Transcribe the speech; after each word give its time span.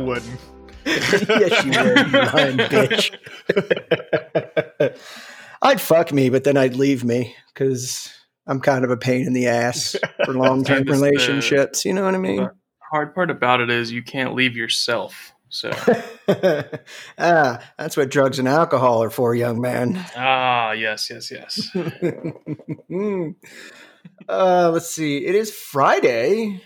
wouldn't. 0.00 0.40
yes, 0.86 1.64
you 1.64 1.70
would, 1.70 2.12
you 2.12 2.18
lying 2.18 2.56
bitch. 2.56 3.14
I'd 5.62 5.80
fuck 5.80 6.12
me, 6.12 6.30
but 6.30 6.44
then 6.44 6.56
I'd 6.56 6.74
leave 6.74 7.04
me 7.04 7.34
because 7.52 8.10
I'm 8.46 8.60
kind 8.60 8.84
of 8.84 8.90
a 8.90 8.96
pain 8.96 9.26
in 9.26 9.34
the 9.34 9.46
ass 9.48 9.94
for 10.24 10.32
long 10.32 10.64
term 10.64 10.84
That 10.84 10.92
is 10.92 11.00
the- 11.00 11.06
relationships. 11.06 11.84
You 11.84 11.92
know 11.92 12.04
what 12.04 12.14
I 12.14 12.18
mean? 12.18 12.36
The 12.36 12.50
hard 12.90 13.14
part 13.14 13.30
about 13.30 13.60
it 13.60 13.70
is 13.70 13.92
you 13.92 14.02
can't 14.02 14.34
leave 14.34 14.56
yourself. 14.56 15.32
So 15.52 15.70
ah, 17.18 17.58
that's 17.76 17.96
what 17.96 18.08
drugs 18.08 18.38
and 18.38 18.46
alcohol 18.46 19.02
are 19.02 19.10
for, 19.10 19.34
young 19.34 19.60
man. 19.60 19.98
ah 20.16 20.70
yes 20.72 21.10
yes 21.10 21.30
yes. 21.32 21.68
uh, 24.28 24.70
let's 24.70 24.88
see. 24.90 25.26
It 25.26 25.34
is 25.34 25.52
Friday, 25.52 26.62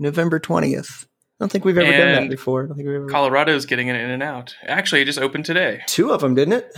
November 0.00 0.40
20th. 0.40 1.06
I 1.40 1.44
don't 1.44 1.50
think 1.52 1.64
we've 1.64 1.76
ever 1.76 1.90
done 1.90 2.22
that 2.22 2.30
before. 2.30 2.62
I 2.62 2.66
don't 2.66 2.76
think 2.76 2.86
we've 2.86 2.96
ever. 2.96 3.08
Colorado's 3.08 3.66
getting 3.66 3.88
it 3.88 3.96
in 3.96 4.10
and 4.10 4.22
out. 4.22 4.54
Actually, 4.66 5.02
it 5.02 5.06
just 5.06 5.18
opened 5.18 5.44
today. 5.44 5.82
Two 5.86 6.12
of 6.12 6.20
them, 6.20 6.34
didn't 6.34 6.54
it? 6.54 6.72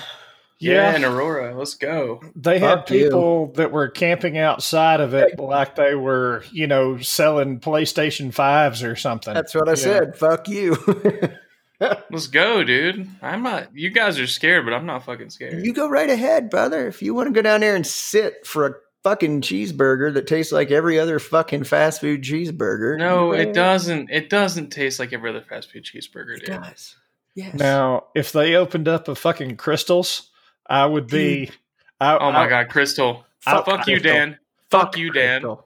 Yeah, 0.59 0.91
Yeah. 0.93 0.97
in 0.97 1.05
Aurora. 1.05 1.55
Let's 1.57 1.75
go. 1.75 2.23
They 2.35 2.59
had 2.59 2.79
Fuck 2.79 2.91
you. 2.91 3.05
people 3.05 3.53
that 3.57 3.71
were 3.73 3.89
camping 3.89 4.39
outside 4.39 5.01
of 5.01 5.13
it 5.13 5.39
like 5.39 5.77
they 5.77 5.95
were, 5.95 6.43
you 6.51 6.67
know, 6.67 6.97
selling 6.99 7.61
PlayStation 7.61 8.33
5s 8.33 8.83
or 8.83 8.97
something. 8.97 9.35
That's 9.35 9.55
what 9.55 9.69
I 9.69 9.73
Yeah. 9.73 9.77
said. 9.77 10.17
Fuck 10.17 10.49
you. 10.49 10.75
Let's 12.11 12.29
go, 12.29 12.65
dude. 12.65 13.07
I'm 13.21 13.43
not. 13.43 13.69
You 13.77 13.91
guys 13.91 14.19
are 14.19 14.27
scared, 14.27 14.65
but 14.65 14.73
I'm 14.73 14.87
not 14.87 15.05
fucking 15.05 15.29
scared. 15.29 15.63
you 15.63 15.75
go 15.75 15.87
right 15.91 16.09
ahead, 16.09 16.49
brother. 16.49 16.87
If 16.89 17.03
you 17.03 17.13
want 17.13 17.27
to 17.29 17.35
go 17.35 17.43
down 17.43 17.61
there 17.61 17.77
and 17.77 17.87
sit 17.87 18.47
for 18.47 18.67
a 18.67 18.75
fucking 19.07 19.41
cheeseburger 19.41 20.13
that 20.15 20.27
tastes 20.27 20.51
like 20.51 20.73
every 20.73 20.99
other 20.99 21.21
fucking 21.21 21.63
fast 21.63 22.01
food 22.01 22.23
cheeseburger. 22.23 22.99
no, 22.99 23.31
it 23.31 23.55
doesn't. 23.55 24.11
It 24.11 24.29
doesn't 24.29 24.71
taste 24.71 24.99
like 24.99 25.13
every 25.13 25.31
other 25.31 25.43
fast 25.43 25.71
food 25.71 25.85
cheeseburger, 25.85 26.39
It 26.39 26.47
dude. 26.47 26.61
does. 26.61 26.97
Yes. 27.37 27.55
Now, 27.55 28.07
if 28.17 28.33
they 28.33 28.57
opened 28.57 28.89
up 28.89 29.07
a 29.07 29.15
fucking 29.15 29.59
Krystals, 29.59 30.27
I 30.69 30.87
would 30.87 31.07
be. 31.07 31.53
I, 32.01 32.17
Oh 32.17 32.33
my 32.33 32.47
I- 32.47 32.49
god, 32.49 32.69
Krystal. 32.69 33.23
Fuck 33.39 33.67
Fuck 33.67 33.87
you, 33.87 33.99
Krystal. 33.99 34.03
Dan. 34.03 34.39
Fuck 34.73 34.97
you, 34.97 35.13
Dan. 35.13 35.43
Krystal. 35.43 35.63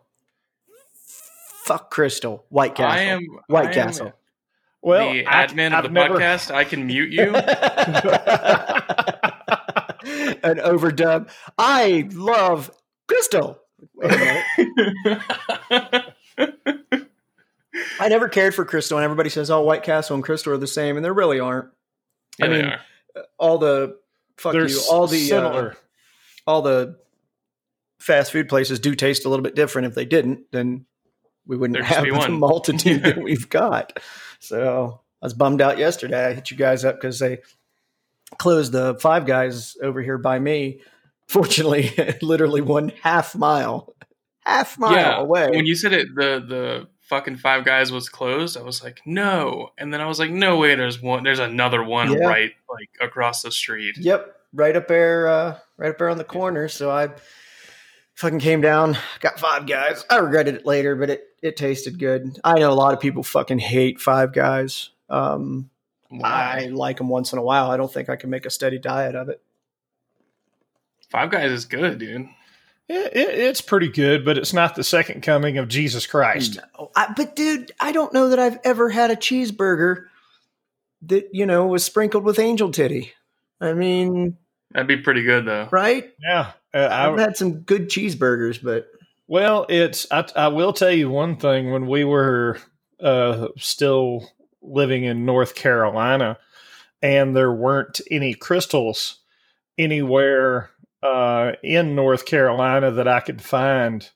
Fuck 1.64 1.94
Krystal. 1.94 2.42
White 2.50 2.74
Castle. 2.74 2.98
I 2.98 3.02
am 3.05 3.20
White 3.46 3.66
I 3.66 3.68
am 3.68 3.72
Castle. 3.74 4.12
Well, 4.83 5.14
the 5.14 5.27
I- 5.27 5.46
admin 5.46 5.72
I've 5.72 5.86
of 5.86 5.94
the 5.94 5.94
never- 5.94 6.18
podcast. 6.18 6.55
I 6.55 6.64
can 6.64 6.86
mute 6.86 7.11
you. 7.11 7.34
An 10.42 10.56
overdub. 10.58 11.28
I 11.58 12.08
love 12.12 12.70
Krystal. 13.11 13.56
Wait 13.94 14.12
a 14.12 14.44
minute. 15.69 16.14
I 18.00 18.08
never 18.08 18.28
cared 18.28 18.55
for 18.55 18.64
Krystal, 18.64 18.97
and 18.97 19.05
everybody 19.05 19.30
says, 19.30 19.50
"Oh, 19.50 19.62
White 19.62 19.83
Castle 19.83 20.14
and 20.17 20.25
Krystal 20.25 20.48
are 20.48 20.56
the 20.58 20.67
same," 20.67 20.97
and 20.97 21.05
they 21.05 21.11
really 21.11 21.41
aren't. 21.41 21.70
yeah, 22.39 22.47
I 22.47 22.48
mean, 22.48 22.64
are. 22.67 22.80
All 23.39 23.58
the 23.58 23.98
fuck 24.36 24.52
They're 24.52 24.69
you, 24.69 24.80
all 24.91 25.06
the 25.06 25.19
uh, 25.19 25.28
similar. 25.28 25.77
all 26.47 26.62
the 26.62 26.98
fast 27.98 28.33
food 28.33 28.48
places 28.48 28.80
do 28.80 28.94
taste 28.94 29.24
a 29.24 29.28
little 29.28 29.42
bit 29.42 29.55
different. 29.55 29.86
If 29.89 29.95
they 29.95 30.05
didn't, 30.05 30.50
then 30.52 30.86
we 31.47 31.56
wouldn't 31.56 31.74
There'd 31.74 31.86
have 31.86 32.05
the 32.05 32.12
one. 32.12 32.33
multitude 32.39 33.02
that 33.05 33.19
we've 33.22 33.48
got. 33.48 33.98
So 34.41 35.00
I 35.22 35.27
was 35.27 35.34
bummed 35.34 35.61
out 35.61 35.78
yesterday. 35.78 36.27
I 36.27 36.33
hit 36.34 36.50
you 36.50 36.56
guys 36.56 36.84
up 36.84 36.97
because 36.97 37.19
they 37.19 37.39
closed 38.39 38.72
the 38.72 38.95
Five 39.00 39.27
Guys 39.27 39.77
over 39.83 40.00
here 40.02 40.19
by 40.19 40.39
me. 40.39 40.80
Fortunately, 41.31 41.92
literally 42.23 42.61
one 42.61 42.91
half 43.03 43.36
mile, 43.36 43.95
half 44.45 44.77
mile 44.81 44.92
yeah. 44.92 45.20
away. 45.20 45.51
When 45.51 45.64
you 45.64 45.77
said 45.77 45.92
it, 45.92 46.08
the 46.13 46.45
the 46.45 46.89
fucking 47.02 47.36
Five 47.36 47.64
Guys 47.64 47.92
was 47.92 48.08
closed. 48.08 48.57
I 48.57 48.63
was 48.63 48.83
like, 48.83 49.01
no, 49.07 49.70
and 49.79 49.95
then 49.95 50.01
I 50.01 50.07
was 50.07 50.19
like, 50.19 50.33
no 50.33 50.57
way. 50.57 50.74
There's 50.74 51.01
one. 51.01 51.23
There's 51.23 51.39
another 51.39 51.85
one 51.85 52.11
Yeah. 52.11 52.27
right 52.27 52.51
like 52.69 52.90
across 53.01 53.42
the 53.42 53.52
street. 53.52 53.96
Yep, 53.96 54.35
right 54.52 54.74
up 54.74 54.89
there, 54.89 55.29
uh, 55.29 55.58
right 55.77 55.90
up 55.90 55.98
there 55.98 56.08
on 56.08 56.19
the 56.19 56.24
corner. 56.24 56.67
So 56.67 56.90
I 56.90 57.11
fucking 58.14 58.40
came 58.40 58.61
down, 58.61 58.98
got 59.20 59.39
Five 59.39 59.69
Guys. 59.69 60.05
I 60.11 60.17
regretted 60.17 60.57
it 60.57 60.67
later, 60.67 60.96
but 60.96 61.11
it 61.11 61.29
it 61.42 61.57
tasted 61.57 62.01
good. 62.01 62.40
I 62.42 62.58
know 62.58 62.73
a 62.73 62.74
lot 62.74 62.92
of 62.92 62.98
people 62.98 63.23
fucking 63.23 63.61
hate 63.61 64.01
Five 64.01 64.33
Guys. 64.33 64.90
Um, 65.08 65.70
I 66.24 66.67
like 66.73 66.96
them 66.96 67.08
once 67.08 67.33
in 67.33 67.39
a 67.39 67.42
while. 67.42 67.70
I 67.70 67.77
don't 67.77 67.92
think 67.92 68.08
I 68.08 68.17
can 68.17 68.30
make 68.30 68.46
a 68.46 68.51
steady 68.51 68.80
diet 68.80 69.14
of 69.14 69.29
it. 69.29 69.40
Five 71.10 71.30
Guys 71.30 71.50
is 71.50 71.64
good, 71.64 71.98
dude. 71.98 72.28
It, 72.88 73.16
it, 73.16 73.38
it's 73.38 73.60
pretty 73.60 73.88
good, 73.88 74.24
but 74.24 74.36
it's 74.38 74.52
not 74.52 74.74
the 74.74 74.82
second 74.82 75.22
coming 75.22 75.58
of 75.58 75.68
Jesus 75.68 76.06
Christ. 76.06 76.58
No, 76.78 76.90
I, 76.96 77.12
but 77.16 77.36
dude, 77.36 77.72
I 77.80 77.92
don't 77.92 78.12
know 78.12 78.30
that 78.30 78.38
I've 78.38 78.58
ever 78.64 78.90
had 78.90 79.10
a 79.10 79.16
cheeseburger 79.16 80.06
that 81.02 81.28
you 81.32 81.46
know 81.46 81.66
was 81.66 81.84
sprinkled 81.84 82.24
with 82.24 82.38
angel 82.38 82.70
titty. 82.70 83.12
I 83.60 83.74
mean, 83.74 84.36
That'd 84.72 84.88
be 84.88 84.96
pretty 84.96 85.22
good 85.22 85.46
though. 85.46 85.68
right? 85.70 86.10
Yeah, 86.20 86.52
uh, 86.74 86.88
I've 86.90 87.18
I, 87.18 87.20
had 87.20 87.36
some 87.36 87.60
good 87.60 87.88
cheeseburgers, 87.88 88.62
but 88.62 88.88
well, 89.28 89.66
it's. 89.68 90.06
I, 90.10 90.27
I 90.34 90.48
will 90.48 90.72
tell 90.72 90.92
you 90.92 91.10
one 91.10 91.36
thing. 91.36 91.70
When 91.70 91.86
we 91.86 92.02
were 92.04 92.58
uh, 93.00 93.48
still 93.56 94.28
living 94.62 95.04
in 95.04 95.24
North 95.24 95.54
Carolina, 95.54 96.38
and 97.02 97.36
there 97.36 97.52
weren't 97.52 98.00
any 98.10 98.34
Krystals 98.34 99.16
anywhere 99.78 100.70
uh, 101.02 101.52
in 101.62 101.94
North 101.94 102.27
Carolina 102.27 102.90
that 102.92 103.08
I 103.08 103.20
could 103.20 103.40
find. 103.42 104.08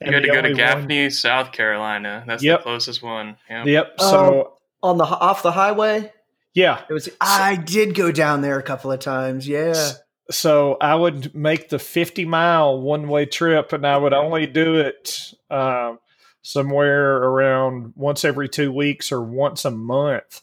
You 0.00 0.12
had 0.12 0.22
to 0.22 0.26
go 0.28 0.32
to 0.34 0.38
only 0.38 0.50
one- 0.50 0.56
Gaffney, 0.56 1.10
South 1.10 1.52
Carolina. 1.52 2.24
That's 2.26 2.42
Yep. 2.42 2.60
the 2.60 2.62
closest 2.62 3.02
one. 3.02 3.36
Yeah. 3.50 3.64
Yep. 3.64 3.94
Oh. 3.98 4.10
So 4.10 4.52
on 4.82 4.96
the 4.98 5.04
off 5.04 5.42
the 5.42 5.52
highway, 5.52 6.10
yeah, 6.54 6.80
It 6.88 6.92
was. 6.92 7.08
I 7.20 7.56
did 7.56 7.94
go 7.94 8.10
down 8.10 8.40
there 8.40 8.58
a 8.58 8.62
couple 8.62 8.90
of 8.90 9.00
times. 9.00 9.46
Yeah. 9.46 9.90
So 10.30 10.76
I 10.80 10.94
would 10.94 11.34
make 11.34 11.68
the 11.68 11.78
50 11.78 12.24
mile 12.24 12.80
one 12.80 13.08
way 13.08 13.26
trip 13.26 13.72
and 13.72 13.86
I 13.86 13.96
would 13.98 14.12
only 14.12 14.46
do 14.46 14.76
it 14.76 15.32
um, 15.50 15.98
somewhere 16.42 17.16
around 17.16 17.92
once 17.96 18.24
every 18.24 18.48
two 18.48 18.72
weeks 18.72 19.12
or 19.12 19.20
once 19.22 19.64
a 19.64 19.70
month. 19.70 20.40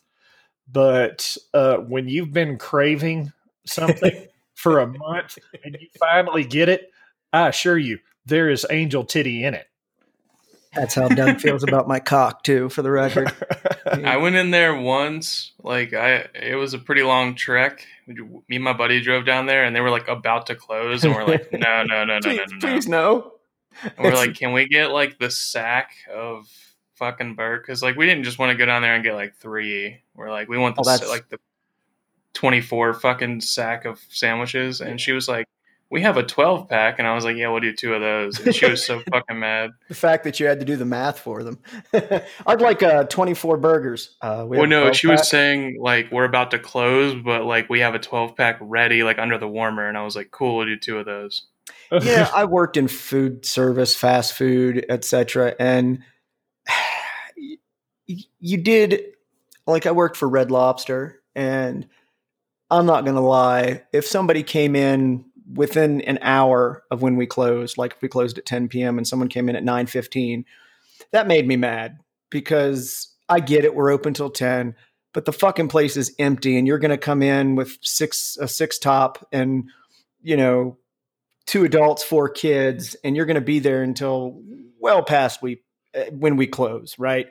But 0.72 1.38
uh, 1.53 1.78
when 1.78 2.07
you've 2.09 2.31
been 2.34 2.57
craving 2.57 3.31
something 3.66 4.28
for 4.57 4.79
a 4.79 4.88
month 4.88 5.38
and 5.63 5.78
you 5.79 5.88
finally 6.00 6.44
get 6.44 6.68
it, 6.68 6.91
I 7.31 7.47
assure 7.50 7.78
you, 7.78 8.00
there 8.25 8.50
is 8.50 8.66
angel 8.69 9.06
titty 9.06 9.45
in 9.45 9.53
it. 9.53 9.68
That's 10.73 10.95
how 10.95 11.07
Doug 11.07 11.40
feels 11.40 11.63
about 11.63 11.88
my 11.88 12.00
cock 12.00 12.44
too. 12.44 12.69
For 12.69 12.81
the 12.81 12.91
record, 12.91 13.31
I 13.85 14.18
went 14.18 14.35
in 14.35 14.51
there 14.51 14.75
once. 14.75 15.53
Like 15.63 15.94
I, 15.94 16.28
it 16.35 16.56
was 16.56 16.73
a 16.73 16.79
pretty 16.79 17.03
long 17.03 17.35
trek. 17.35 17.85
Me 18.07 18.41
and 18.51 18.63
my 18.63 18.73
buddy 18.73 19.01
drove 19.01 19.25
down 19.25 19.45
there, 19.45 19.63
and 19.63 19.75
they 19.75 19.81
were 19.81 19.90
like 19.90 20.07
about 20.07 20.47
to 20.47 20.56
close, 20.56 21.03
and 21.03 21.16
we're 21.16 21.25
like, 21.25 21.51
no, 21.51 21.84
no, 21.84 22.03
no, 22.03 22.19
no, 22.19 22.19
no, 22.19 22.19
please, 22.19 22.38
no, 22.38 22.44
no. 22.45 22.59
please 22.59 22.88
no. 22.88 23.31
And 23.84 24.06
we're 24.06 24.16
like, 24.16 24.35
can 24.35 24.53
we 24.53 24.68
get 24.68 24.91
like 24.91 25.18
the 25.18 25.31
sack 25.31 25.91
of 26.13 26.47
fucking 26.95 27.35
burger? 27.35 27.62
Because 27.62 27.81
like 27.81 27.95
we 27.95 28.06
didn't 28.06 28.24
just 28.24 28.38
want 28.38 28.51
to 28.51 28.57
go 28.57 28.66
down 28.66 28.81
there 28.81 28.94
and 28.94 29.03
get 29.03 29.13
like 29.13 29.35
three. 29.35 30.01
We're 30.16 30.31
like, 30.31 30.47
we 30.47 30.57
want 30.57 30.75
the 30.75 30.84
Oh, 30.85 31.09
like 31.09 31.29
the 31.29 31.39
twenty 32.38 32.62
four 32.62 32.94
fucking 32.94 33.42
sack 33.42 33.86
of 33.86 34.00
sandwiches. 34.09 34.80
And 34.80 35.02
she 35.02 35.12
was 35.12 35.28
like, 35.28 35.48
we 35.90 36.03
have 36.03 36.18
a 36.18 36.24
twelve 36.24 36.70
pack, 36.70 37.00
and 37.00 37.08
I 37.08 37.16
was 37.16 37.25
like, 37.25 37.36
yeah, 37.36 37.50
we'll 37.50 37.62
do 37.62 37.74
two 37.74 37.96
of 37.96 38.02
those. 38.02 38.40
And 38.40 38.53
she 38.53 38.70
was 38.70 38.86
so 38.86 39.02
fucking 39.12 39.40
mad. 39.40 39.72
The 39.88 39.96
fact 39.96 40.24
that 40.24 40.40
you 40.40 40.46
had 40.46 40.59
to 40.59 40.66
do 40.66 40.75
the 40.75 40.86
math 40.86 41.18
for 41.18 41.44
them. 41.44 41.58
I'd 42.46 42.62
like 42.62 42.84
uh, 42.84 43.06
24 43.06 43.58
burgers. 43.58 44.16
Uh, 44.22 44.46
we 44.48 44.59
Well, 44.59 44.68
no, 44.68 44.81
12 44.81 44.96
she 44.96 45.08
was 45.08 45.28
saying 45.28 45.78
like 45.81 46.12
we're 46.12 46.25
about 46.25 46.52
to 46.52 46.59
close, 46.59 47.16
but 47.16 47.44
like 47.46 47.70
we 47.72 47.80
have 47.80 47.95
a 47.95 48.00
twelve 48.00 48.36
pack 48.36 48.60
ready, 48.62 49.01
like 49.01 49.18
under 49.18 49.39
the 49.39 49.48
warmer. 49.48 49.88
And 49.88 49.98
I 49.98 50.04
was 50.04 50.16
like, 50.16 50.30
cool, 50.30 50.57
we'll 50.57 50.68
do 50.68 50.78
two 50.78 51.00
of 51.00 51.07
those. 51.07 51.48
yeah, 52.01 52.30
I 52.36 52.45
worked 52.45 52.78
in 52.78 52.88
food 52.88 53.45
service, 53.45 53.95
fast 53.95 54.34
food, 54.34 54.86
etc. 54.89 55.56
And 55.60 56.04
you 58.06 58.57
did 58.57 59.01
like 59.66 59.88
I 59.88 59.92
worked 59.92 60.18
for 60.18 60.30
Red 60.30 60.51
Lobster, 60.51 61.22
and 61.36 61.88
I'm 62.69 62.86
not 62.86 63.06
gonna 63.06 63.22
lie. 63.22 63.84
If 63.94 64.06
somebody 64.06 64.44
came 64.44 64.75
in 64.75 65.25
within 65.54 66.02
an 66.02 66.19
hour 66.22 66.84
of 66.92 67.02
when 67.02 67.16
we 67.16 67.25
closed, 67.25 67.78
like 67.78 67.94
if 67.94 68.02
we 68.02 68.10
closed 68.10 68.38
at 68.38 68.46
10 68.46 68.68
p.m. 68.68 68.98
and 68.98 69.08
someone 69.08 69.30
came 69.30 69.48
in 69.50 69.56
at 69.56 69.64
9:15, 69.64 70.44
that 71.12 71.28
made 71.28 71.48
me 71.48 71.56
mad 71.56 71.98
because 72.30 73.14
I 73.30 73.40
get 73.40 73.64
it. 73.66 73.74
We're 73.75 73.92
open 73.92 74.14
till 74.14 74.30
10. 74.30 74.75
But 75.14 75.25
the 75.25 75.34
fucking 75.34 75.69
place 75.69 75.98
is 75.98 76.14
empty, 76.19 76.58
and 76.58 76.68
you're 76.68 76.78
going 76.78 76.92
to 76.92 76.98
come 76.98 77.22
in 77.24 77.56
with 77.56 77.78
six 77.81 78.38
a 78.40 78.48
six 78.48 78.78
top 78.78 79.25
and 79.31 79.70
you 80.22 80.38
know 80.38 80.78
two 81.46 81.63
adults, 81.63 82.04
four 82.04 82.28
kids, 82.30 82.96
and 83.04 83.16
you're 83.16 83.25
going 83.25 83.36
to 83.36 83.42
be 83.42 83.60
there 83.60 83.81
until 83.81 84.42
well 84.80 85.02
past 85.02 85.42
we 85.42 85.62
uh, 85.96 86.02
when 86.12 86.36
we 86.36 86.46
close, 86.46 87.00
right? 87.00 87.28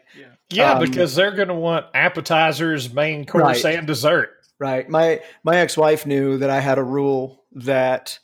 yeah, 0.51 0.73
Um, 0.73 0.81
because 0.81 1.15
they're 1.15 1.35
going 1.37 1.49
to 1.49 1.55
want 1.55 1.87
appetizers, 1.95 2.93
main 2.93 3.25
course, 3.27 3.63
Right. 3.63 3.77
and 3.77 3.87
dessert. 3.87 4.31
Right. 4.59 4.89
My 4.89 5.21
my 5.43 5.57
ex-wife 5.57 6.07
knew 6.07 6.39
that 6.39 6.49
I 6.49 6.61
had 6.61 6.79
a 6.79 6.83
rule 6.83 7.45
that 7.53 8.19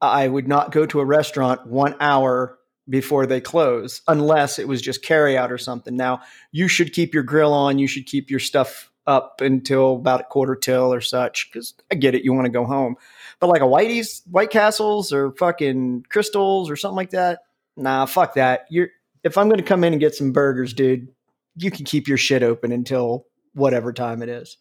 I 0.00 0.28
would 0.28 0.46
not 0.46 0.72
go 0.72 0.84
to 0.86 1.00
a 1.00 1.04
restaurant 1.04 1.66
1 1.66 1.96
hour 2.00 2.58
before 2.88 3.24
they 3.24 3.40
close, 3.40 4.02
unless 4.08 4.58
it 4.58 4.66
was 4.66 4.82
just 4.82 5.02
carry 5.02 5.38
out 5.38 5.52
or 5.52 5.58
something. 5.58 5.96
Now, 5.96 6.22
you 6.52 6.68
should 6.68 6.92
keep 6.92 7.14
your 7.14 7.22
grill 7.22 7.52
on. 7.52 7.78
You 7.78 7.86
should 7.86 8.06
keep 8.06 8.30
your 8.30 8.40
stuff 8.40 8.90
up 9.06 9.40
until 9.40 9.94
about 9.96 10.20
a 10.20 10.24
quarter 10.24 10.54
till 10.54 10.92
or 10.92 11.00
such, 11.00 11.50
because 11.50 11.74
I 11.90 11.94
get 11.94 12.14
it. 12.14 12.24
You 12.24 12.32
want 12.32 12.46
to 12.46 12.50
go 12.50 12.64
home. 12.64 12.96
But 13.38 13.48
like 13.48 13.62
a 13.62 13.66
Whitey's, 13.66 14.22
White 14.30 14.50
Castles 14.50 15.12
or 15.12 15.32
fucking 15.32 16.04
Krystals 16.12 16.68
or 16.68 16.76
something 16.76 16.96
like 16.96 17.10
that, 17.10 17.40
nah, 17.76 18.06
fuck 18.06 18.34
that. 18.34 18.66
You're 18.70 18.88
if 19.24 19.38
I'm 19.38 19.48
going 19.48 19.60
to 19.60 19.64
come 19.64 19.84
in 19.84 19.92
and 19.92 20.00
get 20.00 20.14
some 20.14 20.32
burgers, 20.32 20.74
dude, 20.74 21.08
you 21.56 21.70
can 21.70 21.84
keep 21.84 22.08
your 22.08 22.18
shit 22.18 22.42
open 22.42 22.72
until 22.72 23.26
whatever 23.54 23.92
time 23.92 24.22
it 24.22 24.28
is. 24.28 24.56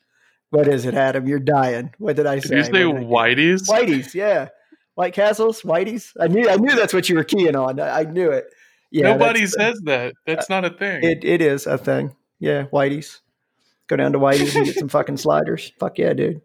What 0.51 0.67
is 0.67 0.85
it, 0.85 0.95
Adam? 0.95 1.27
You're 1.27 1.39
dying. 1.39 1.93
What 1.99 2.15
did 2.15 2.25
I 2.25 2.39
say? 2.39 2.55
Did 2.55 2.57
you 2.57 2.63
say 2.63 2.83
Whitey's? 2.83 3.67
Whitey's, 3.69 4.15
yeah. 4.15 4.49
White 4.95 5.13
Castles, 5.13 5.61
Whitey's. 5.61 6.13
I 6.19 6.27
knew 6.27 6.49
I 6.49 6.57
knew 6.57 6.75
that's 6.75 6.93
what 6.93 7.07
you 7.07 7.15
were 7.15 7.23
keying 7.23 7.55
on. 7.55 7.79
I, 7.79 7.99
I 7.99 8.03
knew 8.03 8.31
it. 8.31 8.47
Yeah, 8.91 9.13
Nobody 9.13 9.43
uh, 9.43 9.47
says 9.47 9.79
that. 9.85 10.13
That's 10.25 10.49
not 10.49 10.65
a 10.65 10.71
thing. 10.71 11.03
It 11.03 11.23
it 11.23 11.41
is 11.41 11.67
a 11.67 11.77
thing. 11.77 12.15
Yeah, 12.39 12.65
Whitey's. 12.65 13.21
Go 13.87 13.95
down 13.95 14.11
to 14.11 14.19
Whitey's 14.19 14.55
and 14.55 14.65
get 14.65 14.75
some 14.75 14.89
fucking 14.89 15.17
sliders. 15.17 15.71
Fuck 15.79 15.97
yeah, 15.97 16.13
dude. 16.13 16.41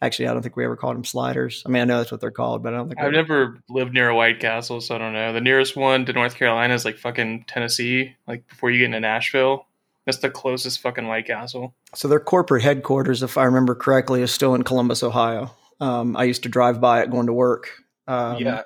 Actually, 0.00 0.28
I 0.28 0.32
don't 0.32 0.42
think 0.42 0.56
we 0.56 0.64
ever 0.64 0.76
called 0.76 0.96
them 0.96 1.04
sliders. 1.04 1.62
I 1.66 1.68
mean, 1.68 1.82
I 1.82 1.84
know 1.84 1.98
that's 1.98 2.10
what 2.10 2.20
they're 2.20 2.30
called, 2.30 2.62
but 2.62 2.72
I 2.72 2.76
don't 2.76 2.88
think 2.88 3.00
I've 3.00 3.12
never 3.12 3.58
lived 3.68 3.92
near 3.92 4.08
a 4.08 4.16
White 4.16 4.40
Castle, 4.40 4.80
so 4.80 4.94
I 4.94 4.98
don't 4.98 5.12
know. 5.12 5.32
The 5.32 5.40
nearest 5.40 5.76
one 5.76 6.06
to 6.06 6.12
North 6.12 6.36
Carolina 6.36 6.72
is 6.72 6.84
like 6.84 6.98
fucking 6.98 7.44
Tennessee. 7.46 8.16
Like 8.26 8.48
before 8.48 8.70
you 8.70 8.78
get 8.78 8.86
into 8.86 9.00
Nashville, 9.00 9.66
that's 10.08 10.18
the 10.18 10.30
closest 10.30 10.80
fucking 10.80 11.06
White 11.06 11.26
Castle. 11.26 11.74
So 11.94 12.08
their 12.08 12.18
corporate 12.18 12.62
headquarters, 12.62 13.22
if 13.22 13.36
I 13.36 13.44
remember 13.44 13.74
correctly, 13.74 14.22
is 14.22 14.30
still 14.32 14.54
in 14.54 14.62
Columbus, 14.62 15.02
Ohio. 15.02 15.54
Um, 15.80 16.16
I 16.16 16.24
used 16.24 16.44
to 16.44 16.48
drive 16.48 16.80
by 16.80 17.02
it 17.02 17.10
going 17.10 17.26
to 17.26 17.34
work. 17.34 17.68
Um, 18.06 18.38
yeah. 18.38 18.62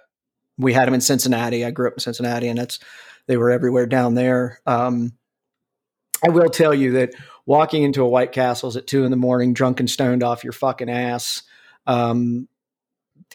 we 0.57 0.73
had 0.73 0.87
them 0.87 0.95
in 0.95 1.01
Cincinnati. 1.01 1.65
I 1.65 1.73
grew 1.73 1.89
up 1.89 1.95
in 1.95 1.99
Cincinnati, 1.99 2.47
and 2.47 2.61
that's 2.61 2.79
they 3.27 3.37
were 3.37 3.51
everywhere 3.51 3.87
down 3.87 4.15
there. 4.15 4.61
Um, 4.67 5.15
I 6.25 6.29
will 6.31 6.49
tell 6.49 6.73
you 6.73 6.93
that 6.93 7.11
walking 7.45 7.83
into 7.83 8.05
a 8.05 8.09
White 8.09 8.31
Castle's 8.31 8.77
at 8.77 8.87
two 8.87 9.03
in 9.05 9.11
the 9.11 9.17
morning, 9.17 9.53
drunk 9.53 9.81
and 9.81 9.91
stoned 9.91 10.23
off 10.23 10.45
your 10.45 10.53
fucking 10.53 10.89
ass, 10.89 11.43
um, 11.89 12.47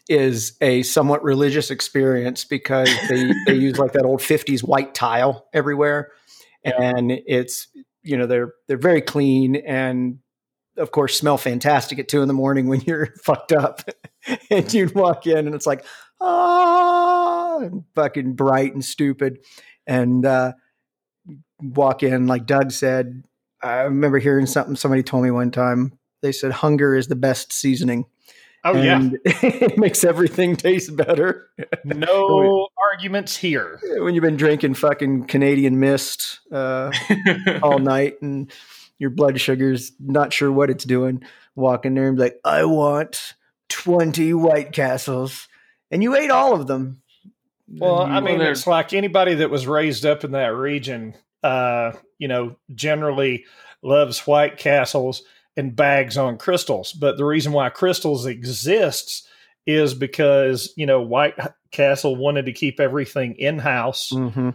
is 0.08 0.56
a 0.62 0.82
somewhat 0.84 1.26
religious 1.26 1.72
experience 1.72 2.46
because 2.46 2.90
they 3.10 3.30
they 3.48 3.56
use 3.56 3.78
like 3.78 3.92
that 3.92 4.06
old 4.06 4.22
'50s 4.22 4.62
white 4.62 4.94
tile 4.96 5.50
everywhere, 5.54 6.12
Yeah. 6.64 6.82
and 6.82 7.12
it's 7.12 7.68
you 8.08 8.18
know 8.18 8.26
they're 8.26 8.54
they're 8.68 8.78
very 8.78 9.02
clean 9.02 9.58
and 9.58 10.20
of 10.78 10.92
course 10.92 11.18
smell 11.18 11.38
fantastic 11.38 12.00
at 12.00 12.08
two 12.08 12.22
in 12.22 12.28
the 12.28 12.34
morning 12.34 12.68
when 12.68 12.82
you're 12.82 13.14
fucked 13.24 13.52
up. 13.52 13.82
And 14.52 14.74
you 14.74 14.92
walk 14.94 15.26
in 15.26 15.46
and 15.46 15.56
it's 15.56 15.66
like 15.66 15.86
ah 16.20 17.60
and 17.60 17.86
fucking 17.96 18.34
bright 18.34 18.74
and 18.74 18.84
stupid. 18.84 19.40
And 19.86 20.26
uh 20.26 20.52
walk 21.62 22.04
in 22.04 22.28
like 22.28 22.46
doug 22.46 22.72
said 22.72 23.24
i 23.64 23.80
remember 23.82 24.20
hearing 24.20 24.46
something 24.46 24.76
somebody 24.76 25.04
told 25.04 25.24
me 25.24 25.32
one 25.32 25.52
time. 25.52 25.98
They 26.22 26.34
said 26.34 26.52
hunger 26.52 26.94
is 26.94 27.08
the 27.08 27.16
best 27.16 27.54
seasoning 27.54 28.06
Oh 28.68 28.82
yeah. 28.82 29.10
it 29.26 29.78
makes 29.78 30.04
everything 30.04 30.56
taste 30.56 30.96
better 30.96 31.50
No 31.86 32.68
arguments 32.92 33.38
here. 33.38 33.80
when 34.00 34.14
you've 34.14 34.24
been 34.24 34.38
drinking 34.38 34.74
fucking 34.74 35.26
canadian 35.26 35.80
mist 35.80 36.40
uh 36.52 36.92
all 37.64 37.80
night 37.80 38.22
and 38.22 38.52
your 39.00 39.10
blood 39.10 39.40
sugar's 39.40 39.92
not 40.00 40.34
sure 40.34 40.52
what 40.52 40.70
it's 40.70 40.84
doing. 40.84 41.24
Walk 41.56 41.86
in 41.86 41.94
there 41.94 42.08
and 42.08 42.18
be 42.18 42.24
like, 42.24 42.40
I 42.44 42.66
want 42.66 43.36
20 43.70 44.34
White 44.34 44.72
Castles. 44.72 45.48
And 45.92 46.02
you 46.02 46.16
ate 46.16 46.32
all 46.32 46.54
of 46.54 46.68
them. 46.68 47.02
Well, 47.70 48.00
I 48.00 48.22
mean, 48.22 48.42
it's 48.42 48.66
like 48.66 48.94
anybody 48.94 49.36
that 49.36 49.50
was 49.50 49.68
raised 49.68 50.06
up 50.06 50.24
in 50.24 50.32
that 50.32 50.56
region, 50.56 51.16
uh, 51.44 51.92
you 52.18 52.28
know, 52.28 52.56
generally 52.74 53.46
loves 53.82 54.26
White 54.26 54.58
Castles 54.58 55.24
and 55.58 55.76
bags 55.76 56.18
on 56.18 56.38
Krystals. 56.38 56.94
But 56.98 57.18
the 57.18 57.26
reason 57.26 57.52
why 57.52 57.70
Krystals 57.70 58.26
exists 58.26 59.28
is 59.66 59.94
because 59.94 60.72
you 60.78 60.86
know 60.86 61.02
White 61.02 61.36
Castle 61.72 62.16
wanted 62.16 62.46
to 62.46 62.54
keep 62.54 62.80
everything 62.80 63.36
in 63.36 63.60
house. 63.60 64.12
Mhm. 64.14 64.54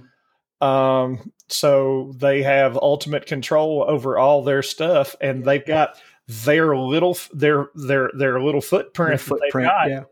Um, 0.62 1.32
so 1.48 2.12
they 2.16 2.42
have 2.42 2.76
ultimate 2.76 3.26
control 3.26 3.84
over 3.86 4.16
all 4.16 4.42
their 4.42 4.62
stuff, 4.62 5.16
and 5.20 5.44
they've 5.44 5.66
got 5.66 6.00
their 6.28 6.76
little 6.76 7.18
their 7.34 7.66
their 7.74 8.10
their 8.16 8.40
little 8.40 8.60
footprint, 8.60 9.10
they've 9.10 9.20
footprint, 9.20 9.68
got 9.68 9.90
yeah. 9.90 10.04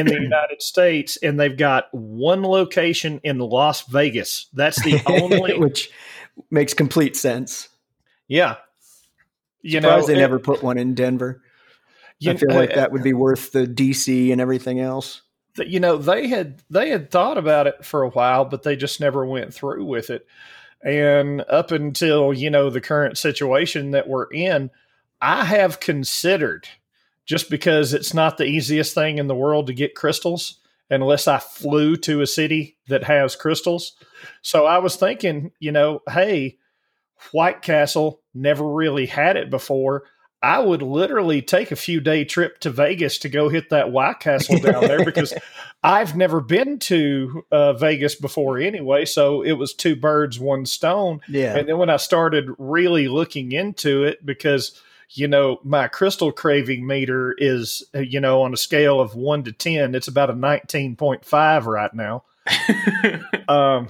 in 0.00 0.06
the 0.06 0.14
United 0.14 0.62
States, 0.62 1.16
and 1.18 1.38
they've 1.38 1.56
got 1.58 1.92
one 1.92 2.42
location 2.44 3.20
in 3.24 3.38
Las 3.38 3.82
Vegas. 3.88 4.46
That's 4.54 4.80
the 4.82 5.02
only, 5.06 5.58
Which 5.58 5.90
makes 6.50 6.74
complete 6.74 7.16
sense. 7.16 7.68
yeah. 8.28 8.56
You 9.62 9.80
know, 9.80 9.88
Surprised 9.88 10.08
they 10.08 10.14
it- 10.14 10.18
never 10.18 10.38
put 10.38 10.62
one 10.62 10.78
in 10.78 10.94
Denver. 10.94 11.42
you- 12.20 12.32
I 12.32 12.36
feel 12.36 12.54
like 12.54 12.72
uh, 12.72 12.76
that 12.76 12.92
would 12.92 13.02
be 13.02 13.12
worth 13.14 13.52
the 13.52 13.66
DC 13.66 14.30
and 14.32 14.40
everything 14.40 14.80
else. 14.80 15.22
you 15.66 15.80
know 15.80 15.96
they 15.96 16.28
had 16.28 16.62
they 16.70 16.90
had 16.90 17.10
thought 17.10 17.36
about 17.38 17.66
it 17.66 17.84
for 17.84 18.02
a 18.02 18.10
while 18.10 18.44
but 18.44 18.62
they 18.62 18.76
just 18.76 19.00
never 19.00 19.26
went 19.26 19.52
through 19.52 19.84
with 19.84 20.08
it 20.10 20.24
and 20.84 21.40
up 21.48 21.72
until 21.72 22.32
you 22.32 22.48
know 22.48 22.70
the 22.70 22.80
current 22.80 23.18
situation 23.18 23.90
that 23.90 24.06
we're 24.08 24.30
in 24.30 24.70
i 25.20 25.44
have 25.44 25.80
considered 25.80 26.68
just 27.26 27.50
because 27.50 27.92
it's 27.92 28.14
not 28.14 28.36
the 28.38 28.44
easiest 28.44 28.94
thing 28.94 29.18
in 29.18 29.26
the 29.26 29.34
world 29.34 29.66
to 29.66 29.72
get 29.74 29.96
Krystals 29.96 30.58
unless 30.90 31.26
i 31.26 31.38
flew 31.38 31.96
to 31.96 32.20
a 32.20 32.26
city 32.28 32.76
that 32.86 33.02
has 33.02 33.34
Krystals 33.36 33.92
so 34.42 34.64
i 34.64 34.78
was 34.78 34.94
thinking 34.94 35.50
you 35.58 35.72
know 35.72 36.02
hey 36.08 36.56
white 37.32 37.62
castle 37.62 38.20
never 38.34 38.66
really 38.66 39.06
had 39.06 39.36
it 39.36 39.50
before 39.50 40.04
I 40.42 40.60
would 40.60 40.82
literally 40.82 41.42
take 41.42 41.72
a 41.72 41.76
few 41.76 42.00
day 42.00 42.24
trip 42.24 42.60
to 42.60 42.70
Vegas 42.70 43.18
to 43.18 43.28
go 43.28 43.48
hit 43.48 43.70
that 43.70 43.90
White 43.90 44.20
Castle 44.20 44.58
down 44.58 44.82
there 44.84 45.04
because 45.04 45.34
I've 45.82 46.16
never 46.16 46.40
been 46.40 46.78
to 46.80 47.44
uh, 47.50 47.72
Vegas 47.72 48.14
before 48.14 48.58
anyway. 48.58 49.04
So 49.04 49.42
it 49.42 49.52
was 49.52 49.74
two 49.74 49.96
birds, 49.96 50.38
one 50.38 50.64
stone. 50.64 51.20
Yeah. 51.28 51.56
And 51.56 51.68
then 51.68 51.78
when 51.78 51.90
I 51.90 51.96
started 51.96 52.50
really 52.58 53.08
looking 53.08 53.52
into 53.52 54.04
it, 54.04 54.24
because 54.24 54.80
you 55.10 55.26
know 55.26 55.58
my 55.64 55.88
Krystal 55.88 56.34
craving 56.34 56.86
meter 56.86 57.34
is 57.38 57.82
you 57.94 58.20
know 58.20 58.42
on 58.42 58.52
a 58.52 58.58
scale 58.58 59.00
of 59.00 59.16
one 59.16 59.42
to 59.44 59.52
ten, 59.52 59.94
it's 59.94 60.08
about 60.08 60.30
a 60.30 60.34
nineteen 60.34 60.94
point 60.94 61.24
five 61.24 61.66
right 61.66 61.92
now. 61.92 62.24
Um, 63.48 63.88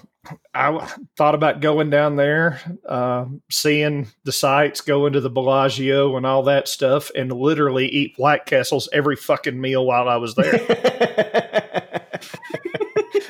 I 0.55 0.73
w- 0.73 0.87
thought 1.17 1.35
about 1.35 1.61
going 1.61 1.91
down 1.91 2.17
there, 2.17 2.61
uh, 2.89 3.27
seeing 3.51 4.09
the 4.25 4.33
sights, 4.33 4.81
going 4.81 5.13
to 5.13 5.21
the 5.21 5.31
Bellagio 5.31 6.17
and 6.17 6.27
all 6.27 6.43
that 6.45 6.69
stuff, 6.69 7.11
and 7.15 7.33
literally 7.33 7.87
eat 7.89 8.15
White 8.17 8.47
Castles 8.47 8.89
every 8.93 9.17
fucking 9.17 9.61
meal 9.61 9.85
while 9.87 10.09
I 10.09 10.17
was 10.17 10.35
there. 10.35 10.55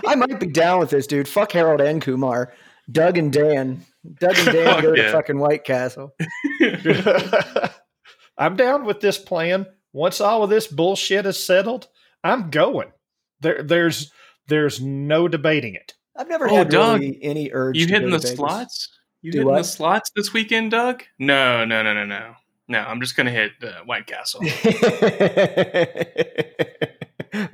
I 0.07 0.15
might 0.15 0.41
be 0.41 0.47
down 0.47 0.81
with 0.81 0.91
this, 0.91 1.07
dude. 1.07 1.29
Fuck 1.29 1.53
Harold 1.53 1.81
and 1.81 2.01
Kumar. 2.01 2.53
Doug 2.91 3.19
and 3.19 3.33
Dan. 3.33 3.85
Doug 4.19 4.39
and 4.39 4.47
Dan 4.47 4.67
Fuck 4.67 4.83
go 4.83 4.95
to 4.95 5.13
fucking 5.13 5.39
White 5.39 5.65
Castle. 5.65 6.15
I'm 8.39 8.57
down 8.57 8.85
with 8.85 9.01
this 9.01 9.19
plan. 9.19 9.67
Once 9.93 10.21
all 10.21 10.43
of 10.43 10.51
this 10.51 10.67
bullshit 10.67 11.27
is 11.27 11.43
settled, 11.43 11.89
I'm 12.25 12.51
going. 12.51 12.93
There, 13.41 13.63
there's, 13.63 14.11
there's 14.47 14.81
no 14.81 15.29
debating 15.29 15.75
it. 15.75 15.95
I've 16.19 16.29
never 16.29 16.51
Oh, 16.51 16.57
had 16.57 16.69
Doug, 16.69 17.01
really 17.01 17.19
any 17.23 17.51
urge. 17.53 17.79
you 17.79 17.87
to 17.87 17.93
hitting 17.93 18.09
go 18.11 18.17
the 18.17 18.23
Vegas. 18.23 18.37
slots? 18.37 18.89
You 19.23 19.33
Do 19.33 19.39
hitting 19.39 19.53
what? 19.53 19.59
the 19.59 19.65
slots 19.65 20.11
this 20.17 20.33
weekend, 20.33 20.73
Doug? 20.73 21.05
No, 21.19 21.65
no, 21.65 21.83
no, 21.83 21.95
no, 21.95 22.05
no. 22.05 22.35
No, 22.71 22.81
I'm 22.81 23.01
just 23.01 23.17
gonna 23.17 23.31
hit 23.31 23.53
uh, 23.63 23.83
White 23.87 24.07
Castle. 24.07 24.43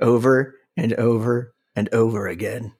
over 0.01 0.55
and 0.77 0.93
over 0.93 1.53
and 1.75 1.89
over 1.93 2.27
again. 2.27 2.73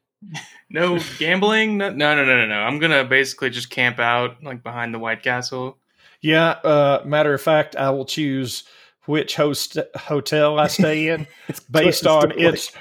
No 0.69 0.99
gambling. 1.19 1.77
No, 1.77 1.89
no, 1.91 2.15
no, 2.15 2.25
no, 2.25 2.37
no, 2.37 2.45
no. 2.47 2.55
I'm 2.59 2.79
gonna 2.79 3.03
basically 3.05 3.49
just 3.51 3.69
camp 3.69 3.99
out 3.99 4.43
like 4.43 4.63
behind 4.63 4.93
the 4.93 4.99
White 4.99 5.23
Castle. 5.23 5.77
Yeah. 6.21 6.49
Uh, 6.49 7.03
matter 7.05 7.33
of 7.33 7.41
fact, 7.41 7.75
I 7.75 7.89
will 7.91 8.05
choose 8.05 8.63
which 9.05 9.35
host 9.35 9.77
hotel 9.95 10.59
I 10.59 10.67
stay 10.67 11.09
in 11.09 11.27
based 11.71 12.07
on 12.07 12.31
its 12.39 12.71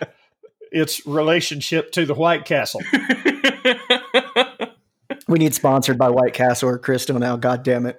its 0.74 1.06
relationship 1.06 1.90
to 1.92 2.04
the 2.04 2.14
White 2.14 2.44
Castle. 2.44 2.80
We 5.26 5.38
need 5.38 5.54
sponsored 5.54 5.96
by 5.98 6.10
White 6.10 6.34
Castle 6.34 6.68
or 6.68 6.78
Krystal 6.78 7.18
now. 7.18 7.36
God 7.36 7.62
damn 7.62 7.86
it. 7.86 7.98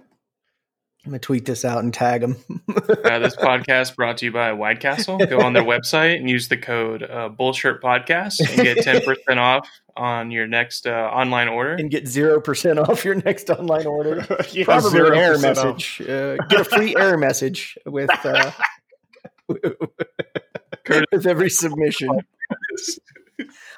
I'm 1.05 1.11
gonna 1.11 1.19
tweet 1.19 1.45
this 1.45 1.65
out 1.65 1.83
and 1.83 1.93
tag 1.93 2.21
them. 2.21 2.35
uh, 2.69 3.19
this 3.19 3.35
podcast 3.35 3.95
brought 3.95 4.17
to 4.19 4.25
you 4.25 4.31
by 4.31 4.53
White 4.53 4.79
Castle. 4.79 5.17
Go 5.17 5.41
on 5.41 5.53
their 5.53 5.63
website 5.63 6.17
and 6.17 6.29
use 6.29 6.47
the 6.47 6.57
code 6.57 7.03
uh, 7.03 7.29
Bullshirt 7.29 7.79
Podcast 7.81 8.39
and 8.49 8.61
get 8.63 8.83
ten 8.83 9.01
percent 9.01 9.39
off 9.39 9.67
on 9.97 10.29
your 10.31 10.45
next 10.47 10.85
uh, 10.87 10.91
online 10.91 11.47
order. 11.47 11.73
and 11.73 11.89
get 11.91 12.07
zero 12.07 12.39
percent 12.39 12.77
off 12.79 13.03
your 13.03 13.15
next 13.15 13.49
online 13.49 13.85
order. 13.87 14.25
yeah, 14.51 14.65
Probably 14.65 14.99
an 14.99 15.05
0% 15.05 15.17
error 15.17 15.35
off. 15.35 15.41
message. 15.41 16.01
Uh, 16.01 16.35
get 16.47 16.61
a 16.61 16.63
free 16.65 16.95
error 16.95 17.17
message 17.17 17.77
with 17.85 18.09
uh, 18.23 18.51
with 19.47 21.25
every 21.27 21.49
submission. 21.49 22.09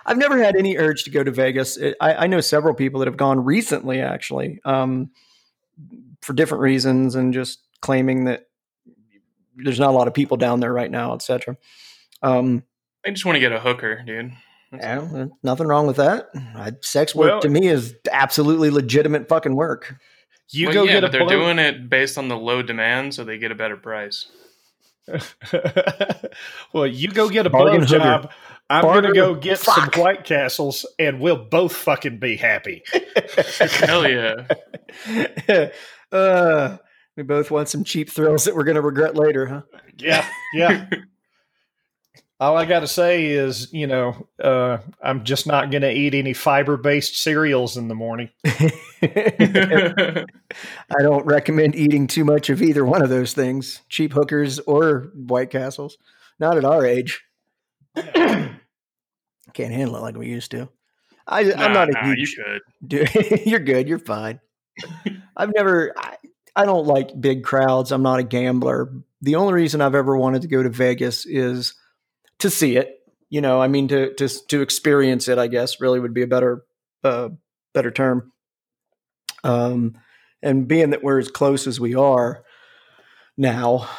I've 0.08 0.18
never 0.18 0.38
had 0.42 0.56
any 0.56 0.78
urge 0.78 1.04
to 1.04 1.10
go 1.12 1.24
to 1.24 1.32
Vegas. 1.32 1.76
It, 1.78 1.96
I, 2.00 2.14
I 2.14 2.28
know 2.28 2.40
several 2.42 2.74
people 2.74 3.02
that 3.02 3.08
have 3.08 3.18
gone 3.18 3.44
recently, 3.44 4.00
actually, 4.02 4.60
um, 4.66 5.12
for 6.22 6.34
different 6.34 6.62
reasons, 6.62 7.14
and 7.16 7.34
just 7.34 7.60
claiming 7.82 8.24
that 8.26 8.48
there's 9.58 9.80
not 9.80 9.90
a 9.90 9.98
lot 9.98 10.08
of 10.08 10.14
people 10.14 10.38
down 10.38 10.62
there 10.62 10.72
right 10.74 10.90
now, 10.90 11.14
etc. 11.14 11.58
Um, 12.24 12.64
I 13.06 13.12
just 13.12 13.26
want 13.26 13.36
to 13.36 13.40
get 13.42 13.52
a 13.52 13.60
hooker, 13.60 14.02
dude. 14.06 14.32
yeah, 14.74 15.26
nothing 15.44 15.68
wrong 15.68 15.88
with 15.88 15.98
that. 15.98 16.30
I, 16.56 16.72
sex 16.82 17.14
work 17.14 17.30
Well- 17.30 17.42
to 17.42 17.50
me 17.50 17.68
is 17.68 17.94
absolutely 18.12 18.70
legitimate 18.70 19.28
fucking 19.28 19.56
work. 19.56 19.96
You 20.50 20.68
Well, 20.68 20.74
go 20.74 20.84
yeah, 20.86 20.92
get 20.94 21.04
a 21.04 21.08
but 21.08 21.12
they're 21.12 21.26
blow- 21.28 21.46
doing 21.46 21.60
it 21.60 21.90
based 21.90 22.18
on 22.18 22.30
the 22.30 22.38
low 22.38 22.62
demand, 22.62 23.14
so 23.14 23.26
they 23.26 23.38
get 23.38 23.52
a 23.52 23.56
better 23.56 23.76
price. 23.76 24.28
well, 26.74 26.88
you 26.88 27.08
go 27.10 27.30
get 27.30 27.46
a 27.46 27.50
Bargain 27.50 27.78
blow 27.80 27.86
job. 27.86 28.32
I'm 28.70 28.82
Bargain- 28.82 29.14
gonna 29.14 29.34
go 29.34 29.36
get 29.36 29.60
Fuck. 29.60 29.94
some 29.94 30.04
White 30.04 30.24
Castles, 30.26 30.86
and 31.00 31.20
we'll 31.22 31.46
both 31.46 31.74
fucking 31.76 32.20
be 32.20 32.36
happy. 32.36 32.84
Hell 33.60 34.10
yeah! 34.10 35.70
uh, 36.12 36.78
we 37.16 37.24
both 37.24 37.50
want 37.50 37.70
some 37.70 37.84
cheap 37.84 38.10
thrills 38.12 38.44
that 38.46 38.56
we're 38.56 38.66
going 38.66 38.76
to 38.76 38.82
regret 38.82 39.16
later, 39.16 39.46
huh? 39.46 39.62
Yeah, 39.98 40.28
yeah. 40.54 40.88
All 42.40 42.56
I 42.56 42.66
got 42.66 42.82
to 42.82 42.88
say 42.88 43.26
is, 43.26 43.74
you 43.74 43.88
know, 43.88 44.28
uh, 44.44 44.78
I'm 45.02 45.24
just 45.24 45.48
not 45.48 45.72
going 45.72 45.82
to 45.82 45.92
eat 45.92 46.14
any 46.14 46.34
fiber 46.34 46.78
based 46.78 47.16
cereals 47.18 47.78
in 47.78 47.88
the 47.88 47.96
morning. 47.96 48.30
I 49.02 50.26
don't 51.02 51.26
recommend 51.26 51.76
eating 51.76 52.06
too 52.06 52.24
much 52.24 52.52
of 52.52 52.62
either 52.62 52.86
one 52.86 53.02
of 53.02 53.10
those 53.10 53.34
things, 53.34 53.82
cheap 53.90 54.14
hookers 54.14 54.60
or 54.60 55.12
White 55.16 55.50
Castles. 55.50 55.98
Not 56.40 56.58
at 56.58 56.66
our 56.66 56.86
age. 56.86 57.24
Can't 59.54 59.74
handle 59.74 59.98
it 59.98 60.02
like 60.02 60.18
we 60.18 60.28
used 60.28 60.52
to. 60.52 60.70
I, 61.28 61.42
I'm 61.42 61.74
Nah, 61.74 61.74
not 61.74 61.90
a 61.90 61.92
nah, 61.94 62.04
huge. 62.06 62.36
You 62.38 62.44
could. 62.44 62.62
Dude, 62.88 63.46
you're 63.46 63.60
good. 63.60 63.88
You're 63.88 64.00
fine. 64.00 64.40
I've 65.36 65.54
never. 65.54 65.94
I, 65.98 66.18
I 66.56 66.66
don't 66.66 66.88
like 66.88 67.20
big 67.20 67.44
crowds. 67.44 67.92
I'm 67.92 68.04
not 68.04 68.20
a 68.20 68.24
gambler. 68.24 68.92
The 69.22 69.36
only 69.36 69.54
reason 69.54 69.82
I've 69.82 69.96
ever 69.96 70.16
wanted 70.16 70.44
to 70.44 70.48
go 70.48 70.64
to 70.64 70.70
Vegas 70.70 71.26
is 71.26 71.74
to 72.40 72.50
see 72.50 72.78
it. 72.78 72.94
You 73.30 73.42
know, 73.42 73.62
I 73.62 73.68
mean, 73.68 73.88
to 73.90 74.14
to 74.16 74.28
to 74.48 74.62
experience 74.62 75.28
it. 75.28 75.38
I 75.38 75.48
guess 75.48 75.82
really 75.82 76.00
would 76.00 76.14
be 76.14 76.22
a 76.24 76.28
better 76.28 76.64
uh, 77.04 77.30
better 77.74 77.92
term. 77.92 78.32
Um, 79.44 79.98
and 80.42 80.68
being 80.68 80.92
that 80.92 81.04
we're 81.04 81.20
as 81.20 81.30
close 81.30 81.68
as 81.68 81.80
we 81.80 81.96
are 81.96 82.44
now, 83.38 83.90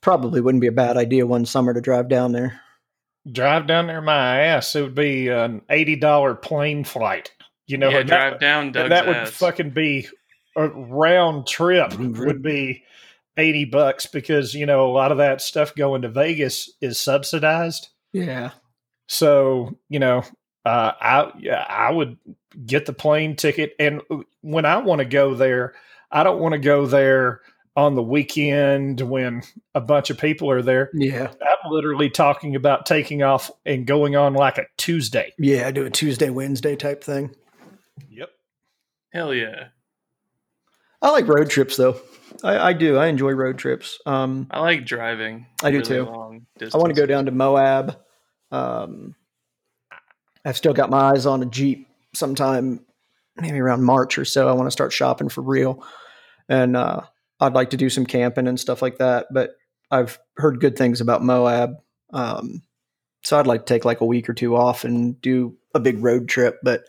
probably 0.00 0.40
wouldn't 0.40 0.62
be 0.62 0.66
a 0.68 0.72
bad 0.72 0.96
idea 0.96 1.26
one 1.26 1.46
summer 1.46 1.74
to 1.74 1.80
drive 1.80 2.08
down 2.08 2.32
there. 2.32 2.60
Drive 3.30 3.66
down 3.66 3.86
there 3.86 4.00
my 4.00 4.40
ass. 4.40 4.74
It 4.74 4.82
would 4.82 4.94
be 4.94 5.28
an 5.28 5.62
$80 5.70 6.42
plane 6.42 6.84
flight. 6.84 7.32
You 7.66 7.76
know, 7.76 7.90
yeah, 7.90 8.02
drive 8.02 8.32
that, 8.32 8.40
down 8.40 8.72
Doug's 8.72 8.88
that 8.88 9.06
would 9.06 9.16
ass. 9.16 9.30
fucking 9.30 9.70
be 9.70 10.08
a 10.56 10.68
round 10.68 11.46
trip 11.46 11.92
would 11.98 12.42
be 12.42 12.82
80 13.36 13.66
bucks 13.66 14.06
because, 14.06 14.54
you 14.54 14.66
know, 14.66 14.90
a 14.90 14.92
lot 14.92 15.12
of 15.12 15.18
that 15.18 15.40
stuff 15.40 15.74
going 15.74 16.02
to 16.02 16.08
Vegas 16.08 16.70
is 16.80 16.98
subsidized. 16.98 17.88
Yeah. 18.12 18.50
So, 19.06 19.76
you 19.88 19.98
know, 19.98 20.22
uh, 20.64 20.92
I 21.00 21.32
yeah, 21.38 21.64
I 21.68 21.90
would 21.90 22.18
get 22.66 22.86
the 22.86 22.92
plane 22.92 23.36
ticket, 23.36 23.74
and 23.78 24.02
when 24.42 24.64
I 24.64 24.78
want 24.78 25.00
to 25.00 25.04
go 25.04 25.34
there, 25.34 25.74
I 26.10 26.22
don't 26.22 26.40
want 26.40 26.52
to 26.52 26.58
go 26.58 26.86
there 26.86 27.40
on 27.76 27.94
the 27.94 28.02
weekend 28.02 29.00
when 29.00 29.42
a 29.74 29.80
bunch 29.80 30.10
of 30.10 30.18
people 30.18 30.50
are 30.50 30.62
there. 30.62 30.90
Yeah. 30.92 31.30
I'm 31.40 31.70
literally 31.70 32.10
talking 32.10 32.56
about 32.56 32.86
taking 32.86 33.22
off 33.22 33.50
and 33.64 33.86
going 33.86 34.16
on 34.16 34.34
like 34.34 34.58
a 34.58 34.66
Tuesday. 34.76 35.32
Yeah. 35.38 35.66
I 35.68 35.70
Do 35.70 35.86
a 35.86 35.90
Tuesday, 35.90 36.30
Wednesday 36.30 36.76
type 36.76 37.02
thing. 37.02 37.34
Yep. 38.10 38.30
Hell 39.12 39.34
yeah! 39.34 39.68
I 41.02 41.10
like 41.10 41.26
road 41.26 41.50
trips 41.50 41.76
though. 41.76 42.00
I, 42.44 42.68
I 42.68 42.72
do. 42.72 42.96
I 42.96 43.06
enjoy 43.06 43.32
road 43.32 43.58
trips. 43.58 43.98
Um, 44.06 44.46
I 44.50 44.60
like 44.60 44.86
driving. 44.86 45.46
I 45.62 45.70
do 45.70 45.78
really 45.78 45.88
too. 45.88 46.04
Long 46.04 46.46
I 46.62 46.76
want 46.76 46.94
to 46.94 47.00
go 47.00 47.06
down 47.06 47.26
to 47.26 47.32
Moab. 47.32 47.98
Um, 48.52 49.16
I've 50.44 50.56
still 50.56 50.72
got 50.72 50.90
my 50.90 51.10
eyes 51.10 51.26
on 51.26 51.42
a 51.42 51.46
Jeep 51.46 51.88
sometime, 52.14 52.84
maybe 53.36 53.58
around 53.58 53.82
March 53.82 54.16
or 54.16 54.24
so. 54.24 54.48
I 54.48 54.52
want 54.52 54.66
to 54.68 54.72
start 54.72 54.92
shopping 54.92 55.28
for 55.28 55.42
real. 55.42 55.84
And 56.48 56.76
uh, 56.76 57.02
I'd 57.40 57.54
like 57.54 57.70
to 57.70 57.76
do 57.76 57.88
some 57.90 58.06
camping 58.06 58.46
and 58.46 58.60
stuff 58.60 58.82
like 58.82 58.98
that. 58.98 59.26
But 59.32 59.56
I've 59.90 60.18
heard 60.36 60.60
good 60.60 60.76
things 60.76 61.00
about 61.00 61.22
Moab. 61.22 61.76
Um, 62.12 62.62
so 63.22 63.38
I'd 63.38 63.46
like 63.46 63.66
to 63.66 63.74
take 63.74 63.84
like 63.84 64.00
a 64.00 64.06
week 64.06 64.28
or 64.28 64.34
two 64.34 64.56
off 64.56 64.84
and 64.84 65.20
do 65.20 65.56
a 65.74 65.80
big 65.80 66.02
road 66.02 66.28
trip. 66.28 66.58
But 66.62 66.84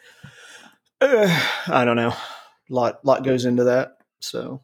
uh, 1.00 1.42
I 1.68 1.86
don't 1.86 1.96
know. 1.96 2.14
lot 2.70 3.04
lot 3.06 3.24
goes 3.24 3.46
into 3.46 3.66
that. 3.66 3.98
So 4.20 4.62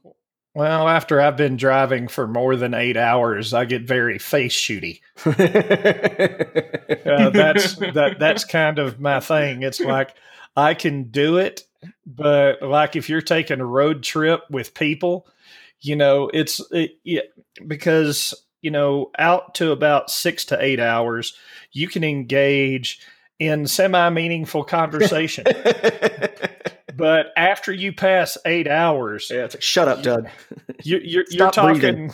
Well, 0.53 0.87
after 0.87 1.19
I've 1.19 1.37
been 1.37 1.57
driving 1.57 2.07
for 2.07 2.27
more 2.27 2.55
than 2.55 2.73
eight 2.73 2.97
hours, 2.97 3.53
I 3.53 3.65
get 3.65 3.83
very 3.83 4.19
face 4.19 4.55
shooty. 4.55 5.01
Uh, 7.07 7.29
that's 7.29 7.75
that. 7.75 8.17
That's 8.19 8.43
kind 8.43 8.79
of 8.79 8.99
my 8.99 9.19
thing. 9.21 9.63
It's 9.63 9.79
like 9.79 10.13
I 10.57 10.73
can 10.73 11.03
do 11.03 11.37
it, 11.37 11.63
but 12.05 12.61
like 12.61 12.95
if 12.95 13.09
you're 13.09 13.21
taking 13.21 13.61
a 13.61 13.65
road 13.65 14.03
trip 14.03 14.41
with 14.49 14.73
people, 14.73 15.25
you 15.81 15.95
know, 15.95 16.29
it's 16.33 16.61
it, 16.71 16.97
yeah, 17.03 17.21
because 17.65 18.33
you 18.61 18.71
know 18.71 19.11
out 19.17 19.55
to 19.55 19.71
about 19.71 20.09
six 20.09 20.45
to 20.45 20.63
eight 20.63 20.79
hours, 20.79 21.35
you 21.71 21.87
can 21.87 22.03
engage 22.03 22.99
in 23.39 23.67
semi 23.67 24.09
meaningful 24.09 24.63
conversation. 24.63 25.45
but 26.95 27.27
after 27.35 27.71
you 27.71 27.93
pass 27.93 28.37
eight 28.45 28.67
hours, 28.67 29.29
yeah, 29.31 29.45
it's 29.45 29.55
like 29.55 29.61
shut 29.61 29.87
up, 29.87 30.01
Doug. 30.01 30.27
you, 30.83 30.99
you're 31.03 31.25
you're 31.29 31.51
talking. 31.51 31.79
breathing. 31.79 32.13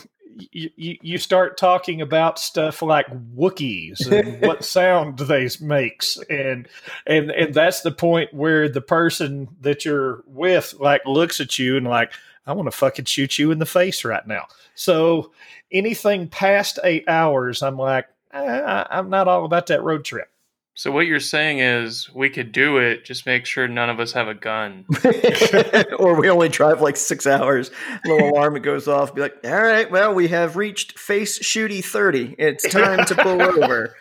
You, 0.52 0.72
you, 0.76 0.98
you 1.04 1.18
start 1.20 1.60
talking 1.60 2.02
about 2.02 2.40
stuff 2.40 2.82
like 2.82 3.06
Wookiees 3.36 4.12
and 4.12 4.42
what 4.42 4.66
sound 4.66 5.20
they 5.20 5.48
makes 5.62 6.18
and 6.28 6.68
and 7.06 7.30
and 7.30 7.54
that's 7.54 7.82
the 7.82 7.92
point 7.92 8.34
where 8.34 8.68
the 8.68 8.82
person 8.82 9.48
that 9.62 9.86
you're 9.86 10.24
with 10.26 10.74
like 10.80 11.06
looks 11.06 11.40
at 11.40 11.60
you 11.60 11.78
and 11.78 11.86
like 11.86 12.14
I 12.46 12.54
want 12.54 12.68
to 12.68 12.78
fucking 12.78 13.06
shoot 13.06 13.40
you 13.40 13.52
in 13.52 13.60
the 13.60 13.66
face 13.66 14.04
right 14.04 14.26
now. 14.28 14.48
So 14.76 15.32
anything 15.72 16.28
past 16.28 16.80
eight 16.84 17.06
hours, 17.08 17.64
I'm 17.64 17.78
like 17.78 18.08
eh, 18.34 18.40
I, 18.40 18.88
I'm 18.90 19.10
not 19.10 19.28
all 19.28 19.46
about 19.46 19.68
that 19.68 19.84
road 19.84 20.04
trip. 20.06 20.30
So 20.76 20.92
what 20.92 21.06
you're 21.06 21.20
saying 21.20 21.60
is 21.60 22.10
we 22.16 22.32
could 22.32 22.52
do 22.52 22.78
it, 22.78 23.06
just 23.06 23.28
make 23.28 23.46
sure 23.46 23.68
none 23.68 23.92
of 23.92 24.00
us 24.00 24.12
have 24.14 24.28
a 24.28 24.34
gun. 24.34 24.86
or 26.00 26.20
we 26.20 26.32
only 26.32 26.50
drive 26.50 26.82
like 26.82 26.98
six 26.98 27.28
hours. 27.28 27.70
Little 28.06 28.30
alarm 28.30 28.56
it 28.56 28.62
goes 28.62 28.88
off. 28.88 29.14
Be 29.14 29.22
like, 29.22 29.36
all 29.44 29.64
right, 29.64 29.90
well, 29.92 30.16
we 30.16 30.30
have 30.30 30.56
reached 30.58 30.98
face 30.98 31.38
shooty 31.38 31.86
thirty. 31.86 32.36
It's 32.40 32.68
time 32.68 33.06
to 33.06 33.16
pull 33.16 33.42
over. 33.64 33.96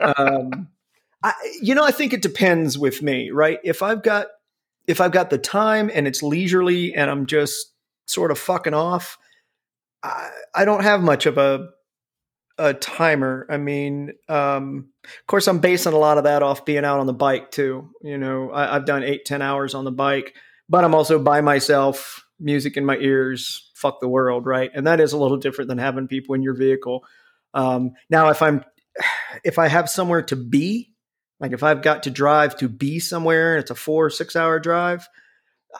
Um, 0.00 0.68
I, 1.22 1.32
you 1.62 1.74
know, 1.74 1.84
I 1.84 1.92
think 1.92 2.12
it 2.12 2.20
depends 2.20 2.76
with 2.76 3.02
me, 3.02 3.30
right? 3.30 3.58
If 3.64 3.82
I've 3.82 4.02
got 4.02 4.26
if 4.86 5.00
I've 5.00 5.12
got 5.12 5.30
the 5.30 5.38
time 5.38 5.90
and 5.92 6.06
it's 6.06 6.22
leisurely 6.22 6.94
and 6.94 7.10
I'm 7.10 7.24
just 7.26 7.72
sort 8.08 8.30
of 8.30 8.38
fucking 8.38 8.74
off, 8.74 9.18
I, 10.02 10.30
I 10.54 10.64
don't 10.64 10.82
have 10.82 11.02
much 11.02 11.26
of 11.26 11.38
a 11.38 11.68
a 12.60 12.74
timer. 12.74 13.46
I 13.48 13.56
mean, 13.56 14.14
um, 14.28 14.88
of 15.04 15.26
course, 15.28 15.46
I'm 15.46 15.60
basing 15.60 15.92
a 15.92 15.98
lot 15.98 16.18
of 16.18 16.24
that 16.24 16.42
off 16.42 16.64
being 16.64 16.84
out 16.84 16.98
on 16.98 17.06
the 17.06 17.12
bike 17.12 17.52
too. 17.52 17.90
You 18.02 18.18
know, 18.18 18.50
I, 18.50 18.74
I've 18.74 18.84
done 18.84 19.04
eight, 19.04 19.24
ten 19.24 19.42
hours 19.42 19.74
on 19.74 19.84
the 19.84 19.92
bike, 19.92 20.34
but 20.68 20.84
I'm 20.84 20.94
also 20.94 21.20
by 21.20 21.40
myself, 21.40 22.24
music 22.40 22.76
in 22.76 22.84
my 22.84 22.96
ears, 22.96 23.70
fuck 23.74 24.00
the 24.00 24.08
world, 24.08 24.44
right? 24.44 24.70
And 24.74 24.86
that 24.88 25.00
is 25.00 25.12
a 25.12 25.18
little 25.18 25.36
different 25.36 25.68
than 25.68 25.78
having 25.78 26.08
people 26.08 26.34
in 26.34 26.42
your 26.42 26.54
vehicle. 26.54 27.04
Um, 27.54 27.92
now, 28.10 28.30
if 28.30 28.42
I'm 28.42 28.64
if 29.44 29.58
I 29.58 29.68
have 29.68 29.88
somewhere 29.88 30.22
to 30.22 30.36
be, 30.36 30.92
like 31.38 31.52
if 31.52 31.62
I've 31.62 31.82
got 31.82 32.02
to 32.04 32.10
drive 32.10 32.56
to 32.56 32.68
be 32.68 32.98
somewhere 32.98 33.54
and 33.54 33.62
it's 33.62 33.70
a 33.70 33.76
four 33.76 34.06
or 34.06 34.10
six 34.10 34.34
hour 34.34 34.58
drive, 34.58 35.08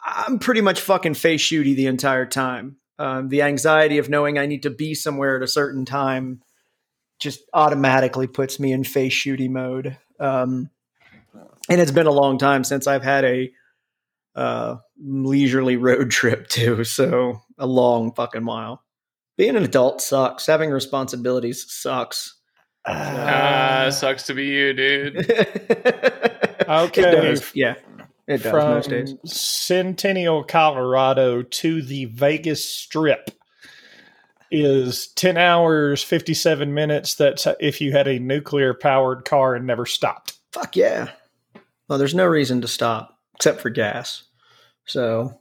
I'm 0.05 0.39
pretty 0.39 0.61
much 0.61 0.81
fucking 0.81 1.15
face 1.15 1.41
shooty 1.41 1.75
the 1.75 1.87
entire 1.87 2.27
time. 2.27 2.77
Um, 2.99 3.29
the 3.29 3.43
anxiety 3.43 3.99
of 3.99 4.09
knowing 4.09 4.39
I 4.39 4.47
need 4.47 4.65
to 4.65 4.71
be 4.71 4.95
somewhere 4.95 5.37
at 5.37 5.43
a 5.43 5.49
certain 5.49 5.85
time 5.85 6.43
just 7.19 7.41
automatically 7.53 8.27
puts 8.27 8.61
me 8.61 8.73
in 8.73 8.85
face 8.85 9.13
shooty 9.13 9.49
mode. 9.49 9.97
Um, 10.21 10.71
and 11.69 11.81
it's 11.81 11.91
been 11.91 12.07
a 12.07 12.13
long 12.13 12.39
time 12.39 12.65
since 12.65 12.87
I've 12.87 13.03
had 13.03 13.25
a 13.25 13.53
uh, 14.35 14.77
leisurely 14.99 15.77
road 15.77 16.11
trip 16.13 16.49
too. 16.49 16.85
So 16.85 17.43
a 17.59 17.67
long 17.67 18.13
fucking 18.15 18.45
while. 18.45 18.83
Being 19.37 19.57
an 19.57 19.65
adult 19.65 20.01
sucks. 20.01 20.47
Having 20.47 20.71
responsibilities 20.71 21.65
sucks. 21.73 22.35
Ah, 22.87 23.89
sucks 23.91 24.25
to 24.25 24.35
be 24.35 24.47
you, 24.47 24.73
dude. 24.73 25.17
okay. 26.69 26.69
Okay. 26.69 27.37
Yeah. 27.55 27.75
It 28.29 28.43
does 28.43 28.51
From 28.53 28.71
most 28.71 28.91
days. 28.91 29.15
Centennial, 29.25 30.45
Colorado 30.45 31.43
to 31.43 31.83
the 31.83 32.05
Vegas 32.05 32.65
Strip 32.65 33.31
is 34.51 35.09
10 35.09 35.37
hours 35.37 36.03
57 36.03 36.73
minutes 36.73 37.15
that's 37.17 37.47
if 37.61 37.81
you 37.81 37.93
had 37.93 38.09
a 38.09 38.19
nuclear 38.19 38.73
powered 38.73 39.25
car 39.27 39.55
and 39.55 39.67
never 39.67 39.85
stopped 39.85 40.39
Fuck 40.53 40.77
yeah. 40.77 41.11
Well, 41.89 41.99
there's 41.99 42.15
no 42.15 42.27
reason 42.27 42.61
to 42.63 42.69
stop 42.69 43.19
except 43.35 43.61
for 43.61 43.71
gas. 43.71 44.25
So 44.87 45.41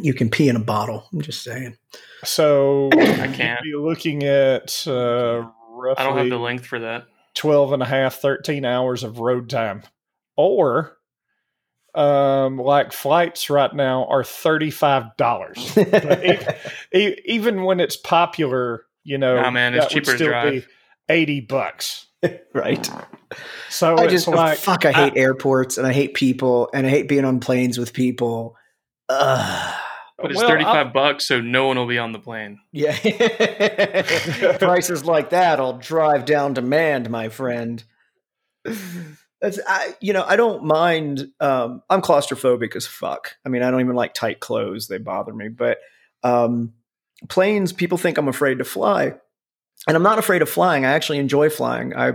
you 0.00 0.14
can 0.14 0.30
pee 0.30 0.48
in 0.48 0.56
a 0.56 0.60
bottle. 0.60 1.06
I'm 1.12 1.20
just 1.20 1.44
saying. 1.44 1.76
So 2.24 2.90
I 2.92 3.28
can't. 3.28 3.60
you're 3.64 3.86
looking 3.86 4.24
at 4.24 4.84
uh, 4.86 5.48
roughly 5.68 6.04
I 6.04 6.04
don't 6.04 6.18
have 6.18 6.30
the 6.30 6.38
length 6.38 6.66
for 6.66 6.78
that. 6.80 7.04
12 7.34 7.72
and 7.72 7.82
a 7.82 7.86
half, 7.86 8.16
13 8.16 8.64
hours 8.64 9.04
of 9.04 9.18
road 9.18 9.48
time. 9.48 9.82
Or 10.36 10.98
um, 11.94 12.58
like 12.58 12.92
flights 12.92 13.50
right 13.50 13.72
now 13.74 14.06
are 14.06 14.22
$35. 14.22 16.56
E- 16.94 17.16
even 17.24 17.62
when 17.64 17.80
it's 17.80 17.96
popular, 17.96 18.84
you 19.04 19.18
know, 19.18 19.40
Nah, 19.40 19.50
man, 19.50 19.74
it's 19.74 19.86
that 19.86 19.94
would 19.94 20.04
cheaper 20.04 20.12
to 20.12 20.16
still 20.16 20.28
drive. 20.28 20.52
be 20.52 20.64
80 21.08 21.40
bucks. 21.42 22.06
right. 22.54 22.88
So 23.68 23.96
I 23.96 24.06
just 24.06 24.28
like 24.28 24.58
fuck. 24.58 24.84
I 24.84 24.92
hate 24.92 25.14
airports 25.16 25.78
and 25.78 25.86
I 25.86 25.92
hate 25.92 26.14
people 26.14 26.70
and 26.72 26.86
I 26.86 26.90
hate 26.90 27.08
being 27.08 27.24
on 27.24 27.40
planes 27.40 27.78
with 27.78 27.92
people. 27.92 28.56
Ugh. 29.08 29.74
But 30.18 30.30
it's 30.30 30.38
Well, 30.38 30.48
35 30.48 30.92
bucks, 30.92 31.26
so 31.26 31.40
no 31.40 31.66
one 31.66 31.76
will 31.76 31.86
be 31.86 31.98
on 31.98 32.12
the 32.12 32.20
plane. 32.20 32.60
Yeah. 32.70 32.92
Prices 34.58 35.04
like 35.04 35.30
that, 35.30 35.58
I'll 35.58 35.78
drive 35.78 36.26
down 36.26 36.54
demand, 36.54 37.10
my 37.10 37.28
friend. 37.28 37.82
I 39.42 39.94
you 40.00 40.12
know, 40.12 40.24
I 40.26 40.36
don't 40.36 40.64
mind 40.64 41.28
um 41.40 41.82
I'm 41.90 42.02
claustrophobic 42.02 42.76
as 42.76 42.86
fuck. 42.86 43.36
I 43.44 43.48
mean, 43.48 43.62
I 43.62 43.70
don't 43.70 43.80
even 43.80 43.96
like 43.96 44.14
tight 44.14 44.40
clothes. 44.40 44.88
They 44.88 44.98
bother 44.98 45.32
me. 45.32 45.48
But 45.48 45.78
um 46.22 46.74
planes, 47.28 47.72
people 47.72 47.98
think 47.98 48.18
I'm 48.18 48.28
afraid 48.28 48.58
to 48.58 48.64
fly. 48.64 49.14
And 49.88 49.96
I'm 49.96 50.02
not 50.02 50.18
afraid 50.18 50.42
of 50.42 50.48
flying. 50.48 50.84
I 50.84 50.92
actually 50.92 51.18
enjoy 51.18 51.50
flying. 51.50 51.96
I 51.96 52.14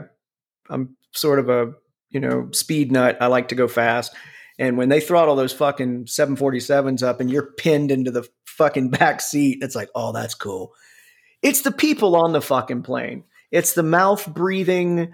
I'm 0.69 0.95
sort 1.11 1.39
of 1.39 1.49
a, 1.49 1.73
you 2.09 2.19
know, 2.19 2.49
speed 2.51 2.91
nut. 2.91 3.17
I 3.19 3.27
like 3.27 3.49
to 3.49 3.55
go 3.55 3.67
fast. 3.67 4.13
And 4.59 4.77
when 4.77 4.89
they 4.89 4.99
throttle 4.99 5.35
those 5.35 5.53
fucking 5.53 6.05
747s 6.05 7.03
up 7.03 7.19
and 7.19 7.29
you're 7.29 7.51
pinned 7.57 7.91
into 7.91 8.11
the 8.11 8.27
fucking 8.45 8.89
back 8.91 9.21
seat, 9.21 9.59
it's 9.61 9.75
like, 9.75 9.89
oh, 9.93 10.11
that's 10.11 10.33
cool. 10.33 10.73
It's 11.41 11.61
the 11.61 11.71
people 11.71 12.15
on 12.15 12.33
the 12.33 12.41
fucking 12.41 12.81
plane. 12.81 13.23
It's 13.51 13.73
the 13.73 13.83
mouth 13.83 14.25
breathing, 14.27 15.13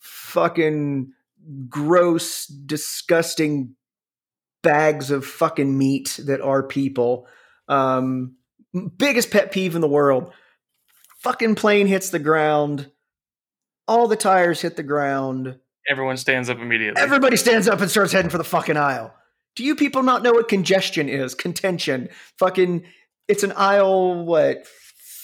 fucking 0.00 1.12
gross, 1.68 2.46
disgusting 2.46 3.74
bags 4.62 5.10
of 5.10 5.26
fucking 5.26 5.76
meat 5.76 6.20
that 6.24 6.40
are 6.40 6.62
people. 6.62 7.26
Um, 7.68 8.36
biggest 8.96 9.30
pet 9.30 9.52
peeve 9.52 9.74
in 9.74 9.80
the 9.80 9.88
world. 9.88 10.32
Fucking 11.18 11.54
plane 11.54 11.86
hits 11.86 12.10
the 12.10 12.18
ground. 12.18 12.90
All 13.86 14.08
the 14.08 14.16
tires 14.16 14.60
hit 14.60 14.76
the 14.76 14.82
ground. 14.82 15.58
Everyone 15.88 16.16
stands 16.16 16.48
up 16.48 16.58
immediately. 16.58 17.00
Everybody 17.00 17.36
stands 17.36 17.68
up 17.68 17.80
and 17.80 17.90
starts 17.90 18.12
heading 18.12 18.30
for 18.30 18.38
the 18.38 18.44
fucking 18.44 18.76
aisle. 18.76 19.14
Do 19.54 19.64
you 19.64 19.76
people 19.76 20.02
not 20.02 20.22
know 20.22 20.32
what 20.32 20.48
congestion 20.48 21.08
is? 21.08 21.34
Contention. 21.34 22.08
Fucking, 22.38 22.84
it's 23.28 23.42
an 23.42 23.52
aisle, 23.52 24.24
what, 24.24 24.66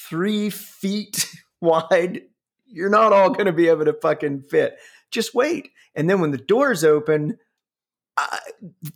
three 0.08 0.50
feet 0.50 1.34
wide? 1.60 2.22
You're 2.66 2.90
not 2.90 3.12
all 3.12 3.30
going 3.30 3.46
to 3.46 3.52
be 3.52 3.68
able 3.68 3.86
to 3.86 3.94
fucking 3.94 4.42
fit. 4.42 4.76
Just 5.10 5.34
wait. 5.34 5.70
And 5.94 6.08
then 6.08 6.20
when 6.20 6.30
the 6.30 6.38
doors 6.38 6.84
open, 6.84 7.38
I, 8.16 8.38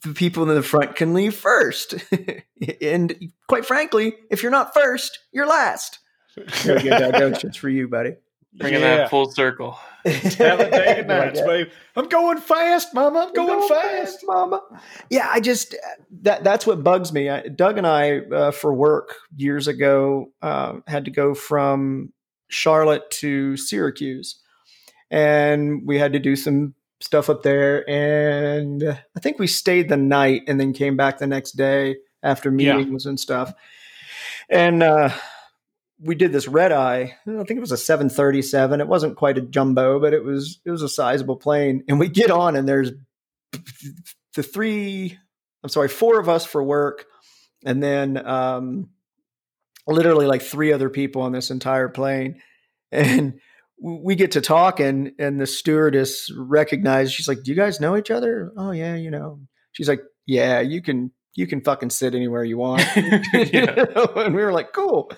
the 0.05 0.13
people 0.15 0.49
in 0.49 0.55
the 0.55 0.63
front 0.63 0.97
can 0.97 1.15
leave 1.15 1.35
first. 1.35 1.95
and 2.81 3.33
quite 3.49 3.65
frankly, 3.65 4.15
if 4.31 4.43
you're 4.43 4.53
not 4.53 4.75
first, 4.75 5.19
you're 5.33 5.47
last. 5.47 5.99
There 6.65 6.81
go, 6.83 7.11
Doug. 7.13 7.35
That 7.41 7.57
for 7.61 7.69
you, 7.69 7.89
buddy. 7.89 8.15
Bringing 8.55 8.81
Yeah. 8.81 8.97
that 8.99 9.11
full 9.11 9.31
circle. 9.31 9.79
Talladega 10.05 11.05
Nights, 11.07 11.39
Yeah. 11.41 11.47
babe. 11.47 11.69
I'm 11.97 12.09
going 12.09 12.39
fast, 12.39 12.93
Mama. 12.93 13.27
I'm 13.29 13.33
going, 13.33 13.61
Go 13.61 13.69
fast. 13.69 14.19
mama. 14.25 14.61
Yeah, 15.09 15.29
I 15.31 15.41
just 15.41 15.75
that 16.23 16.45
that's 16.45 16.67
what 16.67 16.83
bugs 16.83 17.13
me. 17.13 17.31
I, 17.31 17.43
Doug 17.49 17.79
and 17.79 17.87
I, 17.87 18.19
uh, 18.19 18.51
for 18.51 18.75
work 18.75 19.15
years 19.37 19.69
ago, 19.69 20.33
uh, 20.43 20.75
had 20.87 21.05
to 21.07 21.11
go 21.11 21.35
from 21.35 22.13
Charlotte 22.49 23.11
to 23.13 23.57
Syracuse, 23.57 24.41
and 25.13 25.87
we 25.87 25.99
had 25.99 26.15
to 26.15 26.19
do 26.19 26.35
some 26.35 26.75
stuff 27.01 27.29
up 27.29 27.43
there. 27.43 27.89
And 27.89 28.83
I 29.17 29.21
think 29.21 29.39
we 29.39 29.47
stayed 29.47 29.89
the 29.89 29.97
night 29.97 30.43
and 30.49 30.59
then 30.59 30.73
came 30.73 30.97
back 30.97 31.19
the 31.19 31.27
next 31.27 31.53
day 31.53 31.97
after 32.23 32.51
Yeah. 32.51 32.79
meetings 32.79 33.05
and 33.07 33.21
stuff. 33.21 33.53
And 34.49 34.83
uh, 34.83 35.11
we 36.01 36.15
did 36.15 36.33
this 36.33 36.49
red 36.49 36.73
eye. 36.73 37.15
I 37.27 37.31
think 37.45 37.51
it 37.51 37.61
was 37.61 37.73
a 37.73 37.77
737. 37.77 38.81
It 38.81 38.89
wasn't 38.89 39.17
quite 39.17 39.37
a 39.37 39.43
jumbo, 39.43 40.01
but 40.01 40.15
it 40.15 40.25
was 40.25 40.61
it 40.65 40.71
was 40.71 40.83
a 40.83 40.89
sizable 40.89 41.37
plane. 41.37 41.85
And 41.89 42.01
we 42.01 42.09
get 42.09 42.31
on, 42.31 42.57
and 42.57 42.67
there's 42.69 42.91
the 44.35 44.43
three. 44.43 45.19
I'm 45.63 45.69
sorry, 45.69 45.89
four 45.89 46.19
of 46.19 46.29
us 46.29 46.45
for 46.45 46.63
work, 46.63 47.05
and 47.65 47.83
then 47.83 48.17
um, 48.27 48.89
literally 49.87 50.27
like 50.27 50.43
three 50.43 50.73
other 50.73 50.89
people 50.91 51.23
on 51.23 51.33
this 51.33 51.51
entire 51.51 51.89
plane. 51.89 52.41
And 52.91 53.41
we 53.83 54.15
get 54.15 54.33
to 54.33 54.41
talking, 54.41 55.13
and 55.19 55.41
the 55.41 55.47
stewardess 55.47 56.31
recognized. 56.37 57.13
She's 57.13 57.27
like, 57.29 57.43
"Do 57.43 57.51
you 57.51 57.57
guys 57.57 57.81
know 57.81 57.97
each 57.97 58.11
other?" 58.11 58.53
Oh 58.57 58.71
yeah, 58.71 58.95
you 58.95 59.11
know. 59.11 59.41
She's 59.73 59.89
like, 59.89 60.03
"Yeah, 60.27 60.61
you 60.61 60.83
can 60.83 61.11
you 61.35 61.47
can 61.47 61.61
fucking 61.63 61.91
sit 61.91 62.15
anywhere 62.15 62.45
you 62.45 62.59
want." 62.59 62.83
And 62.95 64.35
we 64.35 64.43
were 64.43 64.53
like, 64.53 64.73
"Cool." 64.73 65.11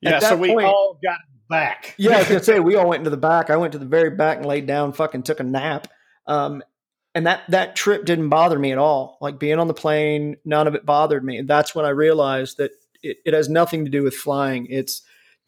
Yeah, 0.00 0.18
so 0.18 0.36
we 0.36 0.48
point- 0.48 0.66
all 0.66 0.98
got 1.02 1.18
back. 1.48 1.94
Yeah, 1.98 2.16
I 2.16 2.18
was 2.18 2.28
gonna 2.28 2.42
say 2.42 2.60
we 2.60 2.74
all 2.76 2.88
went 2.88 3.00
into 3.00 3.10
the 3.10 3.16
back. 3.16 3.48
I 3.48 3.56
went 3.56 3.72
to 3.72 3.78
the 3.78 3.86
very 3.86 4.10
back 4.10 4.38
and 4.38 4.46
laid 4.46 4.66
down, 4.66 4.92
fucking 4.92 5.22
took 5.22 5.40
a 5.40 5.44
nap. 5.44 5.88
Um, 6.26 6.62
and 7.14 7.26
that 7.26 7.42
that 7.48 7.76
trip 7.76 8.04
didn't 8.04 8.28
bother 8.28 8.58
me 8.58 8.72
at 8.72 8.78
all. 8.78 9.16
Like 9.20 9.38
being 9.38 9.58
on 9.58 9.68
the 9.68 9.74
plane, 9.74 10.36
none 10.44 10.66
of 10.66 10.74
it 10.74 10.84
bothered 10.84 11.24
me. 11.24 11.38
And 11.38 11.48
that's 11.48 11.74
when 11.74 11.86
I 11.86 11.90
realized 11.90 12.58
that 12.58 12.72
it, 13.02 13.18
it 13.24 13.34
has 13.34 13.48
nothing 13.48 13.84
to 13.84 13.90
do 13.90 14.02
with 14.02 14.14
flying. 14.14 14.66
It's 14.68 15.02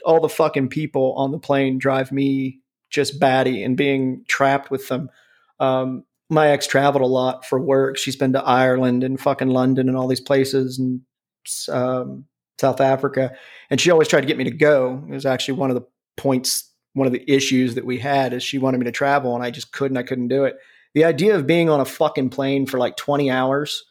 all 0.04 0.20
the 0.20 0.28
fucking 0.28 0.68
people 0.68 1.14
on 1.16 1.32
the 1.32 1.38
plane 1.38 1.78
drive 1.78 2.12
me 2.12 2.60
just 2.90 3.18
batty 3.18 3.62
and 3.62 3.76
being 3.76 4.24
trapped 4.28 4.70
with 4.70 4.88
them. 4.88 5.10
Um, 5.60 6.04
my 6.30 6.48
ex 6.48 6.66
traveled 6.66 7.02
a 7.02 7.06
lot 7.06 7.44
for 7.44 7.60
work. 7.60 7.96
She's 7.98 8.16
been 8.16 8.32
to 8.34 8.42
Ireland 8.42 9.02
and 9.04 9.18
fucking 9.20 9.48
London 9.48 9.88
and 9.88 9.96
all 9.96 10.08
these 10.08 10.20
places 10.20 10.78
and 10.78 11.00
um, 11.68 12.24
South 12.60 12.80
Africa 12.80 13.36
and 13.70 13.80
she 13.80 13.90
always 13.90 14.08
tried 14.08 14.20
to 14.22 14.26
get 14.26 14.36
me 14.38 14.44
to 14.44 14.50
go. 14.50 15.02
It 15.08 15.12
was 15.12 15.26
actually 15.26 15.58
one 15.58 15.70
of 15.70 15.76
the 15.76 15.86
points, 16.16 16.70
one 16.94 17.06
of 17.06 17.12
the 17.12 17.30
issues 17.30 17.74
that 17.74 17.84
we 17.84 17.98
had 17.98 18.32
is 18.32 18.42
she 18.42 18.58
wanted 18.58 18.78
me 18.78 18.84
to 18.84 18.92
travel, 18.92 19.34
and 19.34 19.44
I 19.44 19.50
just 19.50 19.72
couldn't. 19.72 19.96
I 19.96 20.02
couldn't 20.02 20.28
do 20.28 20.44
it. 20.44 20.56
The 20.94 21.04
idea 21.04 21.34
of 21.36 21.46
being 21.46 21.68
on 21.68 21.80
a 21.80 21.84
fucking 21.84 22.30
plane 22.30 22.66
for 22.66 22.78
like 22.78 22.96
twenty 22.96 23.30
hours 23.30 23.84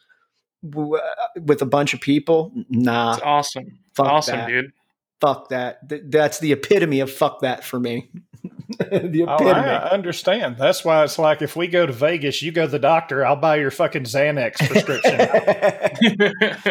w- 0.68 0.98
with 1.40 1.62
a 1.62 1.66
bunch 1.66 1.94
of 1.94 2.00
people, 2.00 2.52
nah, 2.68 3.14
It's 3.14 3.22
awesome. 3.22 3.78
fuck 3.94 4.06
awesome, 4.06 4.36
that. 4.38 4.48
dude. 4.48 4.72
Fuck 5.20 5.48
that. 5.48 5.88
Th- 5.88 6.02
that's 6.08 6.38
the 6.40 6.52
epitome 6.52 7.00
of 7.00 7.10
fuck 7.10 7.40
that 7.40 7.64
for 7.64 7.80
me. 7.80 8.10
the 8.78 9.24
Oh, 9.26 9.34
epitome. 9.34 9.50
I 9.50 9.88
understand. 9.88 10.56
That's 10.58 10.84
why 10.84 11.04
it's 11.04 11.18
like 11.18 11.40
if 11.40 11.56
we 11.56 11.68
go 11.68 11.86
to 11.86 11.92
Vegas, 11.92 12.42
you 12.42 12.52
go 12.52 12.66
to 12.66 12.70
the 12.70 12.78
doctor, 12.78 13.24
I'll 13.24 13.36
buy 13.36 13.56
your 13.56 13.70
fucking 13.70 14.04
Xanax 14.04 14.56
prescription. 14.68 15.20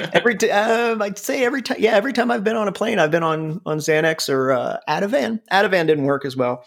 every 0.13 0.35
t- 0.37 0.51
um, 0.51 1.01
I'd 1.01 1.17
say 1.17 1.43
every 1.43 1.61
time, 1.61 1.77
yeah, 1.79 1.93
every 1.95 2.13
time 2.13 2.29
I've 2.29 2.43
been 2.43 2.55
on 2.55 2.67
a 2.67 2.71
plane, 2.71 2.99
I've 2.99 3.11
been 3.11 3.23
on 3.23 3.61
on 3.65 3.79
Xanax 3.79 4.29
or 4.29 4.51
uh, 4.51 4.77
Ativan. 4.87 5.39
Ativan 5.51 5.87
didn't 5.87 6.05
work 6.05 6.25
as 6.25 6.35
well. 6.37 6.63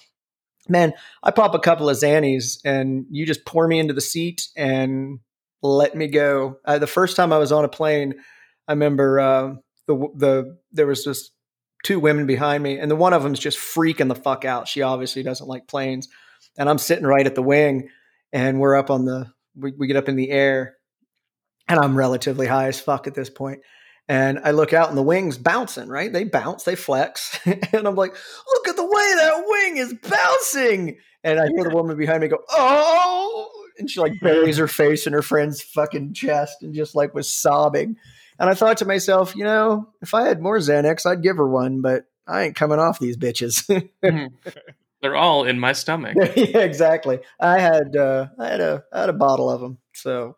Man, 0.68 0.92
I 1.22 1.30
pop 1.30 1.54
a 1.54 1.58
couple 1.58 1.88
of 1.88 1.96
Xannies 1.96 2.58
and 2.64 3.06
you 3.10 3.24
just 3.24 3.46
pour 3.46 3.66
me 3.68 3.78
into 3.78 3.94
the 3.94 4.00
seat 4.02 4.48
and 4.56 5.20
let 5.62 5.94
me 5.94 6.08
go. 6.08 6.58
Uh, 6.64 6.78
the 6.78 6.86
first 6.86 7.16
time 7.16 7.32
I 7.32 7.38
was 7.38 7.52
on 7.52 7.64
a 7.64 7.68
plane, 7.68 8.14
I 8.66 8.72
remember 8.72 9.20
uh, 9.20 9.54
the 9.86 9.96
the 10.14 10.58
there 10.72 10.86
was 10.86 11.04
just 11.04 11.32
two 11.84 12.00
women 12.00 12.26
behind 12.26 12.62
me, 12.62 12.78
and 12.78 12.90
the 12.90 12.96
one 12.96 13.12
of 13.12 13.22
them's 13.22 13.38
just 13.38 13.58
freaking 13.58 14.08
the 14.08 14.14
fuck 14.14 14.44
out. 14.44 14.68
She 14.68 14.82
obviously 14.82 15.22
doesn't 15.22 15.48
like 15.48 15.66
planes, 15.66 16.08
and 16.56 16.68
I'm 16.68 16.78
sitting 16.78 17.06
right 17.06 17.26
at 17.26 17.34
the 17.34 17.42
wing, 17.42 17.88
and 18.32 18.60
we're 18.60 18.76
up 18.76 18.90
on 18.90 19.04
the 19.04 19.32
we, 19.56 19.72
we 19.72 19.86
get 19.86 19.96
up 19.96 20.08
in 20.08 20.16
the 20.16 20.30
air, 20.30 20.76
and 21.68 21.78
I'm 21.78 21.96
relatively 21.96 22.46
high 22.46 22.68
as 22.68 22.80
fuck 22.80 23.06
at 23.06 23.14
this 23.14 23.30
point. 23.30 23.60
And 24.08 24.38
I 24.42 24.52
look 24.52 24.72
out 24.72 24.88
and 24.88 24.96
the 24.96 25.02
wings 25.02 25.36
bouncing, 25.36 25.88
right? 25.88 26.10
They 26.10 26.24
bounce, 26.24 26.64
they 26.64 26.76
flex. 26.76 27.38
and 27.44 27.86
I'm 27.86 27.94
like, 27.94 28.16
look 28.54 28.68
at 28.68 28.76
the 28.76 28.84
way 28.84 29.12
that 29.16 29.44
wing 29.46 29.76
is 29.76 29.92
bouncing. 29.92 30.96
And 31.22 31.38
I 31.38 31.48
hear 31.48 31.64
the 31.64 31.74
woman 31.74 31.96
behind 31.96 32.22
me 32.22 32.28
go, 32.28 32.42
oh. 32.48 33.50
And 33.78 33.88
she 33.88 34.00
like 34.00 34.14
buries 34.22 34.56
her 34.56 34.66
face 34.66 35.06
in 35.06 35.12
her 35.12 35.22
friend's 35.22 35.60
fucking 35.60 36.14
chest 36.14 36.62
and 36.62 36.74
just 36.74 36.94
like 36.94 37.14
was 37.14 37.28
sobbing. 37.28 37.96
And 38.38 38.48
I 38.48 38.55
thought 38.55 38.79
to 38.79 38.85
myself, 38.85 39.35
you 39.35 39.44
know, 39.44 39.88
if 40.01 40.14
I 40.14 40.27
had 40.29 40.40
more 40.40 40.59
Xanax, 40.59 41.07
I'd 41.07 41.22
give 41.22 41.37
her 41.37 41.48
one, 41.48 41.81
but 41.81 42.05
I 42.27 42.42
ain't 42.44 42.57
coming 42.57 42.79
off 42.79 42.98
these 42.98 43.16
bitches. 43.16 43.66
They're 45.01 45.16
all 45.16 45.44
in 45.44 45.59
my 45.59 45.72
stomach. 45.72 46.16
yeah, 46.37 46.59
exactly. 46.59 47.20
I 47.40 47.61
had 47.61 47.96
uh, 47.96 48.29
I 48.38 48.46
had 48.48 48.61
a 48.61 48.85
I 48.92 49.01
had 49.01 49.09
a 49.09 49.14
bottle 49.14 49.51
of 49.51 49.61
them. 49.61 49.79
So, 49.94 50.37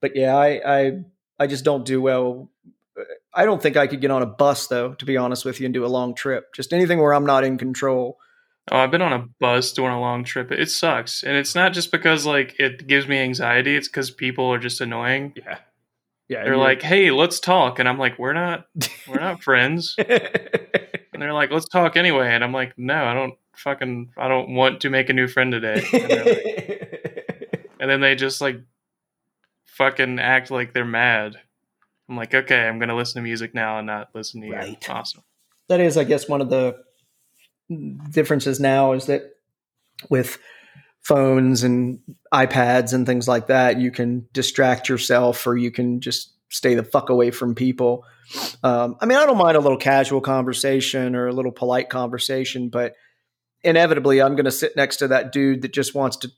but 0.00 0.16
yeah, 0.16 0.36
I 0.36 0.60
I 0.64 0.92
I 1.38 1.46
just 1.46 1.64
don't 1.64 1.84
do 1.84 2.00
well. 2.00 2.50
I 3.32 3.44
don't 3.44 3.62
think 3.62 3.76
I 3.76 3.86
could 3.86 4.00
get 4.00 4.10
on 4.10 4.22
a 4.22 4.26
bus 4.26 4.66
though, 4.66 4.94
to 4.94 5.04
be 5.04 5.16
honest 5.16 5.44
with 5.44 5.60
you, 5.60 5.66
and 5.66 5.74
do 5.74 5.84
a 5.84 5.86
long 5.86 6.14
trip. 6.14 6.52
Just 6.52 6.72
anything 6.72 7.00
where 7.00 7.14
I'm 7.14 7.26
not 7.26 7.44
in 7.44 7.58
control. 7.58 8.18
Oh, 8.70 8.76
I've 8.76 8.90
been 8.90 9.02
on 9.02 9.12
a 9.12 9.26
bus 9.40 9.72
doing 9.72 9.92
a 9.92 10.00
long 10.00 10.24
trip. 10.24 10.52
It 10.52 10.70
sucks, 10.70 11.22
and 11.22 11.36
it's 11.36 11.54
not 11.54 11.72
just 11.72 11.90
because 11.90 12.26
like 12.26 12.58
it 12.58 12.86
gives 12.86 13.06
me 13.06 13.18
anxiety. 13.18 13.76
It's 13.76 13.88
because 13.88 14.10
people 14.10 14.52
are 14.52 14.58
just 14.58 14.80
annoying. 14.80 15.32
Yeah. 15.36 15.58
Yeah. 16.28 16.44
They're 16.44 16.56
like, 16.56 16.80
"Hey, 16.82 17.10
let's 17.10 17.40
talk," 17.40 17.78
and 17.78 17.88
I'm 17.88 17.98
like, 17.98 18.18
"We're 18.18 18.32
not, 18.32 18.66
we're 19.08 19.20
not 19.20 19.42
friends." 19.48 19.96
And 21.14 21.20
they're 21.20 21.34
like, 21.34 21.50
"Let's 21.50 21.68
talk 21.68 21.96
anyway," 21.98 22.28
and 22.28 22.42
I'm 22.42 22.52
like, 22.54 22.72
"No, 22.78 22.94
I 23.04 23.12
don't 23.12 23.34
fucking, 23.54 24.12
I 24.16 24.28
don't 24.28 24.54
want 24.54 24.80
to 24.80 24.88
make 24.90 25.10
a 25.10 25.12
new 25.12 25.28
friend 25.28 25.52
today." 25.52 25.84
And, 25.92 26.08
like- 26.10 27.70
and 27.80 27.90
then 27.90 28.00
they 28.00 28.14
just 28.14 28.40
like 28.40 28.56
fucking 29.66 30.18
act 30.18 30.50
like 30.50 30.72
they're 30.72 30.86
mad. 30.86 31.36
I'm 32.08 32.16
like, 32.16 32.34
okay, 32.34 32.66
I'm 32.66 32.78
gonna 32.78 32.96
listen 32.96 33.20
to 33.20 33.22
music 33.22 33.54
now 33.54 33.76
and 33.76 33.86
not 33.86 34.08
listen 34.14 34.40
to 34.40 34.46
you. 34.46 34.54
Right. 34.54 34.88
Awesome. 34.90 35.22
that 35.68 35.80
is, 35.80 35.98
I 35.98 36.04
guess, 36.04 36.28
one 36.30 36.40
of 36.40 36.48
the 36.48 36.78
differences 38.10 38.58
now 38.58 38.92
is 38.92 39.04
that 39.06 39.22
with 40.08 40.38
phones 41.02 41.62
and 41.62 41.98
iPads 42.32 42.94
and 42.94 43.06
things 43.06 43.28
like 43.28 43.48
that, 43.48 43.78
you 43.78 43.90
can 43.90 44.26
distract 44.32 44.88
yourself 44.88 45.46
or 45.46 45.56
you 45.56 45.70
can 45.70 46.00
just 46.00 46.32
stay 46.48 46.74
the 46.74 46.84
fuck 46.84 47.10
away 47.10 47.30
from 47.30 47.54
people. 47.54 48.04
Um, 48.62 48.96
I 49.00 49.06
mean, 49.06 49.18
I 49.18 49.26
don't 49.26 49.38
mind 49.38 49.56
a 49.56 49.60
little 49.60 49.78
casual 49.78 50.20
conversation 50.20 51.16
or 51.16 51.26
a 51.26 51.32
little 51.32 51.50
polite 51.50 51.88
conversation, 51.88 52.68
but 52.68 52.94
inevitably, 53.62 54.22
I'm 54.22 54.36
going 54.36 54.44
to 54.44 54.52
sit 54.52 54.76
next 54.76 54.98
to 54.98 55.08
that 55.08 55.32
dude 55.32 55.62
that 55.62 55.72
just 55.72 55.94
wants 55.94 56.16
to 56.18 56.30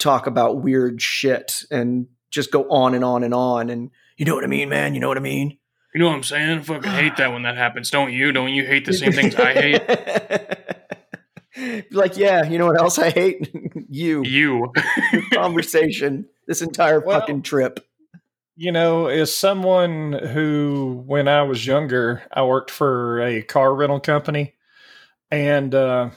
talk 0.00 0.26
about 0.26 0.62
weird 0.62 1.00
shit 1.00 1.62
and 1.70 2.08
just 2.30 2.50
go 2.50 2.68
on 2.70 2.94
and 2.94 3.04
on 3.04 3.24
and 3.24 3.34
on. 3.34 3.70
And 3.70 3.90
you 4.16 4.24
know 4.24 4.34
what 4.34 4.44
I 4.44 4.48
mean, 4.48 4.68
man? 4.68 4.94
You 4.94 5.00
know 5.00 5.08
what 5.08 5.16
I 5.16 5.20
mean? 5.20 5.58
You 5.94 6.00
know 6.00 6.08
what 6.08 6.16
I'm 6.16 6.22
saying? 6.22 6.62
Fucking 6.62 6.90
hate 6.90 7.16
that 7.16 7.32
when 7.32 7.42
that 7.42 7.56
happens. 7.56 7.90
Don't 7.90 8.12
you? 8.12 8.32
Don't 8.32 8.52
you 8.52 8.64
hate 8.66 8.84
the 8.84 8.92
same 8.92 9.12
things 9.12 9.34
I 9.36 9.52
hate? 9.52 10.97
like, 11.90 12.16
yeah, 12.16 12.44
you 12.48 12.58
know 12.58 12.66
what 12.66 12.78
else 12.78 12.98
I 12.98 13.10
hate? 13.10 13.50
you. 13.88 14.22
You. 14.24 14.72
Conversation. 15.32 16.26
This 16.46 16.62
entire 16.62 17.00
Well- 17.00 17.20
fucking 17.20 17.42
trip. 17.42 17.80
You 18.60 18.72
know, 18.72 19.06
as 19.06 19.32
someone 19.32 20.12
who, 20.12 21.04
when 21.06 21.28
I 21.28 21.42
was 21.42 21.64
younger, 21.64 22.24
I 22.32 22.42
worked 22.42 22.72
for 22.72 23.20
a 23.22 23.40
car 23.40 23.72
rental 23.72 24.00
company, 24.00 24.56
and 25.30 25.72
uh, 25.72 26.10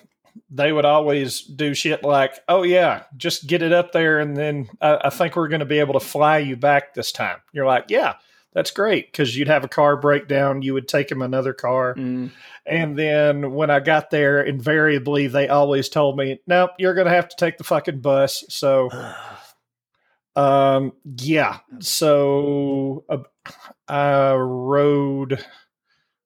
they 0.49 0.71
would 0.71 0.83
always 0.85 1.41
do 1.41 1.75
shit 1.75 2.03
like, 2.03 2.39
"Oh 2.47 2.63
yeah, 2.63 3.03
just 3.15 3.45
get 3.45 3.61
it 3.61 3.71
up 3.71 3.91
there, 3.91 4.17
and 4.17 4.35
then 4.35 4.69
I, 4.81 5.01
I 5.03 5.09
think 5.11 5.35
we're 5.35 5.49
going 5.49 5.59
to 5.59 5.67
be 5.67 5.77
able 5.77 5.93
to 5.93 5.99
fly 5.99 6.39
you 6.39 6.55
back 6.57 6.95
this 6.95 7.11
time." 7.11 7.37
You're 7.53 7.67
like, 7.67 7.85
"Yeah, 7.89 8.15
that's 8.53 8.71
great," 8.71 9.11
because 9.11 9.37
you'd 9.37 9.47
have 9.47 9.63
a 9.63 9.67
car 9.69 9.95
breakdown, 9.97 10.61
you 10.61 10.73
would 10.73 10.87
take 10.87 11.07
them 11.09 11.21
another 11.21 11.53
car, 11.53 11.95
Mm. 11.95 12.31
and 12.65 12.97
then 12.97 13.53
when 13.53 13.69
I 13.69 13.79
got 13.79 14.09
there, 14.09 14.41
invariably 14.41 15.27
they 15.27 15.47
always 15.47 15.89
told 15.89 16.17
me, 16.17 16.39
"Nope, 16.47 16.71
you're 16.77 16.93
going 16.93 17.07
to 17.07 17.13
have 17.13 17.29
to 17.29 17.35
take 17.37 17.57
the 17.57 17.63
fucking 17.63 17.99
bus." 18.01 18.43
So. 18.49 18.89
Um, 20.33 20.93
yeah. 21.17 21.57
So 21.79 23.03
uh, 23.09 23.17
I 23.89 24.31
rode 24.33 25.43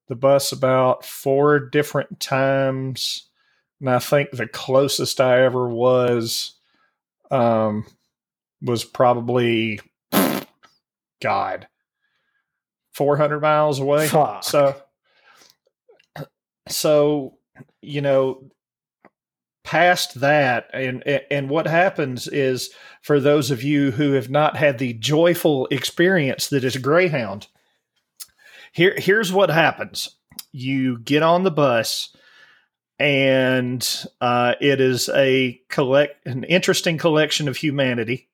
the 0.07 0.15
bus 0.15 0.51
about 0.51 1.03
four 1.03 1.59
different 1.59 2.19
times, 2.19 3.27
and 3.79 3.89
I 3.89 3.97
think 3.97 4.29
the 4.29 4.47
closest 4.47 5.19
I 5.19 5.41
ever 5.43 5.67
was, 5.67 6.53
um, 7.31 7.88
was 8.61 8.83
probably, 8.83 9.79
God, 11.21 11.67
four 12.95 13.17
hundred 13.17 13.41
miles 13.41 13.79
away. 13.79 14.08
Fuck. 14.08 14.43
So, 14.43 14.75
so 16.69 17.38
you 17.81 18.01
know, 18.01 18.49
past 19.63 20.21
that, 20.21 20.69
and 20.73 21.03
and 21.29 21.49
what 21.49 21.67
happens 21.67 22.27
is 22.27 22.71
for 23.01 23.19
those 23.19 23.51
of 23.51 23.62
you 23.62 23.91
who 23.91 24.13
have 24.13 24.29
not 24.29 24.55
had 24.55 24.77
the 24.77 24.93
joyful 24.93 25.67
experience 25.69 26.47
that 26.47 26.63
is 26.63 26.77
Greyhound. 26.77 27.47
Here, 28.71 28.95
here's 28.97 29.31
what 29.31 29.49
happens: 29.49 30.15
you 30.51 30.99
get 30.99 31.21
on 31.21 31.43
the 31.43 31.51
bus, 31.51 32.15
and 32.97 33.88
uh, 34.21 34.55
it 34.62 34.79
is 34.79 35.10
a 35.10 35.62
collect 35.69 36.25
an 36.25 36.43
interesting 36.45 36.97
collection 36.97 37.47
of 37.47 37.58
humanity. 37.58 38.29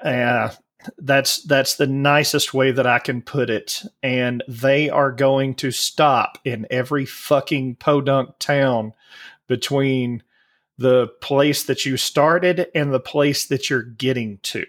Uh, 0.00 0.50
that's 0.98 1.42
that's 1.42 1.76
the 1.76 1.86
nicest 1.86 2.54
way 2.54 2.72
that 2.72 2.86
I 2.86 2.98
can 2.98 3.22
put 3.22 3.50
it. 3.50 3.82
And 4.02 4.42
they 4.48 4.90
are 4.90 5.12
going 5.12 5.54
to 5.56 5.70
stop 5.70 6.38
in 6.44 6.66
every 6.70 7.04
fucking 7.06 7.76
podunk 7.76 8.38
town 8.38 8.92
between 9.46 10.22
the 10.78 11.08
place 11.20 11.64
that 11.64 11.84
you 11.84 11.96
started 11.96 12.68
and 12.74 12.92
the 12.92 13.00
place 13.00 13.46
that 13.46 13.70
you're 13.70 13.82
getting 13.82 14.38
to. 14.42 14.64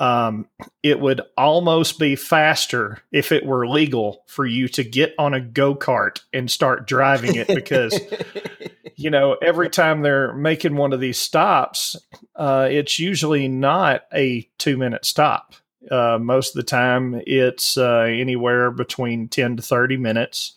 Um, 0.00 0.48
it 0.82 0.98
would 0.98 1.20
almost 1.36 1.98
be 1.98 2.16
faster 2.16 3.02
if 3.12 3.32
it 3.32 3.44
were 3.44 3.68
legal 3.68 4.24
for 4.26 4.46
you 4.46 4.66
to 4.68 4.82
get 4.82 5.14
on 5.18 5.34
a 5.34 5.40
go 5.42 5.76
kart 5.76 6.20
and 6.32 6.50
start 6.50 6.88
driving 6.88 7.36
it 7.36 7.46
because 7.46 8.00
you 9.00 9.08
know, 9.08 9.34
every 9.40 9.70
time 9.70 10.02
they're 10.02 10.34
making 10.34 10.76
one 10.76 10.92
of 10.92 11.00
these 11.00 11.18
stops, 11.18 11.96
uh, 12.36 12.68
it's 12.70 12.98
usually 12.98 13.48
not 13.48 14.02
a 14.12 14.48
two 14.58 14.76
minute 14.76 15.06
stop. 15.06 15.54
Uh, 15.90 16.18
most 16.20 16.50
of 16.50 16.56
the 16.56 16.62
time, 16.62 17.20
it's 17.26 17.78
uh, 17.78 18.00
anywhere 18.00 18.70
between 18.70 19.28
10 19.28 19.56
to 19.56 19.62
30 19.62 19.96
minutes. 19.96 20.52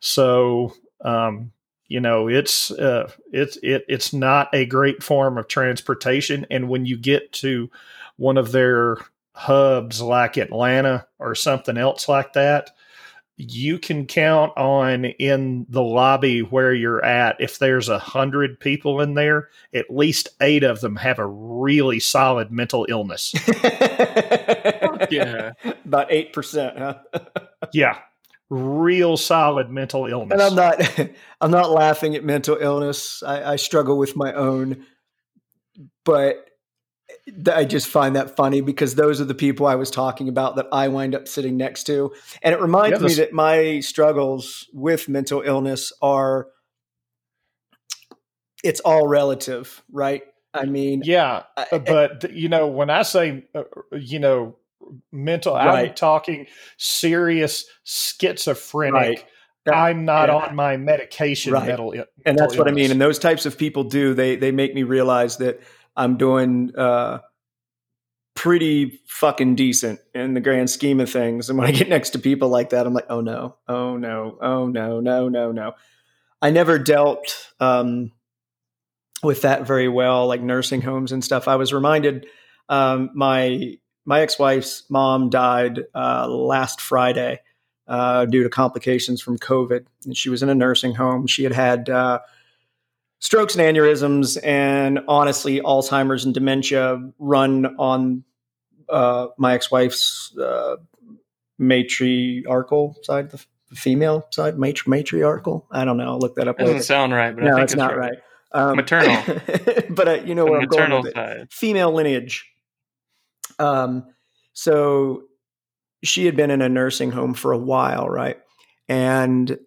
So, 0.00 0.72
um, 1.02 1.52
you 1.86 2.00
know, 2.00 2.28
it's 2.28 2.70
uh, 2.70 3.10
it's 3.30 3.58
it, 3.62 3.84
it's 3.86 4.14
not 4.14 4.48
a 4.54 4.64
great 4.64 5.02
form 5.02 5.36
of 5.36 5.48
transportation. 5.48 6.46
And 6.50 6.70
when 6.70 6.86
you 6.86 6.96
get 6.96 7.32
to 7.34 7.70
one 8.16 8.36
of 8.38 8.52
their 8.52 8.96
hubs 9.34 10.00
like 10.00 10.36
Atlanta 10.36 11.06
or 11.18 11.34
something 11.34 11.76
else 11.76 12.08
like 12.08 12.34
that, 12.34 12.70
you 13.36 13.78
can 13.78 14.06
count 14.06 14.56
on 14.56 15.04
in 15.04 15.66
the 15.68 15.82
lobby 15.82 16.40
where 16.40 16.72
you're 16.72 17.04
at 17.04 17.36
if 17.40 17.58
there's 17.58 17.88
a 17.88 17.98
hundred 17.98 18.60
people 18.60 19.00
in 19.00 19.14
there 19.14 19.48
at 19.74 19.90
least 19.90 20.28
eight 20.40 20.62
of 20.62 20.80
them 20.80 20.94
have 20.94 21.18
a 21.18 21.26
really 21.26 21.98
solid 21.98 22.52
mental 22.52 22.86
illness 22.88 23.34
Yeah. 25.10 25.52
About 25.84 26.10
8%, 26.10 26.78
huh? 26.78 26.98
yeah 27.72 27.98
real 28.50 29.16
solid 29.16 29.70
mental 29.70 30.06
illness 30.06 30.32
And 30.32 30.42
I'm 30.42 30.54
not 30.54 31.10
I'm 31.40 31.50
not 31.50 31.70
laughing 31.70 32.14
at 32.14 32.24
mental 32.24 32.56
illness. 32.60 33.22
I, 33.22 33.52
I 33.52 33.56
struggle 33.56 33.98
with 33.98 34.16
my 34.16 34.32
own, 34.32 34.84
but 36.04 36.34
th- 36.34 36.53
I 37.50 37.64
just 37.64 37.86
find 37.88 38.14
that 38.16 38.36
funny 38.36 38.60
because 38.60 38.96
those 38.96 39.20
are 39.20 39.24
the 39.24 39.34
people 39.34 39.66
I 39.66 39.76
was 39.76 39.90
talking 39.90 40.28
about 40.28 40.56
that 40.56 40.66
I 40.72 40.88
wind 40.88 41.14
up 41.14 41.26
sitting 41.26 41.56
next 41.56 41.84
to. 41.84 42.12
And 42.42 42.54
it 42.54 42.60
reminds 42.60 43.00
Yeah, 43.00 43.06
me 43.06 43.14
that 43.14 43.32
my 43.32 43.80
struggles 43.80 44.68
with 44.74 45.08
mental 45.08 45.40
illness 45.40 45.92
are 46.02 46.48
it's 48.62 48.80
all 48.80 49.06
relative, 49.06 49.82
right? 49.92 50.22
I 50.52 50.66
mean, 50.66 51.02
yeah 51.04 51.42
I- 51.56 51.78
but 51.78 52.30
you 52.32 52.48
know 52.48 52.68
when 52.68 52.88
i 52.88 53.02
say 53.02 53.44
uh, 53.56 53.64
you 53.90 54.20
know 54.20 54.54
mental 55.10 55.56
i'm 55.56 55.92
talking 55.94 56.46
serious 56.76 57.64
schizophrenic 57.82 58.94
Right. 58.94 59.24
That- 59.64 59.74
i'm 59.74 60.04
not 60.04 60.28
yeah. 60.28 60.34
on 60.36 60.54
my 60.54 60.76
medication 60.76 61.52
Right. 61.52 61.66
mental, 61.66 61.92
and 62.24 62.38
that's 62.38 62.56
what 62.56 62.68
I 62.68 62.70
mean. 62.70 62.92
And 62.92 63.00
those 63.00 63.18
types 63.18 63.46
of 63.46 63.58
people 63.58 63.82
do 63.82 64.14
they 64.14 64.36
they 64.36 64.52
make 64.52 64.74
me 64.76 64.84
realize 64.84 65.38
that 65.38 65.58
I'm 65.96 66.16
doing 66.16 66.72
uh, 66.76 67.20
pretty 68.34 69.00
fucking 69.06 69.54
decent 69.54 70.00
in 70.14 70.34
the 70.34 70.40
grand 70.40 70.68
scheme 70.70 71.00
of 71.00 71.10
things. 71.10 71.48
And 71.48 71.58
when 71.58 71.68
I 71.68 71.72
get 71.72 71.88
next 71.88 72.10
to 72.10 72.18
people 72.18 72.48
like 72.48 72.70
that, 72.70 72.86
I'm 72.86 72.94
like, 72.94 73.06
oh 73.08 73.20
no, 73.20 73.56
oh 73.68 73.96
no, 73.96 74.38
oh 74.40 74.66
no, 74.66 75.00
no, 75.00 75.28
no, 75.28 75.52
no. 75.52 75.72
I 76.42 76.50
never 76.50 76.78
dealt 76.78 77.52
um, 77.60 78.12
with 79.22 79.42
that 79.42 79.66
very 79.66 79.88
well, 79.88 80.26
like 80.26 80.42
nursing 80.42 80.82
homes 80.82 81.12
and 81.12 81.24
stuff. 81.24 81.48
I 81.48 81.56
was 81.56 81.72
reminded 81.72 82.26
um, 82.68 83.10
my 83.14 83.78
my 84.04 84.20
ex 84.20 84.38
wife's 84.38 84.84
mom 84.90 85.30
died 85.30 85.80
uh, 85.94 86.28
last 86.28 86.80
Friday 86.80 87.40
uh, 87.88 88.26
due 88.26 88.42
to 88.42 88.50
complications 88.50 89.22
from 89.22 89.38
COVID, 89.38 89.86
and 90.04 90.16
she 90.16 90.28
was 90.28 90.42
in 90.42 90.48
a 90.48 90.54
nursing 90.54 90.94
home. 90.94 91.26
She 91.26 91.44
had 91.44 91.52
had 91.52 91.88
uh, 91.88 92.18
strokes 93.24 93.56
and 93.56 93.64
aneurysms, 93.76 94.36
and 94.44 95.00
honestly, 95.08 95.58
Alzheimer's 95.62 96.26
and 96.26 96.34
dementia 96.34 97.00
run 97.18 97.74
on 97.78 98.22
uh, 98.90 99.28
my 99.38 99.54
ex 99.54 99.70
wife's 99.70 100.36
uh, 100.36 100.76
matriarchal 101.58 102.96
side, 103.02 103.30
the 103.30 103.42
female 103.74 104.26
side, 104.30 104.58
matri- 104.58 104.90
matriarchal. 104.90 105.66
I 105.70 105.86
don't 105.86 105.96
know. 105.96 106.04
I'll 106.04 106.18
look 106.18 106.34
that 106.36 106.48
up 106.48 106.58
Doesn't 106.58 106.74
later. 106.74 106.84
sound 106.84 107.14
right, 107.14 107.34
but 107.34 107.44
I 107.44 107.48
No, 107.48 107.56
think 107.56 107.64
it's 107.64 107.76
not 107.76 107.96
right. 107.96 108.18
Um, 108.52 108.76
Maternal. 108.76 109.22
but 109.90 110.06
uh, 110.08 110.12
you 110.24 110.34
know 110.34 110.44
The 110.44 110.50
where 110.50 110.60
I'm 110.60 110.68
going 110.68 110.90
maternal 110.90 111.02
with 111.02 111.16
it 111.16 111.52
female 111.52 111.92
lineage. 111.92 112.44
Um, 113.58 114.04
so 114.52 115.22
she 116.04 116.26
had 116.26 116.36
been 116.36 116.50
in 116.50 116.60
a 116.60 116.68
nursing 116.68 117.10
home 117.10 117.32
for 117.34 117.52
a 117.52 117.58
while, 117.58 118.06
right? 118.08 118.36
And 118.86 119.58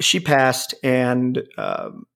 she 0.00 0.20
passed, 0.20 0.74
and 0.84 1.42
um, 1.58 2.06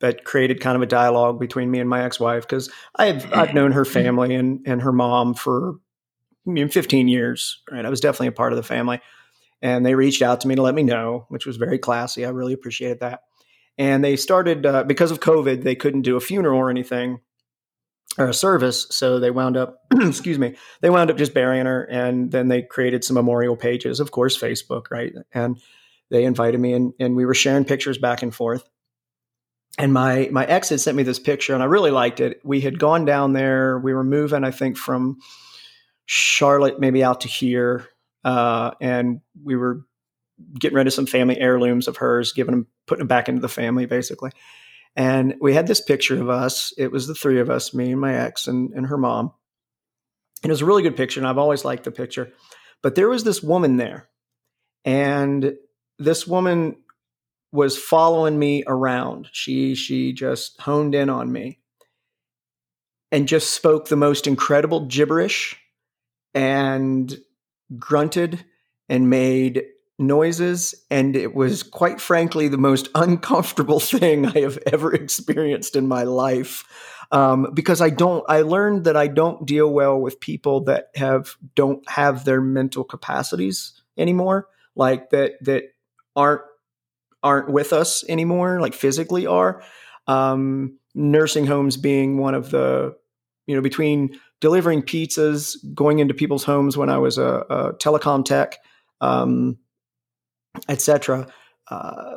that 0.00 0.24
created 0.24 0.60
kind 0.60 0.76
of 0.76 0.82
a 0.82 0.86
dialogue 0.86 1.38
between 1.38 1.70
me 1.70 1.78
and 1.78 1.88
my 1.88 2.04
ex-wife 2.04 2.42
because 2.42 2.70
I've 2.96 3.32
I've 3.32 3.54
known 3.54 3.72
her 3.72 3.84
family 3.84 4.34
and 4.34 4.60
and 4.66 4.82
her 4.82 4.92
mom 4.92 5.34
for 5.34 5.74
I 6.46 6.50
mean, 6.50 6.68
15 6.68 7.06
years. 7.08 7.62
Right, 7.70 7.84
I 7.84 7.90
was 7.90 8.00
definitely 8.00 8.28
a 8.28 8.32
part 8.32 8.52
of 8.52 8.56
the 8.56 8.62
family, 8.62 9.00
and 9.62 9.84
they 9.84 9.94
reached 9.94 10.22
out 10.22 10.40
to 10.40 10.48
me 10.48 10.56
to 10.56 10.62
let 10.62 10.74
me 10.74 10.82
know, 10.82 11.26
which 11.28 11.46
was 11.46 11.56
very 11.56 11.78
classy. 11.78 12.24
I 12.24 12.30
really 12.30 12.54
appreciated 12.54 13.00
that. 13.00 13.20
And 13.78 14.02
they 14.04 14.16
started 14.16 14.66
uh, 14.66 14.84
because 14.84 15.10
of 15.10 15.20
COVID, 15.20 15.62
they 15.62 15.74
couldn't 15.74 16.02
do 16.02 16.16
a 16.16 16.20
funeral 16.20 16.58
or 16.58 16.70
anything 16.70 17.20
or 18.18 18.28
a 18.28 18.34
service, 18.34 18.86
so 18.90 19.20
they 19.20 19.30
wound 19.30 19.56
up, 19.56 19.82
excuse 19.92 20.38
me, 20.38 20.56
they 20.80 20.90
wound 20.90 21.10
up 21.10 21.16
just 21.16 21.32
burying 21.32 21.66
her, 21.66 21.84
and 21.84 22.32
then 22.32 22.48
they 22.48 22.62
created 22.62 23.04
some 23.04 23.14
memorial 23.14 23.56
pages, 23.56 24.00
of 24.00 24.10
course, 24.10 24.36
Facebook, 24.36 24.90
right, 24.90 25.14
and 25.32 25.60
they 26.10 26.24
invited 26.24 26.58
me, 26.58 26.72
and 26.72 26.92
and 26.98 27.14
we 27.14 27.24
were 27.24 27.34
sharing 27.34 27.64
pictures 27.64 27.98
back 27.98 28.22
and 28.22 28.34
forth 28.34 28.64
and 29.78 29.92
my 29.92 30.28
my 30.32 30.44
ex 30.44 30.68
had 30.68 30.80
sent 30.80 30.96
me 30.96 31.02
this 31.02 31.18
picture 31.18 31.54
and 31.54 31.62
i 31.62 31.66
really 31.66 31.90
liked 31.90 32.20
it. 32.20 32.40
We 32.44 32.60
had 32.60 32.78
gone 32.78 33.04
down 33.04 33.32
there. 33.32 33.78
We 33.78 33.94
were 33.94 34.04
moving 34.04 34.44
i 34.44 34.50
think 34.50 34.76
from 34.76 35.18
charlotte 36.06 36.80
maybe 36.80 37.04
out 37.04 37.20
to 37.22 37.28
here 37.28 37.88
uh, 38.24 38.72
and 38.80 39.20
we 39.42 39.56
were 39.56 39.82
getting 40.58 40.76
rid 40.76 40.86
of 40.86 40.92
some 40.92 41.06
family 41.06 41.38
heirlooms 41.38 41.88
of 41.88 41.98
hers 41.98 42.32
giving 42.32 42.52
them 42.52 42.66
putting 42.86 43.00
them 43.00 43.08
back 43.08 43.28
into 43.28 43.40
the 43.40 43.48
family 43.48 43.86
basically. 43.86 44.30
And 44.96 45.36
we 45.40 45.54
had 45.54 45.68
this 45.68 45.80
picture 45.80 46.20
of 46.20 46.28
us. 46.28 46.74
It 46.76 46.90
was 46.90 47.06
the 47.06 47.14
three 47.14 47.38
of 47.38 47.48
us 47.48 47.72
me 47.72 47.92
and 47.92 48.00
my 48.00 48.14
ex 48.14 48.46
and, 48.46 48.72
and 48.72 48.86
her 48.86 48.98
mom. 48.98 49.32
And 50.42 50.50
it 50.50 50.52
was 50.52 50.62
a 50.62 50.66
really 50.66 50.82
good 50.82 50.96
picture 50.96 51.20
and 51.20 51.28
i've 51.28 51.38
always 51.38 51.64
liked 51.64 51.84
the 51.84 51.90
picture. 51.90 52.32
But 52.82 52.94
there 52.94 53.08
was 53.08 53.24
this 53.24 53.42
woman 53.42 53.76
there 53.76 54.08
and 54.84 55.54
this 55.98 56.26
woman 56.26 56.76
was 57.52 57.76
following 57.76 58.38
me 58.38 58.64
around. 58.66 59.28
She 59.32 59.74
she 59.74 60.12
just 60.12 60.60
honed 60.60 60.94
in 60.94 61.10
on 61.10 61.32
me 61.32 61.58
and 63.12 63.26
just 63.28 63.52
spoke 63.52 63.88
the 63.88 63.96
most 63.96 64.26
incredible 64.26 64.86
gibberish 64.86 65.56
and 66.34 67.18
grunted 67.78 68.44
and 68.88 69.10
made 69.10 69.64
noises 69.98 70.74
and 70.90 71.14
it 71.14 71.34
was 71.34 71.62
quite 71.62 72.00
frankly 72.00 72.48
the 72.48 72.56
most 72.56 72.88
uncomfortable 72.94 73.80
thing 73.80 74.26
I 74.26 74.40
have 74.40 74.58
ever 74.66 74.92
experienced 74.94 75.76
in 75.76 75.86
my 75.86 76.04
life. 76.04 76.64
Um, 77.12 77.48
because 77.52 77.80
I 77.80 77.90
don't, 77.90 78.24
I 78.28 78.42
learned 78.42 78.84
that 78.84 78.96
I 78.96 79.08
don't 79.08 79.44
deal 79.44 79.68
well 79.68 80.00
with 80.00 80.20
people 80.20 80.62
that 80.64 80.90
have 80.94 81.34
don't 81.56 81.86
have 81.90 82.24
their 82.24 82.40
mental 82.40 82.84
capacities 82.84 83.82
anymore, 83.98 84.46
like 84.76 85.10
that 85.10 85.32
that 85.42 85.64
aren't 86.14 86.42
aren't 87.22 87.50
with 87.50 87.72
us 87.72 88.04
anymore, 88.08 88.60
like 88.60 88.74
physically 88.74 89.26
are. 89.26 89.62
Um, 90.06 90.78
nursing 90.94 91.46
homes 91.46 91.76
being 91.76 92.18
one 92.18 92.34
of 92.34 92.50
the, 92.50 92.96
you 93.46 93.54
know, 93.54 93.60
between 93.60 94.18
delivering 94.40 94.82
pizzas, 94.82 95.56
going 95.74 95.98
into 95.98 96.14
people's 96.14 96.44
homes 96.44 96.76
when 96.76 96.88
I 96.88 96.98
was 96.98 97.18
a, 97.18 97.44
a 97.50 97.72
telecom 97.74 98.24
tech, 98.24 98.56
um, 99.00 99.58
etc. 100.68 101.28
Uh, 101.68 102.16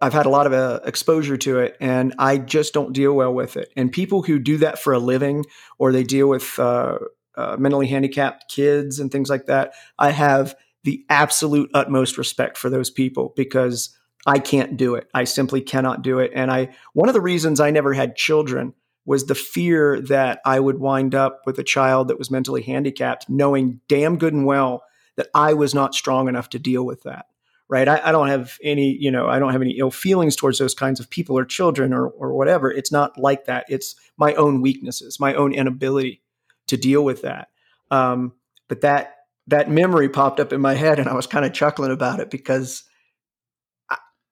I've 0.00 0.14
had 0.14 0.26
a 0.26 0.30
lot 0.30 0.46
of 0.46 0.52
uh, 0.52 0.80
exposure 0.84 1.36
to 1.36 1.58
it, 1.58 1.76
and 1.80 2.14
I 2.18 2.38
just 2.38 2.72
don't 2.72 2.94
deal 2.94 3.12
well 3.12 3.34
with 3.34 3.56
it. 3.56 3.70
And 3.76 3.92
people 3.92 4.22
who 4.22 4.38
do 4.38 4.56
that 4.58 4.78
for 4.78 4.92
a 4.92 4.98
living, 4.98 5.44
or 5.78 5.92
they 5.92 6.04
deal 6.04 6.28
with 6.28 6.58
uh, 6.58 6.98
uh 7.36 7.56
mentally 7.58 7.86
handicapped 7.86 8.50
kids 8.50 8.98
and 8.98 9.12
things 9.12 9.28
like 9.28 9.46
that, 9.46 9.74
I 9.98 10.10
have 10.10 10.54
the 10.84 11.04
absolute 11.10 11.70
utmost 11.74 12.16
respect 12.16 12.56
for 12.56 12.70
those 12.70 12.90
people 12.90 13.34
because 13.36 13.96
I 14.26 14.38
can't 14.38 14.76
do 14.76 14.94
it. 14.94 15.08
I 15.14 15.24
simply 15.24 15.60
cannot 15.60 16.02
do 16.02 16.18
it. 16.18 16.32
And 16.34 16.50
I, 16.50 16.74
one 16.92 17.08
of 17.08 17.14
the 17.14 17.20
reasons 17.20 17.60
I 17.60 17.70
never 17.70 17.94
had 17.94 18.16
children 18.16 18.74
was 19.06 19.26
the 19.26 19.34
fear 19.34 20.00
that 20.02 20.40
I 20.44 20.60
would 20.60 20.78
wind 20.78 21.14
up 21.14 21.40
with 21.46 21.58
a 21.58 21.64
child 21.64 22.08
that 22.08 22.18
was 22.18 22.30
mentally 22.30 22.62
handicapped, 22.62 23.28
knowing 23.28 23.80
damn 23.88 24.18
good 24.18 24.34
and 24.34 24.44
well 24.44 24.82
that 25.16 25.28
I 25.34 25.54
was 25.54 25.74
not 25.74 25.94
strong 25.94 26.28
enough 26.28 26.50
to 26.50 26.58
deal 26.58 26.84
with 26.84 27.02
that. 27.02 27.26
Right. 27.68 27.86
I, 27.86 28.00
I 28.04 28.12
don't 28.12 28.28
have 28.28 28.58
any, 28.64 28.96
you 28.98 29.12
know, 29.12 29.28
I 29.28 29.38
don't 29.38 29.52
have 29.52 29.62
any 29.62 29.78
ill 29.78 29.92
feelings 29.92 30.34
towards 30.34 30.58
those 30.58 30.74
kinds 30.74 30.98
of 30.98 31.08
people 31.08 31.38
or 31.38 31.44
children 31.44 31.92
or, 31.92 32.08
or 32.08 32.34
whatever. 32.34 32.70
It's 32.70 32.90
not 32.90 33.16
like 33.16 33.44
that. 33.44 33.64
It's 33.68 33.94
my 34.16 34.34
own 34.34 34.60
weaknesses, 34.60 35.20
my 35.20 35.34
own 35.34 35.54
inability 35.54 36.20
to 36.66 36.76
deal 36.76 37.04
with 37.04 37.22
that. 37.22 37.48
Um, 37.92 38.32
but 38.66 38.80
that, 38.80 39.18
that 39.46 39.70
memory 39.70 40.08
popped 40.08 40.40
up 40.40 40.52
in 40.52 40.60
my 40.60 40.74
head 40.74 40.98
and 40.98 41.08
I 41.08 41.14
was 41.14 41.28
kind 41.28 41.44
of 41.44 41.52
chuckling 41.52 41.92
about 41.92 42.18
it 42.18 42.28
because 42.28 42.82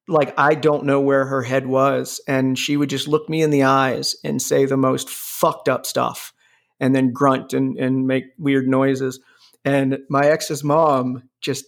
like 0.09 0.35
I 0.38 0.55
don't 0.55 0.85
know 0.85 1.01
where 1.01 1.27
her 1.27 1.42
head 1.42 1.66
was. 1.66 2.21
And 2.27 2.59
she 2.59 2.77
would 2.77 2.90
just 2.90 3.07
look 3.07 3.29
me 3.29 3.42
in 3.42 3.51
the 3.51 3.64
eyes 3.64 4.16
and 4.25 4.40
say 4.40 4.64
the 4.64 4.77
most 4.77 5.09
fucked 5.11 5.68
up 5.68 5.87
stuff 5.87 6.33
and 6.81 6.94
then 6.94 7.12
grunt 7.12 7.53
and, 7.53 7.77
and 7.79 8.07
make 8.07 8.25
weird 8.38 8.66
noises. 8.66 9.21
And 9.64 9.99
my 10.09 10.27
ex's 10.27 10.64
mom, 10.64 11.29
just 11.40 11.66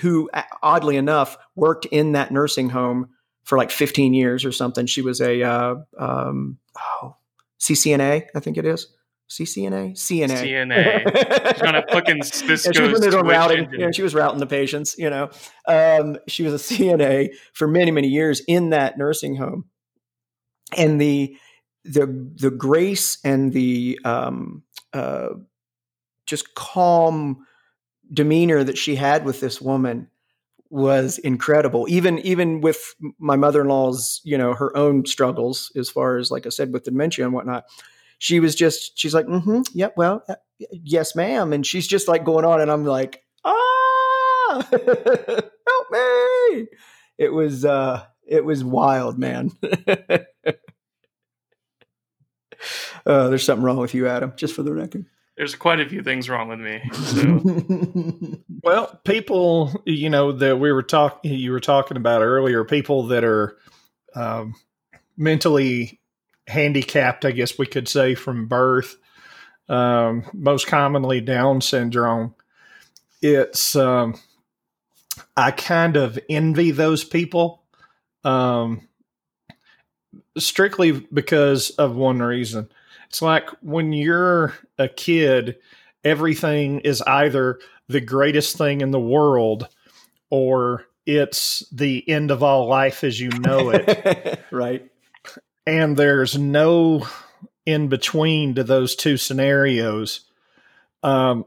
who 0.00 0.30
oddly 0.62 0.96
enough 0.96 1.36
worked 1.54 1.86
in 1.86 2.12
that 2.12 2.30
nursing 2.30 2.70
home 2.70 3.10
for 3.44 3.58
like 3.58 3.70
15 3.70 4.14
years 4.14 4.44
or 4.44 4.52
something. 4.52 4.86
She 4.86 5.02
was 5.02 5.20
a 5.20 5.42
uh, 5.42 5.74
um, 5.98 6.58
oh, 6.78 7.16
CCNA, 7.60 8.26
I 8.34 8.40
think 8.40 8.56
it 8.56 8.64
is. 8.64 8.88
CCNA, 9.28 9.94
CNA, 9.94 10.70
CNA. 10.70 11.52
She's 11.54 11.62
on 11.62 11.74
a 11.74 11.84
fucking 11.90 12.22
Cisco. 12.22 12.72
she 12.72 12.82
was 12.82 13.14
routing. 13.14 13.68
You 13.72 13.78
know, 13.78 13.92
she 13.92 14.02
was 14.02 14.14
routing 14.14 14.38
the 14.38 14.46
patients. 14.46 14.96
You 14.96 15.10
know, 15.10 15.30
um, 15.66 16.18
she 16.28 16.44
was 16.44 16.54
a 16.54 16.74
CNA 16.74 17.30
for 17.52 17.66
many 17.66 17.90
many 17.90 18.08
years 18.08 18.40
in 18.46 18.70
that 18.70 18.98
nursing 18.98 19.36
home, 19.36 19.64
and 20.76 21.00
the 21.00 21.36
the 21.84 22.06
the 22.36 22.50
grace 22.50 23.18
and 23.24 23.52
the 23.52 23.98
um, 24.04 24.62
uh, 24.92 25.30
just 26.26 26.54
calm 26.54 27.46
demeanor 28.12 28.62
that 28.62 28.78
she 28.78 28.94
had 28.94 29.24
with 29.24 29.40
this 29.40 29.60
woman 29.60 30.08
was 30.68 31.18
incredible 31.18 31.86
even 31.88 32.18
even 32.20 32.60
with 32.60 32.94
my 33.18 33.36
mother-in-law's 33.36 34.20
you 34.24 34.36
know 34.36 34.52
her 34.52 34.76
own 34.76 35.04
struggles 35.06 35.70
as 35.76 35.88
far 35.88 36.16
as 36.16 36.30
like 36.30 36.44
i 36.44 36.48
said 36.48 36.72
with 36.72 36.82
dementia 36.82 37.24
and 37.24 37.32
whatnot 37.32 37.64
she 38.18 38.40
was 38.40 38.54
just 38.54 38.98
she's 38.98 39.14
like 39.14 39.26
mm-hmm 39.26 39.62
yep 39.74 39.94
well 39.96 40.22
uh, 40.28 40.34
yes 40.70 41.14
ma'am. 41.14 41.52
And 41.52 41.66
she's 41.66 41.86
just 41.86 42.08
like 42.08 42.24
going 42.24 42.44
on 42.44 42.60
and 42.60 42.70
i'm 42.70 42.84
like 42.84 43.22
ah 43.44 44.66
help 44.70 45.90
me. 45.90 46.66
It 47.18 47.32
was 47.32 47.64
uh 47.64 48.04
it 48.26 48.44
was 48.44 48.64
wild 48.64 49.18
man. 49.18 49.52
Uh, 53.04 53.28
there's 53.28 53.44
something 53.44 53.62
wrong 53.62 53.76
with 53.76 53.94
you 53.94 54.08
adam 54.08 54.32
just 54.34 54.54
for 54.54 54.62
the 54.62 54.72
record. 54.72 55.04
There's 55.36 55.54
quite 55.54 55.78
a 55.78 55.88
few 55.88 56.02
things 56.02 56.28
wrong 56.28 56.48
with 56.48 56.58
me 56.58 56.82
so. 56.92 58.38
well 58.62 59.00
people 59.04 59.82
you 59.84 60.08
know 60.08 60.32
that 60.32 60.58
we 60.58 60.72
were 60.72 60.82
talking 60.82 61.32
you 61.34 61.52
were 61.52 61.60
talking 61.60 61.96
about 61.98 62.22
earlier 62.22 62.64
people 62.64 63.08
that 63.08 63.22
are 63.22 63.56
um, 64.14 64.54
mentally 65.16 66.00
handicapped, 66.46 67.24
I 67.24 67.32
guess 67.32 67.58
we 67.58 67.66
could 67.66 67.88
say, 67.88 68.14
from 68.14 68.46
birth, 68.46 68.96
um, 69.68 70.24
most 70.32 70.66
commonly 70.66 71.20
Down 71.20 71.60
syndrome. 71.60 72.34
It's, 73.20 73.74
um, 73.74 74.18
I 75.36 75.50
kind 75.50 75.96
of 75.96 76.18
envy 76.28 76.70
those 76.70 77.04
people 77.04 77.62
um, 78.24 78.88
strictly 80.38 80.92
because 80.92 81.70
of 81.70 81.96
one 81.96 82.20
reason. 82.20 82.68
It's 83.08 83.22
like 83.22 83.48
when 83.62 83.92
you're 83.92 84.54
a 84.78 84.88
kid, 84.88 85.56
everything 86.04 86.80
is 86.80 87.02
either 87.02 87.58
the 87.88 88.00
greatest 88.00 88.56
thing 88.56 88.80
in 88.80 88.90
the 88.90 89.00
world 89.00 89.68
or 90.30 90.84
it's 91.06 91.64
the 91.70 92.08
end 92.08 92.30
of 92.30 92.42
all 92.42 92.66
life 92.66 93.04
as 93.04 93.18
you 93.18 93.30
know 93.30 93.70
it. 93.70 94.40
right 94.50 94.90
and 95.66 95.96
there's 95.96 96.38
no 96.38 97.06
in 97.64 97.88
between 97.88 98.54
to 98.54 98.64
those 98.64 98.94
two 98.94 99.16
scenarios. 99.16 100.20
Um, 101.02 101.44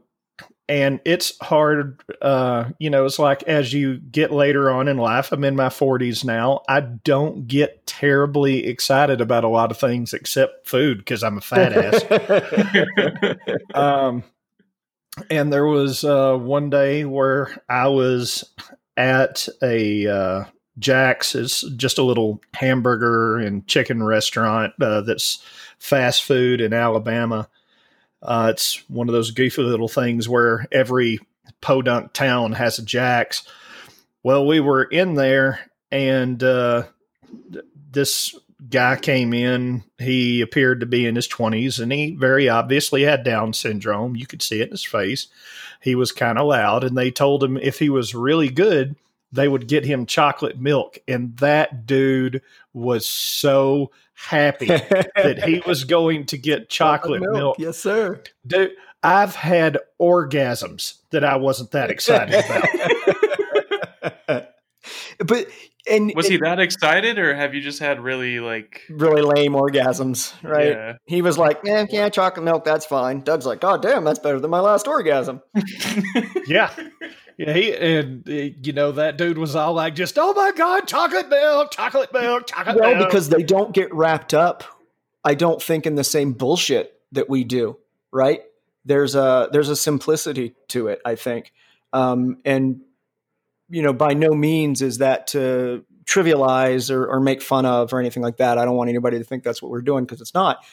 and 0.68 1.00
it's 1.04 1.36
hard, 1.42 2.00
uh, 2.22 2.70
you 2.78 2.90
know, 2.90 3.04
it's 3.04 3.18
like 3.18 3.42
as 3.44 3.72
you 3.72 3.96
get 3.98 4.30
later 4.30 4.70
on 4.70 4.86
in 4.86 4.98
life, 4.98 5.32
I'm 5.32 5.42
in 5.42 5.56
my 5.56 5.68
40s 5.68 6.24
now, 6.24 6.62
I 6.68 6.80
don't 6.80 7.48
get 7.48 7.84
terribly 7.86 8.66
excited 8.66 9.20
about 9.20 9.42
a 9.42 9.48
lot 9.48 9.72
of 9.72 9.78
things 9.78 10.14
except 10.14 10.68
food 10.68 10.98
because 10.98 11.24
I'm 11.24 11.38
a 11.38 11.40
fat 11.40 11.72
ass. 11.72 12.04
um, 13.74 14.22
and 15.28 15.52
there 15.52 15.66
was 15.66 16.04
uh, 16.04 16.36
one 16.36 16.70
day 16.70 17.04
where 17.04 17.50
I 17.68 17.88
was 17.88 18.48
at 18.96 19.48
a 19.60 20.06
uh, 20.06 20.44
Jack's 20.78 21.34
is 21.34 21.64
just 21.76 21.98
a 21.98 22.02
little 22.02 22.40
hamburger 22.54 23.38
and 23.38 23.66
chicken 23.66 24.02
restaurant 24.02 24.72
uh, 24.80 25.02
that's 25.02 25.42
fast 25.78 26.24
food 26.24 26.60
in 26.60 26.72
Alabama. 26.72 27.48
Uh, 28.22 28.48
it's 28.52 28.88
one 28.88 29.08
of 29.08 29.12
those 29.12 29.30
goofy 29.30 29.62
little 29.62 29.88
things 29.88 30.28
where 30.28 30.66
every 30.70 31.18
podunk 31.60 32.12
town 32.12 32.52
has 32.52 32.78
a 32.78 32.84
Jack's. 32.84 33.46
Well, 34.22 34.46
we 34.46 34.60
were 34.60 34.84
in 34.84 35.14
there, 35.14 35.60
and 35.90 36.42
uh, 36.42 36.84
this 37.90 38.34
guy 38.68 38.96
came 38.96 39.32
in. 39.32 39.84
He 39.98 40.40
appeared 40.40 40.80
to 40.80 40.86
be 40.86 41.06
in 41.06 41.16
his 41.16 41.28
20s 41.28 41.80
and 41.80 41.90
he 41.90 42.14
very 42.14 42.48
obviously 42.48 43.02
had 43.02 43.24
Down 43.24 43.52
syndrome. 43.52 44.16
You 44.16 44.26
could 44.26 44.42
see 44.42 44.60
it 44.60 44.64
in 44.64 44.72
his 44.72 44.84
face. 44.84 45.28
He 45.80 45.94
was 45.94 46.12
kind 46.12 46.38
of 46.38 46.46
loud, 46.46 46.84
and 46.84 46.96
they 46.96 47.10
told 47.10 47.42
him 47.42 47.56
if 47.56 47.78
he 47.78 47.88
was 47.88 48.14
really 48.14 48.50
good, 48.50 48.96
they 49.32 49.48
would 49.48 49.68
get 49.68 49.84
him 49.84 50.06
chocolate 50.06 50.58
milk. 50.58 50.98
And 51.06 51.36
that 51.38 51.86
dude 51.86 52.42
was 52.72 53.06
so 53.06 53.90
happy 54.14 54.66
that 54.66 55.42
he 55.44 55.62
was 55.66 55.84
going 55.84 56.26
to 56.26 56.38
get 56.38 56.68
chocolate, 56.68 57.20
milk. 57.20 57.34
milk. 57.34 57.56
Yes, 57.58 57.78
sir. 57.78 58.22
Dude, 58.46 58.72
I've 59.02 59.34
had 59.34 59.78
orgasms 60.00 60.98
that 61.10 61.24
I 61.24 61.36
wasn't 61.36 61.70
that 61.70 61.90
excited 61.90 62.44
about. 62.44 62.68
but 65.24 65.48
and 65.88 66.12
was 66.14 66.28
he 66.28 66.36
that 66.38 66.60
excited, 66.60 67.18
or 67.18 67.34
have 67.34 67.54
you 67.54 67.60
just 67.60 67.78
had 67.78 68.00
really 68.00 68.40
like 68.40 68.82
really 68.90 69.22
lame 69.22 69.52
orgasms? 69.52 70.34
Right? 70.42 70.68
Yeah. 70.68 70.96
He 71.06 71.22
was 71.22 71.38
like, 71.38 71.60
"Yeah, 71.64 71.86
yeah, 71.90 72.08
chocolate 72.08 72.44
milk, 72.44 72.64
that's 72.64 72.86
fine." 72.86 73.20
Doug's 73.20 73.46
like, 73.46 73.60
"God 73.60 73.82
damn, 73.82 74.04
that's 74.04 74.18
better 74.18 74.40
than 74.40 74.50
my 74.50 74.60
last 74.60 74.86
orgasm." 74.86 75.40
yeah. 76.46 76.70
Yeah, 77.38 77.54
he 77.54 77.74
and 77.74 78.28
uh, 78.28 78.32
you 78.62 78.74
know 78.74 78.92
that 78.92 79.16
dude 79.16 79.38
was 79.38 79.56
all 79.56 79.72
like, 79.72 79.94
just 79.94 80.18
oh 80.18 80.34
my 80.34 80.52
god, 80.52 80.86
chocolate 80.86 81.30
milk, 81.30 81.70
chocolate 81.70 82.12
milk, 82.12 82.46
chocolate 82.46 82.76
well, 82.76 82.90
milk. 82.90 82.98
Well, 83.00 83.08
because 83.08 83.30
they 83.30 83.42
don't 83.42 83.72
get 83.72 83.94
wrapped 83.94 84.34
up, 84.34 84.62
I 85.24 85.34
don't 85.34 85.62
think 85.62 85.86
in 85.86 85.94
the 85.94 86.04
same 86.04 86.34
bullshit 86.34 87.00
that 87.12 87.30
we 87.30 87.44
do, 87.44 87.78
right? 88.12 88.42
There's 88.84 89.14
a 89.14 89.48
there's 89.52 89.70
a 89.70 89.76
simplicity 89.76 90.54
to 90.68 90.88
it, 90.88 91.00
I 91.02 91.14
think, 91.14 91.52
um, 91.94 92.38
and 92.44 92.82
you 93.70 93.82
know, 93.82 93.92
by 93.92 94.14
no 94.14 94.30
means 94.30 94.82
is 94.82 94.98
that 94.98 95.28
to 95.28 95.84
trivialize 96.04 96.90
or, 96.90 97.06
or 97.06 97.20
make 97.20 97.40
fun 97.40 97.64
of 97.64 97.92
or 97.92 98.00
anything 98.00 98.22
like 98.22 98.38
that. 98.38 98.58
I 98.58 98.64
don't 98.64 98.76
want 98.76 98.90
anybody 98.90 99.18
to 99.18 99.24
think 99.24 99.44
that's 99.44 99.62
what 99.62 99.70
we're 99.70 99.82
doing 99.82 100.04
because 100.04 100.20
it's 100.20 100.34
not. 100.34 100.64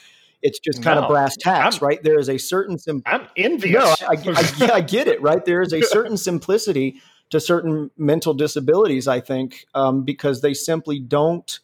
It's 0.42 0.58
just 0.58 0.82
kind 0.82 0.96
no, 0.96 1.06
of 1.06 1.08
brass 1.08 1.36
tacks, 1.36 1.80
I'm, 1.80 1.86
right? 1.86 2.02
There 2.02 2.18
is 2.18 2.28
a 2.28 2.38
certain 2.38 2.78
sim- 2.78 3.02
I'm 3.06 3.26
envious. 3.36 4.00
No, 4.00 4.06
I, 4.08 4.14
I, 4.14 4.70
I, 4.74 4.80
get 4.80 5.08
it, 5.08 5.20
right? 5.20 5.44
There 5.44 5.62
is 5.62 5.72
a 5.72 5.82
certain 5.82 6.16
simplicity 6.16 7.00
to 7.30 7.40
certain 7.40 7.90
mental 7.96 8.34
disabilities, 8.34 9.08
I 9.08 9.20
think, 9.20 9.66
um, 9.74 10.04
because 10.04 10.40
they 10.40 10.54
simply 10.54 11.00
don't 11.00 11.58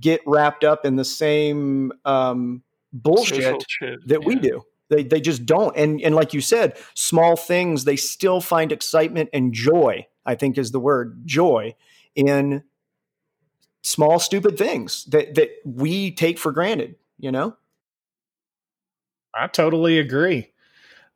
get 0.00 0.20
wrapped 0.26 0.62
up 0.64 0.84
in 0.84 0.96
the 0.96 1.04
same 1.04 1.92
um, 2.04 2.62
bullshit 2.92 3.64
shit, 3.68 4.06
that 4.08 4.20
yeah. 4.22 4.26
we 4.26 4.34
do. 4.36 4.62
They, 4.88 5.02
they 5.02 5.20
just 5.20 5.46
don't. 5.46 5.76
And, 5.76 6.00
and 6.02 6.14
like 6.14 6.34
you 6.34 6.40
said, 6.40 6.78
small 6.94 7.34
things, 7.36 7.84
they 7.84 7.96
still 7.96 8.40
find 8.40 8.72
excitement 8.72 9.30
and 9.32 9.52
joy, 9.52 10.06
I 10.26 10.34
think 10.34 10.58
is 10.58 10.72
the 10.72 10.80
word 10.80 11.22
joy 11.24 11.74
in 12.14 12.64
small, 13.82 14.18
stupid 14.18 14.58
things 14.58 15.04
that, 15.06 15.34
that 15.36 15.50
we 15.64 16.10
take 16.10 16.38
for 16.38 16.52
granted, 16.52 16.96
you 17.18 17.30
know? 17.30 17.56
I 19.34 19.46
totally 19.46 19.98
agree. 19.98 20.50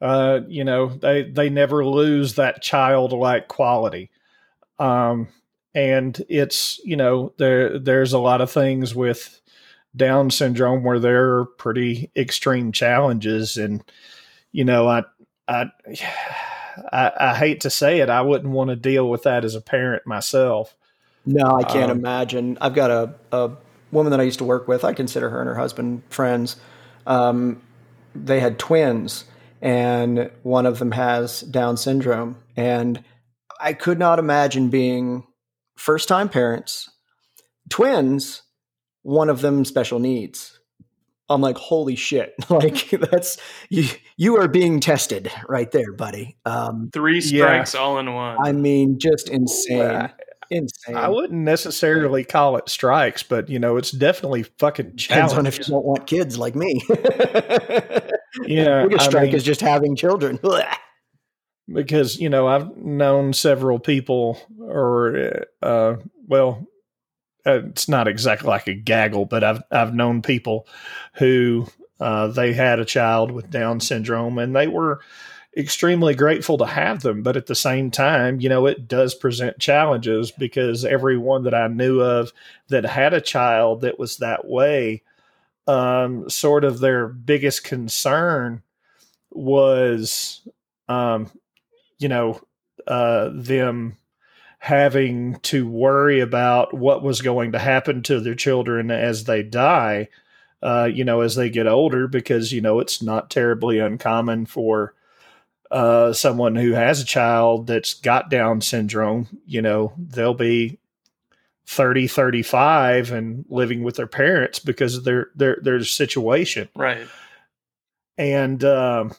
Uh, 0.01 0.41
you 0.49 0.65
know, 0.65 0.89
they 0.89 1.23
they 1.23 1.51
never 1.51 1.85
lose 1.85 2.35
that 2.35 2.63
childlike 2.63 3.49
quality. 3.49 4.11
Um, 4.79 5.29
and 5.75 6.21
it's 6.29 6.81
you 6.85 6.97
know 6.97 7.33
there 7.39 7.79
there's 7.79 8.13
a 8.13 8.19
lot 8.19 8.41
of 8.41 8.51
things 8.51 8.95
with 8.95 9.41
Down 9.95 10.31
syndrome 10.31 10.83
where 10.83 10.99
there 10.99 11.39
are 11.39 11.45
pretty 11.45 12.11
extreme 12.17 12.73
challenges, 12.73 13.57
and 13.57 13.83
you 14.53 14.65
know 14.65 14.89
I 14.89 15.05
I. 15.49 15.71
I, 16.93 17.13
I 17.19 17.35
hate 17.35 17.61
to 17.63 17.71
say 17.71 18.01
it, 18.01 18.09
I 18.09 18.23
wouldn't 18.23 18.53
want 18.53 18.71
to 18.71 18.77
deal 18.77 19.09
with 19.09 19.25
that 19.25 19.45
as 19.45 19.55
a 19.55 19.61
parent 19.61 20.07
myself. 20.07 20.75
No, 21.27 21.57
I 21.57 21.65
can't 21.65 21.91
um, 21.91 21.99
imagine. 21.99 22.59
I've 22.61 22.75
got 22.75 22.91
a, 22.91 23.15
a 23.33 23.51
woman 23.93 24.11
that 24.11 24.21
I 24.21 24.25
used 24.25 24.39
to 24.39 24.45
work 24.45 24.69
with. 24.69 24.85
I 24.85 24.95
consider 24.95 25.31
her 25.31 25.41
and 25.41 25.49
her 25.49 25.55
husband 25.55 26.03
friends. 26.09 26.57
Um, 27.07 27.61
they 28.15 28.41
had 28.41 28.59
twins, 28.59 29.25
and 29.61 30.31
one 30.43 30.67
of 30.67 30.79
them 30.79 30.93
has 30.93 31.43
Down 31.43 31.77
syndrome. 31.77 32.37
And 32.57 33.05
I 33.61 33.73
could 33.73 33.99
not 33.99 34.19
imagine 34.19 34.71
being 34.71 35.27
first 35.77 36.09
time 36.09 36.29
parents, 36.29 36.91
twins, 37.69 38.43
one 39.03 39.29
of 39.29 39.41
them 39.41 39.65
special 39.65 39.99
needs. 39.99 40.60
I'm 41.31 41.41
like, 41.41 41.57
holy 41.57 41.97
shit! 41.97 42.35
Like 42.51 42.91
that's 42.91 43.39
you. 43.71 43.87
You 44.17 44.37
are 44.39 44.49
being 44.49 44.81
tested 44.81 45.31
right 45.49 45.71
there, 45.71 45.93
buddy. 45.93 46.37
Um, 46.45 46.91
Three 46.93 47.21
strikes 47.21 47.75
yeah. 47.75 47.81
all 47.81 47.99
in 47.99 48.13
one. 48.13 48.37
I 48.45 48.53
mean, 48.53 48.99
just 48.99 49.31
insane 49.31 50.11
insane. 50.51 50.97
I 50.97 51.09
wouldn't 51.09 51.41
necessarily 51.41 52.25
call 52.25 52.57
it 52.57 52.69
strikes, 52.69 53.23
but 53.23 53.49
you 53.49 53.59
know, 53.59 53.77
it's 53.77 53.91
definitely 53.91 54.43
fucking 54.59 54.93
depends 54.97 55.33
on 55.33 55.47
if 55.47 55.59
you 55.59 55.65
don't 55.65 55.85
want 55.85 56.07
kids 56.07 56.37
like 56.39 56.55
me. 56.55 56.83
yeah, 58.45 58.85
biggest 58.89 59.07
strike 59.07 59.27
mean, 59.27 59.35
is 59.37 59.45
just 59.45 59.61
having 59.61 59.97
children. 59.97 60.39
because 61.73 62.19
you 62.19 62.29
know, 62.29 62.49
I've 62.49 62.77
known 62.77 63.33
several 63.33 63.79
people, 63.79 64.39
or 64.61 65.45
uh, 65.63 65.97
well, 66.27 66.67
uh, 67.47 67.63
it's 67.69 67.89
not 67.89 68.09
exactly 68.09 68.49
like 68.49 68.67
a 68.67 68.75
gaggle, 68.75 69.25
but 69.25 69.45
I've 69.45 69.63
I've 69.71 69.95
known 69.95 70.23
people 70.23 70.67
who 71.15 71.67
uh, 71.99 72.29
they 72.29 72.53
had 72.53 72.79
a 72.81 72.85
child 72.85 73.31
with 73.31 73.51
Down 73.51 73.81
syndrome, 73.81 74.39
and 74.39 74.55
they 74.55 74.67
were 74.67 75.01
extremely 75.57 76.15
grateful 76.15 76.59
to 76.59 76.67
have 76.67 77.03
them. 77.03 77.23
But 77.23 77.37
at 77.37 77.47
the 77.47 77.55
same 77.55 77.91
time, 77.91 78.41
you 78.41 78.49
know, 78.49 78.67
it 78.67 78.89
does 78.89 79.15
present 79.15 79.59
challenges 79.59 80.31
because 80.31 80.85
everyone 80.85 81.45
that 81.45 81.55
I 81.55 81.69
knew 81.69 82.01
of 82.01 82.33
that 82.69 82.85
had 82.85 83.13
a 83.13 83.21
child 83.21 83.83
that 83.83 83.99
was 83.99 84.19
that 84.19 84.47
way, 84.47 85.03
um, 85.67 86.29
sort 86.31 86.65
of 86.65 86.81
their 86.81 87.09
biggest 87.09 87.65
concern 87.65 88.63
was, 89.31 90.43
um, 90.89 91.31
you 91.99 92.09
know, 92.09 92.41
uh, 92.87 93.31
them 93.33 93.97
having 94.61 95.37
to 95.41 95.67
worry 95.67 96.21
about 96.21 96.75
what 96.75 97.03
was 97.03 97.23
going 97.23 97.53
to 97.53 97.59
happen 97.59 98.03
to 98.03 98.21
their 98.21 98.35
children 98.35 98.91
as 98.91 99.25
they 99.25 99.43
die. 99.43 100.09
Uh, 100.63 100.89
you 100.93 101.03
know, 101.03 101.23
as 101.23 101.35
they 101.35 101.49
get 101.49 101.67
older, 101.67 102.07
because 102.07 102.53
you 102.53 102.61
know 102.61 102.79
it's 102.79 103.03
not 103.03 103.31
terribly 103.31 103.79
uncommon 103.79 104.45
for 104.45 104.95
uh, 105.71 106.13
someone 106.13 106.57
who 106.57 106.73
has 106.73 107.01
a 107.01 107.07
child 107.07 107.67
that's 107.67 107.95
got 107.95 108.29
Down 108.29 108.61
syndrome, 108.61 109.29
you 109.47 109.63
know, 109.63 109.93
they'll 109.97 110.35
be 110.35 110.79
30, 111.67 112.09
35 112.09 113.13
and 113.13 113.45
living 113.49 113.83
with 113.83 113.97
their 113.97 114.07
parents 114.07 114.59
because 114.59 114.97
of 114.97 115.05
their, 115.05 115.31
their, 115.35 115.59
their 115.63 115.83
situation. 115.85 116.69
Right. 116.75 117.07
And 118.19 118.63
um, 118.65 119.13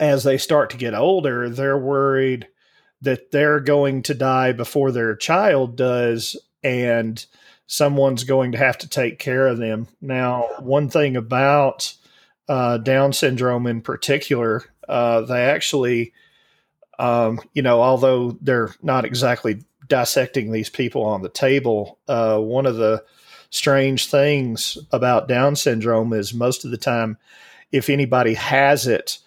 as 0.00 0.24
they 0.24 0.36
start 0.36 0.70
to 0.70 0.76
get 0.76 0.94
older, 0.94 1.48
they're 1.48 1.78
worried 1.78 2.48
that 3.02 3.30
they're 3.30 3.60
going 3.60 4.02
to 4.02 4.14
die 4.14 4.52
before 4.52 4.90
their 4.90 5.14
child 5.14 5.76
does. 5.76 6.36
And 6.62 7.24
someone's 7.66 8.24
going 8.24 8.52
to 8.52 8.58
have 8.58 8.78
to 8.78 8.88
take 8.88 9.18
care 9.18 9.46
of 9.46 9.58
them. 9.58 9.88
Now, 10.00 10.48
one 10.60 10.88
thing 10.88 11.16
about 11.16 11.94
uh, 12.48 12.78
Down 12.78 13.12
syndrome 13.12 13.66
in 13.66 13.80
particular 13.80 14.64
uh, 14.88 15.22
they 15.22 15.44
actually, 15.44 16.12
um, 16.98 17.40
you 17.52 17.62
know, 17.62 17.80
although 17.80 18.32
they're 18.40 18.74
not 18.82 19.04
exactly 19.04 19.64
dissecting 19.86 20.50
these 20.50 20.70
people 20.70 21.02
on 21.04 21.22
the 21.22 21.28
table, 21.28 21.98
uh, 22.08 22.38
one 22.38 22.66
of 22.66 22.76
the 22.76 23.04
strange 23.50 24.08
things 24.08 24.78
about 24.92 25.28
Down 25.28 25.56
syndrome 25.56 26.12
is 26.12 26.34
most 26.34 26.64
of 26.64 26.70
the 26.70 26.76
time, 26.76 27.18
if 27.72 27.88
anybody 27.90 28.34
has 28.34 28.86
it, 28.86 29.18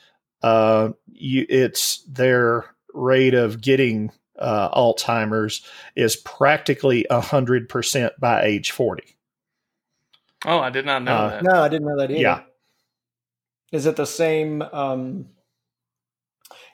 uh, 0.42 0.90
you, 1.12 1.46
it's 1.50 2.04
their 2.04 2.66
rate 2.94 3.34
of 3.34 3.62
getting 3.62 4.12
uh, 4.38 4.70
Alzheimer's 4.78 5.66
is 5.96 6.16
practically 6.16 7.06
100% 7.10 8.10
by 8.20 8.44
age 8.44 8.72
40. 8.72 9.04
Oh, 10.46 10.60
I 10.60 10.70
did 10.70 10.86
not 10.86 11.04
know 11.04 11.12
uh, 11.12 11.30
that. 11.30 11.44
No, 11.44 11.62
I 11.62 11.68
didn't 11.68 11.88
know 11.88 11.98
that 11.98 12.12
either. 12.12 12.20
Yeah. 12.20 12.42
Is 13.72 13.86
it 13.86 13.98
the 13.98 14.06
same 14.06 14.62
um, 14.62 15.28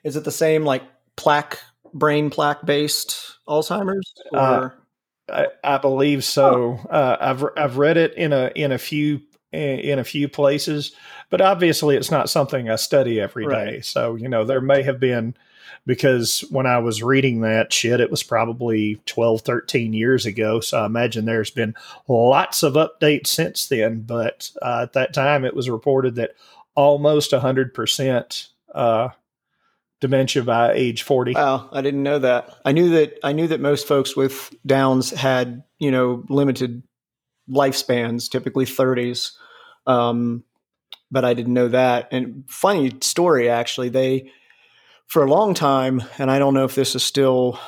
is 0.04 0.16
it 0.16 0.24
the 0.24 0.32
same 0.32 0.64
like 0.64 0.84
plaque, 1.18 1.60
brain 1.94 2.30
plaque 2.30 2.66
based 2.66 3.38
Alzheimer's? 3.48 4.14
Uh, 4.34 4.38
or? 4.38 4.84
Uh, 5.28 5.48
I, 5.64 5.76
I, 5.76 5.78
believe 5.80 6.24
so. 6.24 6.80
Oh. 6.86 6.90
Uh, 6.90 7.18
I've 7.20 7.44
I've 7.58 7.78
read 7.78 7.98
it 7.98 8.14
in 8.14 8.32
a 8.32 8.52
in 8.56 8.72
a 8.72 8.78
few 8.78 9.22
in 9.52 9.98
a 9.98 10.04
few 10.04 10.30
places, 10.30 10.92
but 11.30 11.42
obviously 11.42 11.98
it's 11.98 12.12
not 12.12 12.30
something 12.30 12.70
I 12.70 12.76
study 12.76 13.20
every 13.20 13.48
right. 13.48 13.66
day. 13.66 13.82
So 13.82 14.16
you 14.16 14.30
know 14.30 14.46
there 14.46 14.62
may 14.62 14.84
have 14.84 15.00
been 15.00 15.36
because 15.86 16.42
when 16.50 16.66
I 16.66 16.80
was 16.80 17.04
reading 17.04 17.42
that 17.42 17.72
shit, 17.72 18.00
it 18.00 18.10
was 18.10 18.24
probably 18.24 19.02
12, 19.06 19.42
13 19.42 19.94
years 19.94 20.26
ago. 20.26 20.60
So 20.60 20.80
I 20.80 20.86
imagine 20.86 21.26
there's 21.26 21.52
been 21.52 21.76
lots 22.08 22.64
of 22.64 22.74
updates 22.74 23.28
since 23.28 23.68
then. 23.68 24.02
But 24.02 24.50
uh, 24.62 24.82
at 24.84 24.94
that 24.94 25.14
time, 25.14 25.46
it 25.46 25.56
was 25.56 25.70
reported 25.70 26.16
that 26.16 26.32
almost 26.76 27.32
100% 27.32 28.48
uh, 28.74 29.10
dementia 30.02 30.44
by 30.44 30.74
age 30.74 31.04
40. 31.04 31.34
Wow, 31.34 31.70
I 31.72 31.82
didn't 31.82 32.04
know 32.04 32.20
that. 32.20 32.56
I 32.66 32.72
knew 32.72 32.90
that 32.90 33.20
I 33.24 33.32
knew 33.32 33.48
that 33.48 33.62
most 33.62 33.88
folks 33.88 34.16
with 34.16 34.54
downs 34.66 35.12
had, 35.12 35.64
you 35.80 35.92
know, 35.92 36.24
limited 36.30 36.84
lifespans, 37.50 38.30
typically 38.30 38.66
30s. 38.66 39.32
Um, 39.88 40.44
but 41.12 41.24
I 41.24 41.34
didn't 41.34 41.54
know 41.54 41.68
that. 41.70 42.10
And 42.12 42.44
funny 42.48 42.92
story, 43.02 43.50
actually, 43.50 43.90
they, 43.90 44.32
for 45.08 45.24
a 45.24 45.30
long 45.30 45.54
time, 45.54 46.04
and 46.18 46.30
I 46.30 46.40
don't 46.40 46.54
know 46.54 46.66
if 46.66 46.76
this 46.76 46.96
is 46.96 47.04
still 47.04 47.60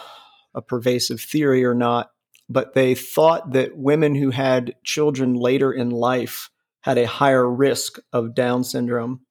a 0.53 0.61
pervasive 0.61 1.21
theory 1.21 1.63
or 1.63 1.75
not, 1.75 2.09
but 2.49 2.73
they 2.73 2.95
thought 2.95 3.51
that 3.53 3.77
women 3.77 4.15
who 4.15 4.31
had 4.31 4.75
children 4.83 5.33
later 5.33 5.71
in 5.71 5.89
life 5.89 6.49
had 6.81 6.97
a 6.97 7.07
higher 7.07 7.49
risk 7.49 7.99
of 8.13 8.33
Down 8.33 8.63
syndrome. 8.63 9.21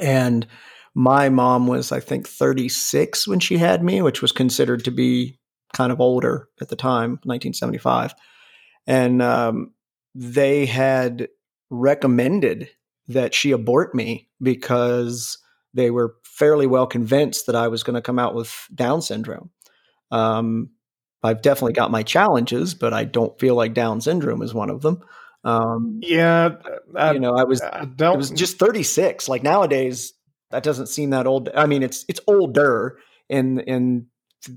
And 0.00 0.46
my 0.94 1.28
mom 1.28 1.66
was, 1.66 1.92
I 1.92 2.00
think, 2.00 2.28
36 2.28 3.26
when 3.28 3.40
she 3.40 3.58
had 3.58 3.82
me, 3.82 4.00
which 4.00 4.22
was 4.22 4.32
considered 4.32 4.84
to 4.84 4.90
be 4.90 5.38
kind 5.72 5.92
of 5.92 6.00
older 6.00 6.48
at 6.60 6.68
the 6.68 6.76
time, 6.76 7.10
1975. 7.24 8.14
And 8.86 9.20
um, 9.20 9.74
they 10.14 10.66
had 10.66 11.28
recommended 11.70 12.70
that 13.08 13.34
she 13.34 13.50
abort 13.50 13.94
me 13.94 14.28
because 14.40 15.38
they 15.74 15.90
were 15.90 16.14
fairly 16.22 16.66
well 16.66 16.86
convinced 16.86 17.46
that 17.46 17.56
I 17.56 17.68
was 17.68 17.82
going 17.82 17.94
to 17.94 18.02
come 18.02 18.18
out 18.18 18.34
with 18.34 18.68
Down 18.74 19.02
syndrome. 19.02 19.50
Um, 20.10 20.70
I've 21.22 21.42
definitely 21.42 21.72
got 21.72 21.90
my 21.90 22.02
challenges, 22.02 22.74
but 22.74 22.92
I 22.92 23.04
don't 23.04 23.38
feel 23.40 23.54
like 23.54 23.74
Down 23.74 24.00
syndrome 24.00 24.42
is 24.42 24.54
one 24.54 24.70
of 24.70 24.82
them. 24.82 25.02
Um, 25.42 26.00
yeah, 26.02 26.56
I, 26.94 27.12
you 27.12 27.20
know, 27.20 27.34
I 27.34 27.44
was 27.44 27.60
I 27.60 27.86
it 27.98 28.16
was 28.16 28.30
just 28.30 28.58
36. 28.58 29.28
Like 29.28 29.42
nowadays, 29.42 30.14
that 30.50 30.62
doesn't 30.62 30.86
seem 30.86 31.10
that 31.10 31.26
old. 31.26 31.50
I 31.54 31.66
mean, 31.66 31.82
it's 31.82 32.04
it's 32.08 32.20
older 32.26 32.98
in 33.28 33.60
in 33.60 34.06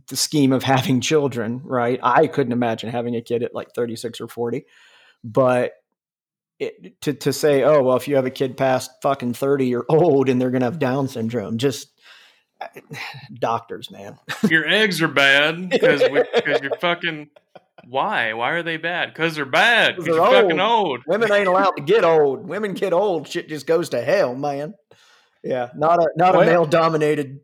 the 0.08 0.16
scheme 0.16 0.54
of 0.54 0.64
having 0.76 1.02
children, 1.02 1.62
right? 1.64 2.00
I 2.04 2.28
couldn't 2.28 2.54
imagine 2.54 2.90
having 2.90 3.16
a 3.16 3.22
kid 3.22 3.44
at 3.44 3.56
like 3.56 3.74
36 3.74 4.22
or 4.22 4.28
40, 4.28 4.66
but 5.24 5.74
it, 6.60 7.00
to 7.02 7.14
to 7.14 7.34
say, 7.34 7.64
oh 7.64 7.84
well, 7.84 7.98
if 7.98 8.08
you 8.08 8.16
have 8.16 8.26
a 8.26 8.32
kid 8.32 8.58
past 8.58 8.92
fucking 9.02 9.34
30 9.34 9.68
you're 9.68 9.86
old 9.90 10.30
and 10.30 10.42
they're 10.42 10.52
gonna 10.52 10.66
have 10.66 10.80
Down 10.80 11.08
syndrome, 11.08 11.58
just 11.58 11.90
doctors, 13.34 13.92
man. 13.92 14.18
Your 14.50 14.68
eggs 14.68 15.02
are 15.02 15.08
bad 15.08 15.70
because 15.70 16.04
because 16.04 16.62
you're 16.62 16.78
fucking. 16.80 17.30
Why? 17.88 18.34
Why 18.34 18.52
are 18.52 18.64
they 18.64 18.78
bad? 18.78 19.14
Because 19.14 19.36
they're 19.36 19.46
bad. 19.46 19.96
Because 19.96 20.16
they're 20.16 20.22
old. 20.22 20.34
fucking 20.34 20.60
old. 20.60 21.02
Women 21.08 21.32
ain't 21.32 21.48
allowed 21.48 21.78
to 21.78 21.84
get 21.84 22.04
old. 22.04 22.46
Women 22.46 22.74
get 22.74 22.92
old. 22.92 23.28
Shit 23.28 23.48
just 23.48 23.66
goes 23.66 23.90
to 23.90 24.02
hell, 24.02 24.36
man. 24.36 24.74
Yeah, 25.44 25.70
not 25.76 26.00
a 26.00 26.10
not 26.18 26.34
well, 26.34 26.42
a 26.42 26.46
male 26.46 26.66
dominated 26.66 27.40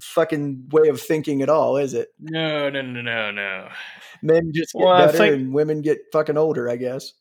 fucking 0.00 0.68
way 0.70 0.88
of 0.88 1.00
thinking 1.00 1.42
at 1.42 1.50
all, 1.50 1.76
is 1.76 1.94
it? 1.94 2.08
No, 2.18 2.70
no, 2.70 2.80
no, 2.80 3.02
no, 3.02 3.30
no. 3.30 3.68
Men 4.22 4.52
just 4.54 4.72
get 4.72 4.84
well, 4.84 5.06
better 5.06 5.18
think, 5.18 5.34
and 5.34 5.52
women 5.52 5.82
get 5.82 5.98
fucking 6.12 6.38
older, 6.38 6.70
I 6.70 6.76
guess. 6.76 7.12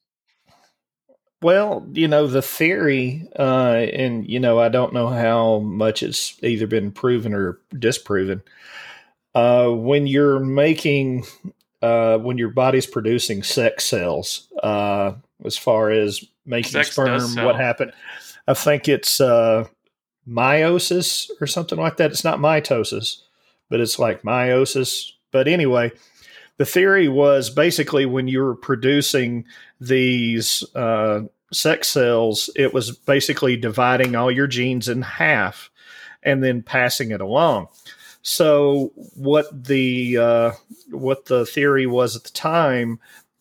Well, 1.43 1.85
you 1.91 2.07
know, 2.07 2.25
the 2.25 2.41
theory, 2.41 3.27
uh, 3.37 3.85
and, 3.93 4.25
you 4.27 4.39
know, 4.39 4.59
I 4.59 4.69
don't 4.69 4.93
know 4.93 5.09
how 5.09 5.59
much 5.59 6.01
it's 6.01 6.41
either 6.41 6.67
been 6.67 6.91
proven 6.91 7.33
or 7.33 7.59
disproven. 7.77 8.41
Uh, 9.35 9.69
when 9.69 10.07
you're 10.07 10.39
making, 10.39 11.25
uh, 11.81 12.17
when 12.19 12.37
your 12.37 12.49
body's 12.49 12.85
producing 12.85 13.43
sex 13.43 13.83
cells, 13.83 14.47
uh, 14.63 15.13
as 15.43 15.57
far 15.57 15.91
as 15.91 16.23
making 16.45 16.71
sex 16.71 16.91
sperm, 16.91 17.35
what 17.45 17.57
happened? 17.57 17.91
I 18.47 18.53
think 18.53 18.87
it's 18.87 19.19
uh, 19.19 19.65
meiosis 20.27 21.29
or 21.41 21.47
something 21.47 21.77
like 21.77 21.97
that. 21.97 22.11
It's 22.11 22.23
not 22.23 22.39
mitosis, 22.39 23.17
but 23.69 23.81
it's 23.81 23.99
like 23.99 24.21
meiosis. 24.21 25.11
But 25.31 25.49
anyway, 25.49 25.91
the 26.57 26.65
theory 26.65 27.07
was 27.07 27.49
basically 27.49 28.05
when 28.05 28.27
you 28.27 28.41
were 28.41 28.55
producing 28.55 29.45
these 29.79 30.63
uh, 30.75 31.21
sex 31.51 31.89
cells, 31.89 32.49
it 32.55 32.73
was 32.73 32.91
basically 32.91 33.57
dividing 33.57 34.15
all 34.15 34.31
your 34.31 34.47
genes 34.47 34.87
in 34.87 35.01
half 35.01 35.69
and 36.21 36.43
then 36.43 36.61
passing 36.61 37.11
it 37.11 37.21
along. 37.21 37.67
So 38.21 38.93
what 39.15 39.65
the 39.65 40.17
uh, 40.17 40.51
what 40.91 41.25
the 41.25 41.45
theory 41.45 41.85
was 41.85 42.15
at 42.15 42.23
the 42.23 42.29
time 42.29 42.99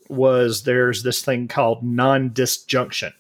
was 0.08 0.64
there's 0.64 1.02
this 1.02 1.22
thing 1.24 1.48
called 1.48 1.84
non-disjunction, 1.84 3.12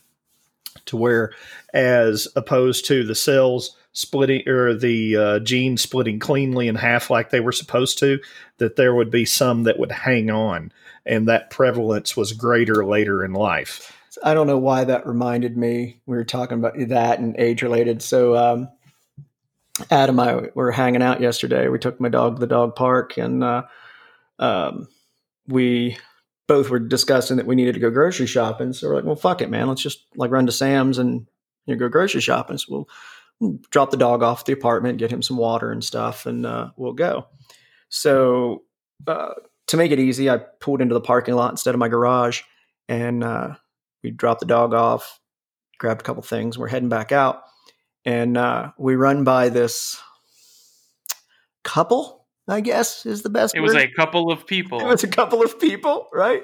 to 0.86 0.96
where 0.96 1.32
as 1.72 2.26
opposed 2.34 2.86
to 2.86 3.04
the 3.04 3.14
cells 3.14 3.76
splitting 3.92 4.48
or 4.48 4.74
the 4.74 5.16
uh, 5.16 5.38
gene 5.40 5.76
splitting 5.76 6.18
cleanly 6.18 6.68
in 6.68 6.74
half 6.74 7.10
like 7.10 7.30
they 7.30 7.40
were 7.40 7.52
supposed 7.52 7.98
to, 7.98 8.18
that 8.58 8.76
there 8.76 8.94
would 8.94 9.10
be 9.10 9.24
some 9.24 9.64
that 9.64 9.78
would 9.78 9.92
hang 9.92 10.30
on, 10.30 10.72
and 11.04 11.28
that 11.28 11.50
prevalence 11.50 12.16
was 12.16 12.32
greater 12.32 12.84
later 12.84 13.24
in 13.24 13.32
life. 13.32 13.96
I 14.22 14.34
don't 14.34 14.46
know 14.46 14.58
why 14.58 14.84
that 14.84 15.06
reminded 15.06 15.56
me. 15.56 16.00
We 16.06 16.16
were 16.16 16.24
talking 16.24 16.58
about 16.58 16.74
that 16.88 17.18
and 17.18 17.36
age 17.38 17.62
related. 17.62 18.02
So, 18.02 18.36
um, 18.36 18.68
Adam 19.90 20.18
and 20.18 20.30
I 20.30 20.48
were 20.54 20.70
hanging 20.70 21.02
out 21.02 21.20
yesterday. 21.20 21.68
We 21.68 21.78
took 21.78 22.00
my 22.00 22.10
dog 22.10 22.36
to 22.36 22.40
the 22.40 22.46
dog 22.46 22.76
park, 22.76 23.16
and 23.16 23.42
uh, 23.42 23.62
um, 24.38 24.88
we 25.48 25.96
both 26.46 26.68
were 26.68 26.78
discussing 26.78 27.38
that 27.38 27.46
we 27.46 27.54
needed 27.54 27.74
to 27.74 27.80
go 27.80 27.90
grocery 27.90 28.26
shopping. 28.26 28.72
So 28.72 28.88
we're 28.88 28.96
like, 28.96 29.04
well, 29.04 29.16
fuck 29.16 29.40
it, 29.40 29.50
man. 29.50 29.68
Let's 29.68 29.82
just 29.82 30.04
like 30.16 30.30
run 30.30 30.46
to 30.46 30.52
Sam's 30.52 30.98
and 30.98 31.26
you 31.66 31.74
know, 31.74 31.78
go 31.78 31.88
grocery 31.88 32.20
shopping. 32.20 32.58
So 32.58 32.66
we'll 32.68 32.88
drop 33.70 33.90
the 33.90 33.96
dog 33.96 34.22
off 34.22 34.40
at 34.40 34.46
the 34.46 34.52
apartment, 34.52 34.98
get 34.98 35.12
him 35.12 35.22
some 35.22 35.36
water 35.36 35.70
and 35.70 35.82
stuff, 35.82 36.26
and 36.26 36.46
uh, 36.46 36.70
we'll 36.76 36.92
go. 36.92 37.26
So 37.88 38.62
uh, 39.06 39.34
to 39.68 39.76
make 39.76 39.92
it 39.92 39.98
easy, 39.98 40.30
I 40.30 40.38
pulled 40.38 40.80
into 40.80 40.94
the 40.94 41.00
parking 41.00 41.34
lot 41.34 41.50
instead 41.50 41.74
of 41.74 41.78
my 41.78 41.88
garage, 41.88 42.42
and 42.88 43.22
uh, 43.22 43.54
we 44.02 44.10
dropped 44.10 44.40
the 44.40 44.46
dog 44.46 44.74
off, 44.74 45.20
grabbed 45.78 46.00
a 46.00 46.04
couple 46.04 46.22
things. 46.22 46.58
We're 46.58 46.68
heading 46.68 46.88
back 46.88 47.12
out, 47.12 47.42
and 48.04 48.36
uh, 48.36 48.72
we 48.78 48.96
run 48.96 49.24
by 49.24 49.48
this 49.48 50.00
couple. 51.64 52.20
I 52.48 52.60
guess 52.60 53.06
is 53.06 53.22
the 53.22 53.30
best. 53.30 53.54
It 53.54 53.60
word. 53.60 53.74
was 53.74 53.76
a 53.76 53.88
couple 53.88 54.32
of 54.32 54.46
people. 54.46 54.80
It 54.80 54.86
was 54.86 55.04
a 55.04 55.08
couple 55.08 55.42
of 55.42 55.60
people, 55.60 56.08
right? 56.12 56.42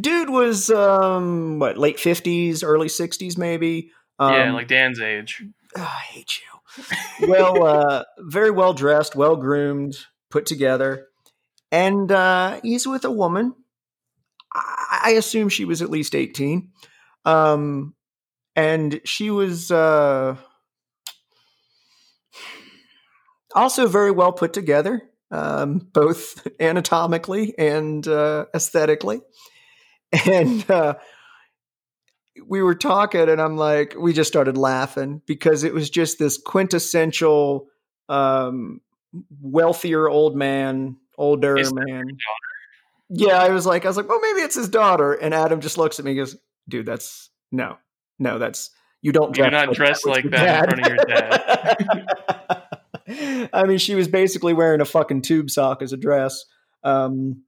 Dude 0.00 0.30
was 0.30 0.70
um 0.70 1.58
what 1.58 1.76
late 1.76 2.00
fifties, 2.00 2.62
early 2.62 2.88
sixties, 2.88 3.36
maybe. 3.36 3.90
Um, 4.18 4.32
yeah, 4.32 4.52
like 4.52 4.68
Dan's 4.68 5.00
age. 5.00 5.42
Oh, 5.76 5.82
I 5.82 6.02
hate 6.12 6.32
you. 6.38 7.28
well, 7.28 7.64
uh, 7.64 8.04
very 8.18 8.50
well 8.50 8.74
dressed, 8.74 9.14
well 9.16 9.36
groomed, 9.36 9.96
put 10.30 10.46
together, 10.46 11.08
and 11.70 12.10
uh, 12.10 12.60
he's 12.62 12.86
with 12.86 13.04
a 13.04 13.10
woman. 13.10 13.54
I, 14.52 15.00
I 15.04 15.10
assume 15.10 15.48
she 15.48 15.64
was 15.64 15.82
at 15.82 15.90
least 15.90 16.14
eighteen. 16.14 16.72
Um, 17.24 17.94
and 18.56 19.00
she 19.04 19.30
was 19.30 19.70
uh, 19.70 20.36
also 23.54 23.88
very 23.88 24.10
well 24.10 24.32
put 24.32 24.52
together, 24.52 25.02
um, 25.30 25.88
both 25.92 26.46
anatomically 26.60 27.54
and 27.58 28.06
uh, 28.06 28.46
aesthetically. 28.54 29.20
And 30.26 30.68
uh, 30.70 30.94
we 32.46 32.62
were 32.62 32.74
talking, 32.74 33.28
and 33.28 33.40
I'm 33.40 33.56
like, 33.56 33.94
we 33.98 34.12
just 34.12 34.28
started 34.28 34.56
laughing 34.56 35.22
because 35.26 35.64
it 35.64 35.74
was 35.74 35.90
just 35.90 36.18
this 36.18 36.38
quintessential 36.38 37.68
um, 38.08 38.80
wealthier 39.40 40.08
old 40.08 40.36
man, 40.36 40.96
older 41.16 41.56
Is 41.56 41.72
man. 41.72 42.04
Yeah, 43.10 43.38
I 43.38 43.50
was 43.50 43.66
like, 43.66 43.84
I 43.84 43.88
was 43.88 43.96
like, 43.96 44.08
well, 44.08 44.20
maybe 44.20 44.40
it's 44.40 44.56
his 44.56 44.68
daughter. 44.68 45.12
And 45.12 45.34
Adam 45.34 45.60
just 45.60 45.78
looks 45.78 45.98
at 45.98 46.04
me 46.04 46.12
and 46.12 46.20
goes, 46.20 46.36
dude, 46.68 46.86
that's 46.86 47.30
no, 47.52 47.76
no, 48.18 48.38
that's 48.38 48.70
you 49.02 49.12
don't 49.12 49.34
dress. 49.34 49.50
You're 49.50 49.60
not 49.60 49.68
like 49.68 49.76
dressed 49.76 50.04
that 50.04 50.10
like 50.10 50.30
that 50.30 50.72
in 50.72 50.80
front 50.82 50.86
of 50.86 50.88
your 50.88 50.96
dad. 51.06 52.62
I 53.52 53.64
mean, 53.64 53.78
she 53.78 53.94
was 53.94 54.08
basically 54.08 54.54
wearing 54.54 54.80
a 54.80 54.86
fucking 54.86 55.22
tube 55.22 55.50
sock 55.50 55.82
as 55.82 55.92
a 55.92 55.96
dress. 55.96 56.44
Um, 56.82 57.42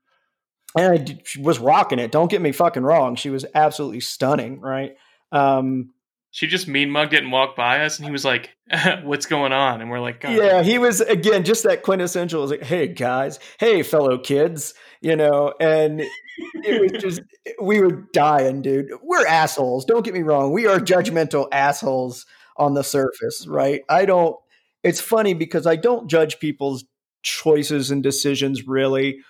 and 0.77 0.93
I 0.93 0.97
d- 0.99 1.20
was 1.41 1.59
rocking 1.59 1.99
it. 1.99 2.12
Don't 2.12 2.31
get 2.31 2.43
me 2.43 2.53
fucking 2.53 2.83
wrong. 2.83 3.16
She 3.16 3.31
was 3.31 3.47
absolutely 3.55 4.01
stunning, 4.01 4.61
right? 4.61 4.97
Um, 5.33 5.91
she 6.31 6.47
just 6.47 6.68
mean 6.68 6.91
mugged 6.91 7.14
it 7.14 7.22
and 7.22 7.33
walked 7.33 7.57
by 7.57 7.85
us, 7.85 7.99
and 7.99 8.05
he 8.05 8.12
was 8.12 8.24
like, 8.24 8.55
"What's 9.03 9.24
going 9.27 9.53
on?" 9.53 9.81
And 9.81 9.91
we're 9.91 10.01
like, 10.01 10.20
God. 10.20 10.35
"Yeah." 10.35 10.62
He 10.62 10.79
was 10.79 11.01
again 11.01 11.45
just 11.45 11.64
that 11.64 11.83
quintessential. 11.83 12.43
Was 12.43 12.51
like, 12.51 12.62
"Hey 12.62 12.89
guys, 12.89 13.39
hey 13.59 13.83
fellow 13.83 14.18
kids," 14.18 14.74
you 15.01 15.16
know, 15.16 15.55
and 15.59 16.01
it 16.01 16.81
was 16.81 17.03
just 17.03 17.22
we 17.61 17.81
were 17.81 18.05
dying, 18.12 18.61
dude. 18.61 18.91
We're 19.03 19.27
assholes. 19.27 19.87
Don't 19.87 20.05
get 20.05 20.12
me 20.12 20.22
wrong. 20.22 20.53
We 20.53 20.66
are 20.66 20.79
judgmental 20.79 21.49
assholes 21.53 22.27
on 22.59 22.74
the 22.74 22.85
surface, 22.85 23.47
right? 23.47 23.81
I 23.89 24.05
don't. 24.05 24.37
It's 24.83 25.01
funny 25.01 25.33
because 25.33 25.66
I 25.66 25.77
don't 25.77 26.09
judge 26.09 26.39
people's 26.39 26.85
choices 27.22 27.91
and 27.91 28.03
decisions 28.03 28.66
really. 28.66 29.20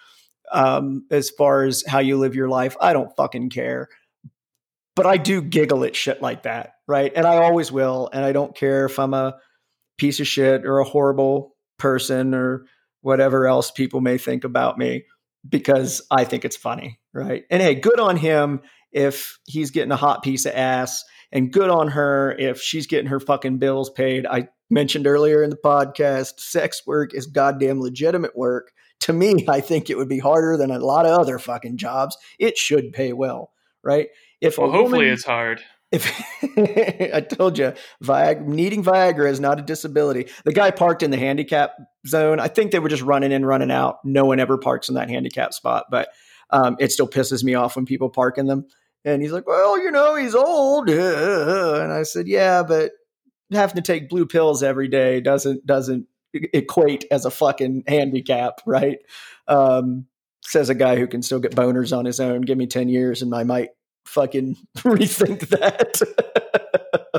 Um, 0.53 1.07
as 1.11 1.31
far 1.31 1.65
as 1.65 1.85
how 1.87 1.99
you 1.99 2.19
live 2.19 2.35
your 2.35 2.49
life, 2.49 2.77
I 2.81 2.93
don't 2.93 3.15
fucking 3.17 3.51
care. 3.51 3.89
But 4.95 5.07
I 5.07 5.17
do 5.19 5.43
giggle 5.43 5.85
at 5.85 5.95
shit 5.95 6.23
like 6.23 6.45
that, 6.45 6.75
right? 6.89 7.13
And 7.15 7.27
I 7.27 7.37
always 7.37 7.71
will. 7.71 8.09
And 8.13 8.25
I 8.25 8.33
don't 8.33 8.57
care 8.57 8.87
if 8.87 8.99
I'm 8.99 9.13
a 9.13 9.37
piece 9.99 10.21
of 10.21 10.27
shit 10.27 10.65
or 10.65 10.79
a 10.79 10.85
horrible 10.85 11.55
person 11.79 12.35
or 12.35 12.67
whatever 13.03 13.47
else 13.47 13.71
people 13.71 14.01
may 14.01 14.19
think 14.19 14.45
about 14.45 14.79
me 14.79 15.05
because 15.49 16.03
I 16.11 16.25
think 16.25 16.45
it's 16.45 16.57
funny, 16.57 16.99
right? 17.13 17.45
And 17.51 17.63
hey, 17.63 17.75
good 17.75 18.01
on 18.01 18.17
him 18.17 18.63
if 18.93 19.39
he's 19.45 19.71
getting 19.71 19.93
a 19.93 19.97
hot 19.97 20.23
piece 20.23 20.47
of 20.47 20.55
ass, 20.55 21.05
and 21.33 21.53
good 21.53 21.71
on 21.71 21.89
her 21.89 22.35
if 22.39 22.61
she's 22.61 22.87
getting 22.87 23.11
her 23.11 23.21
fucking 23.21 23.59
bills 23.59 23.91
paid. 23.91 24.27
I 24.27 24.49
mentioned 24.71 25.07
earlier 25.07 25.43
in 25.43 25.51
the 25.51 25.59
podcast, 25.63 26.39
sex 26.41 26.83
work 26.87 27.15
is 27.15 27.27
goddamn 27.27 27.81
legitimate 27.81 28.37
work. 28.37 28.73
To 29.01 29.13
me, 29.13 29.45
I 29.49 29.61
think 29.61 29.91
it 29.91 29.97
would 29.97 30.09
be 30.09 30.19
harder 30.19 30.57
than 30.57 30.71
a 30.71 30.79
lot 30.79 31.07
of 31.07 31.19
other 31.19 31.39
fucking 31.39 31.77
jobs. 31.77 32.17
It 32.39 32.59
should 32.59 32.93
pay 32.93 33.13
well, 33.13 33.53
right? 33.83 34.09
If 34.41 34.59
well, 34.59 34.71
hopefully 34.71 34.99
woman, 34.99 35.13
it's 35.13 35.25
hard. 35.25 35.63
If 35.93 36.11
I 37.15 37.21
told 37.21 37.59
you, 37.59 37.73
Viag- 38.03 38.47
needing 38.47 38.83
Viagra 38.83 39.31
is 39.31 39.41
not 39.41 39.59
a 39.59 39.63
disability. 39.63 40.29
The 40.45 40.53
guy 40.53 40.71
parked 40.71 41.03
in 41.03 41.11
the 41.11 41.17
handicap 41.17 41.73
zone. 42.07 42.41
I 42.41 42.49
think 42.49 42.73
they 42.73 42.81
were 42.81 42.89
just 42.89 43.03
running 43.03 43.33
in, 43.33 43.45
running 43.45 43.71
out. 43.71 43.99
No 44.05 44.25
one 44.25 44.41
ever 44.41 44.59
parks 44.59 44.89
in 44.89 44.97
that 44.97 45.09
handicap 45.09 45.55
spot, 45.55 45.87
but 45.91 46.09
um, 46.51 46.77
it 46.81 46.93
still 46.93 47.09
pisses 47.09 47.45
me 47.45 47.55
off 47.55 47.77
when 47.77 47.87
people 47.87 48.11
park 48.11 48.39
in 48.39 48.47
them. 48.47 48.67
And 49.05 49.23
he's 49.23 49.33
like, 49.33 49.47
well, 49.47 49.81
you 49.81 49.91
know, 49.91 50.17
he's 50.17 50.35
old. 50.35 50.91
And 50.91 51.93
I 51.93 52.03
said, 52.03 52.27
yeah, 52.27 52.63
but 52.65 52.91
having 53.53 53.77
to 53.77 53.83
take 53.83 54.09
blue 54.09 54.27
pills 54.27 54.63
every 54.63 54.89
day 54.89 55.21
doesn't 55.21 55.65
doesn't 55.65 56.07
equate 56.53 57.05
as 57.11 57.25
a 57.25 57.31
fucking 57.31 57.85
handicap, 57.87 58.61
right? 58.67 58.99
Um, 59.49 60.07
says 60.43 60.69
a 60.69 60.75
guy 60.75 60.97
who 60.97 61.07
can 61.07 61.23
still 61.23 61.41
get 61.41 61.55
boners 61.55 61.97
on 61.97 62.05
his 62.05 62.21
own. 62.21 62.43
Give 62.43 62.59
me 62.59 62.67
10 62.67 62.89
years 62.89 63.23
and 63.23 63.35
I 63.35 63.43
might 63.45 63.71
fucking 64.07 64.57
rethink 64.79 65.49
that. 65.49 66.01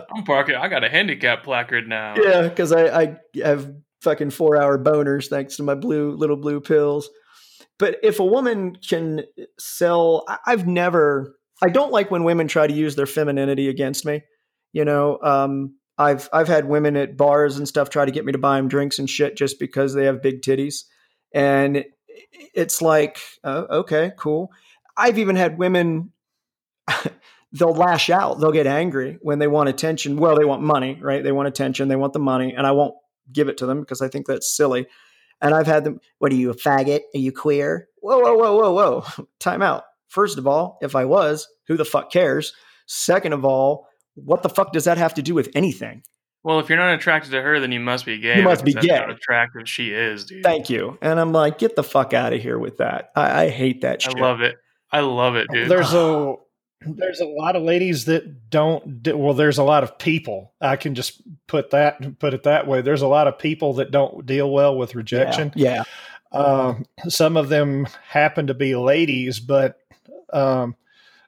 I'm 0.15 0.24
parking. 0.24 0.55
I 0.55 0.68
got 0.68 0.84
a 0.84 0.89
handicap 0.89 1.43
placard 1.43 1.88
now. 1.88 2.15
Yeah, 2.18 2.43
because 2.43 2.72
I, 2.72 3.01
I 3.01 3.18
have 3.43 3.74
fucking 4.01 4.30
four 4.30 4.61
hour 4.61 4.78
boners 4.78 5.28
thanks 5.28 5.57
to 5.57 5.63
my 5.63 5.76
blue 5.76 6.11
little 6.11 6.38
blue 6.38 6.61
pills. 6.61 7.09
But 7.80 7.97
if 8.03 8.20
a 8.20 8.26
woman 8.26 8.76
can 8.76 9.24
sell, 9.59 10.26
I've 10.45 10.68
never 10.68 11.36
I 11.61 11.70
don't 11.70 11.91
like 11.91 12.11
when 12.11 12.24
women 12.24 12.47
try 12.47 12.68
to 12.68 12.74
use 12.74 12.95
their 12.95 13.05
femininity 13.05 13.68
against 13.70 14.05
me. 14.05 14.24
You 14.74 14.86
know, 14.86 15.20
um, 15.24 15.76
I've 15.98 16.30
I've 16.32 16.48
had 16.48 16.66
women 16.66 16.95
at 16.95 17.18
bars 17.18 17.58
and 17.58 17.68
stuff 17.68 17.89
try 17.89 18.06
to 18.06 18.12
get 18.12 18.26
me 18.26 18.32
to 18.32 18.38
buy 18.38 18.58
them 18.58 18.68
drinks 18.68 19.00
and 19.00 19.10
shit 19.10 19.36
just 19.36 19.60
because 19.60 19.93
they 19.93 20.06
have 20.06 20.22
big 20.22 20.41
titties, 20.41 20.84
and 21.34 21.86
it's 22.54 22.82
like, 22.82 23.20
uh, 23.43 23.66
okay, 23.70 24.12
cool. 24.18 24.52
I've 24.95 25.18
even 25.18 25.36
had 25.36 25.58
women. 25.58 26.12
they'll 27.52 27.74
lash 27.74 28.10
out. 28.10 28.39
They'll 28.39 28.52
get 28.52 28.68
angry 28.68 29.18
when 29.22 29.39
they 29.39 29.48
want 29.48 29.70
attention. 29.70 30.18
Well, 30.18 30.36
they 30.36 30.45
want 30.45 30.62
money, 30.62 31.00
right? 31.02 31.24
They 31.24 31.32
want 31.32 31.48
attention. 31.48 31.88
They 31.88 31.95
want 31.95 32.14
the 32.14 32.20
money, 32.20 32.54
and 32.54 32.68
I 32.68 32.72
won't 32.72 32.95
give 33.32 33.50
it 33.50 33.58
to 33.58 33.66
them 33.66 33.80
because 33.80 34.02
I 34.02 34.08
think 34.08 34.28
that's 34.28 34.56
silly. 34.56 34.88
And 35.41 35.54
I've 35.54 35.68
had 35.68 35.84
them. 35.84 36.00
What 36.20 36.32
are 36.32 36.36
you, 36.36 36.50
a 36.50 36.56
faggot? 36.56 37.02
Are 37.14 37.20
you 37.20 37.32
queer? 37.32 37.88
Whoa, 38.02 38.20
whoa, 38.20 38.36
whoa, 38.36 38.56
whoa, 38.56 38.74
whoa! 38.74 39.26
Time 39.39 39.62
out. 39.62 39.84
First 40.08 40.38
of 40.38 40.48
all, 40.48 40.78
if 40.82 40.95
I 40.95 41.06
was, 41.06 41.48
who 41.68 41.76
the 41.76 41.86
fuck 41.86 42.12
cares? 42.12 42.54
Second 42.86 43.34
of 43.34 43.43
all, 43.43 43.88
what 44.24 44.43
the 44.43 44.49
fuck 44.49 44.74
does 44.74 44.86
that 44.86 44.97
have 44.97 45.13
to 45.15 45.22
do 45.22 45.34
with 45.34 45.49
anything? 45.55 46.03
Well, 46.43 46.59
if 46.59 46.70
you're 46.70 46.78
not 46.78 46.93
attracted 46.93 47.32
to 47.32 47.41
her, 47.41 47.59
then 47.59 47.72
you 47.72 47.80
must 47.80 48.05
be 48.05 48.20
gay. 48.20 48.38
You 48.38 48.43
must 48.43 48.63
be 48.63 48.74
gay. 48.74 48.95
How 48.95 49.09
attractive 49.09 49.68
she 49.68 49.91
is, 49.91 50.26
dude. 50.26 50.43
Thank 50.43 50.70
you. 50.70 50.97
And 51.01 51.20
I'm 51.20 51.34
like, 51.34 51.57
get 51.57 51.76
the 51.76 51.84
fuck 51.84 52.13
out 52.13 52.32
of 52.32 52.41
here 52.41 52.57
with 52.57 52.78
that. 52.78 53.11
I, 53.15 53.43
I 53.43 53.49
hate 53.49 53.82
that 53.82 54.01
shit. 54.01 54.15
I 54.15 54.20
love 54.20 54.41
it. 54.41 54.55
I 54.91 55.01
love 55.01 55.36
it, 55.36 55.47
dude. 55.51 55.70
There's 55.70 55.93
a 55.93 56.36
there's 56.82 57.20
a 57.20 57.26
lot 57.26 57.55
of 57.55 57.63
ladies 57.63 58.05
that 58.05 58.49
don't 58.49 59.01
do, 59.01 59.18
well 59.18 59.34
there's 59.34 59.57
a 59.57 59.63
lot 59.63 59.84
of 59.84 59.97
people 59.97 60.53
i 60.61 60.76
can 60.76 60.93
just 60.93 61.22
put 61.47 61.72
that 61.72 62.20
put 62.20 62.36
it 62.36 62.43
that 62.43 62.68
way 62.68 62.82
there's 62.82 63.01
a 63.01 63.07
lot 63.07 63.28
of 63.28 63.39
people 63.39 63.74
that 63.74 63.89
don't 63.89 64.28
deal 64.28 64.51
well 64.51 64.78
with 64.78 64.93
rejection 64.93 65.51
yeah, 65.55 65.84
yeah. 66.32 66.39
Um, 66.39 66.86
some 67.07 67.36
of 67.36 67.49
them 67.49 67.88
happen 68.07 68.47
to 68.47 68.53
be 68.53 68.76
ladies 68.76 69.39
but 69.39 69.80
um, 70.32 70.76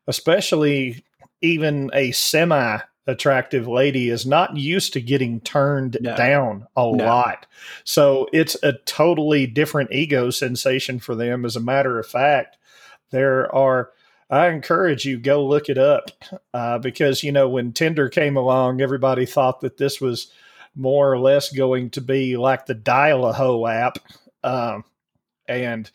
especially 0.07 1.03
even 1.41 1.89
a 1.93 2.11
semi 2.11 2.79
attractive 3.07 3.67
lady 3.67 4.09
is 4.09 4.25
not 4.25 4.55
used 4.55 4.93
to 4.93 5.01
getting 5.01 5.41
turned 5.41 5.97
no. 5.99 6.15
down 6.15 6.67
a 6.77 6.81
no. 6.81 7.03
lot. 7.03 7.45
So 7.83 8.27
it's 8.31 8.55
a 8.63 8.73
totally 8.85 9.47
different 9.47 9.91
ego 9.91 10.29
sensation 10.29 10.99
for 10.99 11.15
them. 11.15 11.43
As 11.43 11.55
a 11.55 11.61
matter 11.61 11.99
of 11.99 12.05
fact, 12.05 12.57
there 13.11 13.53
are, 13.53 13.91
I 14.29 14.49
encourage 14.49 15.05
you, 15.05 15.17
go 15.17 15.45
look 15.45 15.69
it 15.69 15.77
up 15.77 16.11
uh, 16.53 16.77
because, 16.77 17.23
you 17.23 17.31
know, 17.31 17.49
when 17.49 17.73
Tinder 17.73 18.09
came 18.09 18.37
along, 18.37 18.81
everybody 18.81 19.25
thought 19.25 19.61
that 19.61 19.77
this 19.77 19.99
was 19.99 20.31
more 20.75 21.11
or 21.11 21.19
less 21.19 21.51
going 21.51 21.89
to 21.91 22.01
be 22.01 22.37
like 22.37 22.67
the 22.67 22.75
Dial 22.75 23.25
a 23.25 23.33
Hoe 23.33 23.65
app. 23.65 23.97
Um, 24.43 24.83
and 25.47 25.89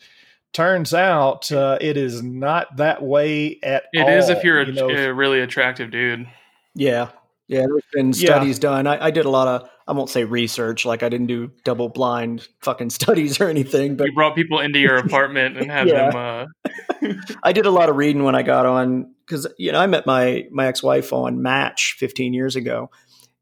turns 0.54 0.94
out 0.94 1.52
uh, 1.52 1.76
it 1.80 1.96
is 1.98 2.22
not 2.22 2.76
that 2.76 3.02
way 3.02 3.58
at 3.62 3.84
It 3.92 4.00
all. 4.00 4.08
It 4.08 4.14
is 4.14 4.28
if 4.30 4.42
you're 4.42 4.60
a, 4.60 4.66
you 4.66 4.72
know, 4.72 4.88
a, 4.88 5.12
really 5.12 5.40
attractive 5.40 5.90
dude. 5.90 6.26
Yeah. 6.74 7.10
Yeah, 7.46 7.66
there's 7.68 7.84
been 7.92 8.14
studies 8.14 8.56
yeah. 8.56 8.62
done. 8.62 8.86
I, 8.86 9.06
I, 9.06 9.10
did 9.10 9.26
a 9.26 9.30
lot 9.30 9.48
of, 9.48 9.68
I 9.86 9.92
won't 9.92 10.08
say 10.08 10.24
research, 10.24 10.86
like 10.86 11.02
I 11.02 11.10
didn't 11.10 11.26
do 11.26 11.50
double 11.62 11.90
blind 11.90 12.48
fucking 12.60 12.88
studies 13.00 13.38
or 13.38 13.50
anything. 13.50 13.96
But 13.96 14.06
you 14.06 14.14
brought 14.14 14.34
people 14.34 14.60
into 14.60 14.78
your 14.78 14.96
apartment 15.06 15.58
and 15.58 15.70
had 15.70 15.88
them. 15.88 16.16
Uh... 16.16 17.12
I 17.42 17.52
did 17.52 17.66
a 17.66 17.70
lot 17.70 17.90
of 17.90 17.96
reading 17.96 18.24
when 18.24 18.34
I 18.34 18.42
got 18.42 18.64
on 18.64 19.12
because 19.26 19.46
you 19.58 19.72
know 19.72 19.80
I 19.80 19.86
met 19.86 20.06
my 20.06 20.46
my 20.50 20.68
ex 20.68 20.82
wife 20.82 21.12
on 21.12 21.42
Match 21.42 21.96
15 21.98 22.32
years 22.32 22.56
ago, 22.56 22.90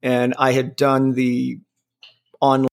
and 0.03 0.35
I 0.37 0.51
had 0.51 0.75
done 0.75 1.13
the 1.13 1.61
online 2.41 2.69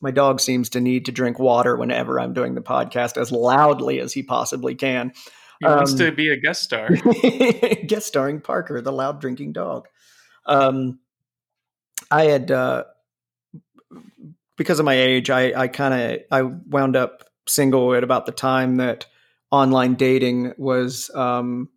my 0.00 0.10
dog 0.10 0.40
seems 0.40 0.70
to 0.70 0.80
need 0.80 1.06
to 1.06 1.12
drink 1.12 1.38
water 1.38 1.76
whenever 1.76 2.20
I'm 2.20 2.34
doing 2.34 2.54
the 2.54 2.60
podcast 2.60 3.16
as 3.16 3.32
loudly 3.32 4.00
as 4.00 4.12
he 4.12 4.22
possibly 4.22 4.74
can. 4.74 5.12
He 5.60 5.66
um, 5.66 5.76
wants 5.76 5.94
to 5.94 6.12
be 6.12 6.28
a 6.30 6.36
guest 6.36 6.62
star. 6.62 6.90
guest 7.86 8.06
starring 8.06 8.40
Parker, 8.40 8.80
the 8.80 8.92
loud 8.92 9.20
drinking 9.20 9.52
dog. 9.52 9.88
Um, 10.44 11.00
I 12.10 12.24
had 12.24 12.50
uh, 12.50 12.84
because 14.56 14.78
of 14.78 14.84
my 14.84 14.94
age, 14.94 15.30
I, 15.30 15.58
I 15.58 15.68
kind 15.68 15.94
of 15.94 16.20
I 16.30 16.42
wound 16.42 16.96
up 16.96 17.24
single 17.48 17.94
at 17.94 18.04
about 18.04 18.26
the 18.26 18.32
time 18.32 18.76
that 18.76 19.06
online 19.50 19.94
dating 19.94 20.52
was 20.58 21.10
um, 21.14 21.68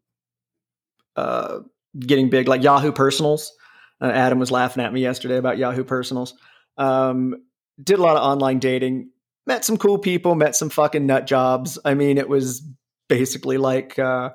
uh, 1.16 1.60
getting 1.98 2.30
big, 2.30 2.48
like 2.48 2.64
Yahoo 2.64 2.92
Personals. 2.92 3.54
Uh, 4.02 4.08
Adam 4.08 4.40
was 4.40 4.52
laughing 4.52 4.84
at 4.84 4.94
me 4.94 5.02
yesterday 5.02 5.38
about 5.38 5.58
Yahoo 5.58 5.84
Personals. 5.84 6.34
Um, 6.78 7.44
did 7.82 8.00
a 8.00 8.02
lot 8.02 8.18
of 8.18 8.24
online 8.24 8.60
dating, 8.60 9.12
met 9.46 9.66
some 9.66 9.78
cool 9.78 9.98
people, 9.98 10.36
met 10.36 10.56
some 10.56 10.70
fucking 10.70 11.06
nut 11.06 11.28
jobs. 11.28 11.80
I 11.84 11.94
mean, 11.94 12.18
it 12.18 12.30
was 12.30 12.62
basically 13.08 13.58
like 13.58 13.98
uh, 13.98 14.30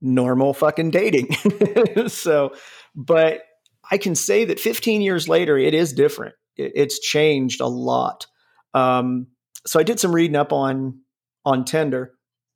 normal 0.00 0.54
fucking 0.54 0.90
dating. 0.90 1.32
so, 2.08 2.54
but 2.94 3.42
I 3.90 3.98
can 3.98 4.14
say 4.14 4.44
that 4.46 4.60
15 4.60 5.00
years 5.00 5.28
later, 5.28 5.56
it 5.56 5.74
is 5.74 5.92
different. 5.92 6.34
It, 6.56 6.72
it's 6.74 6.98
changed 6.98 7.60
a 7.60 7.66
lot. 7.66 8.26
Um, 8.74 9.28
so 9.66 9.80
I 9.80 9.82
did 9.82 10.00
some 10.00 10.14
reading 10.14 10.36
up 10.36 10.52
on 10.52 11.00
on 11.44 11.64
Tinder, 11.64 12.12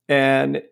and 0.08 0.62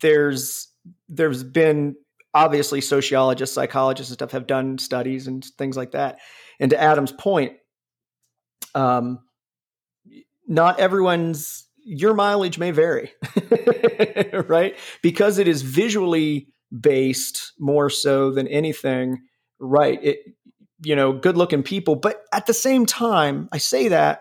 there's 0.00 0.68
there's 1.08 1.42
been 1.42 1.96
obviously 2.34 2.80
sociologists, 2.80 3.54
psychologists, 3.54 4.10
and 4.10 4.18
stuff 4.18 4.30
have 4.32 4.46
done 4.46 4.78
studies 4.78 5.26
and 5.26 5.44
things 5.58 5.76
like 5.76 5.92
that. 5.92 6.18
And 6.60 6.70
to 6.70 6.80
Adam's 6.80 7.12
point, 7.12 7.54
um, 8.78 9.18
not 10.46 10.78
everyone's 10.78 11.66
your 11.84 12.14
mileage 12.14 12.58
may 12.58 12.70
vary, 12.70 13.12
right? 14.48 14.76
Because 15.02 15.38
it 15.38 15.48
is 15.48 15.62
visually 15.62 16.48
based 16.78 17.52
more 17.58 17.88
so 17.90 18.30
than 18.30 18.46
anything, 18.46 19.22
right? 19.58 19.98
It, 20.02 20.18
you 20.84 20.94
know, 20.94 21.12
good 21.12 21.36
looking 21.36 21.62
people. 21.62 21.96
But 21.96 22.22
at 22.32 22.46
the 22.46 22.54
same 22.54 22.86
time, 22.86 23.48
I 23.50 23.58
say 23.58 23.88
that, 23.88 24.20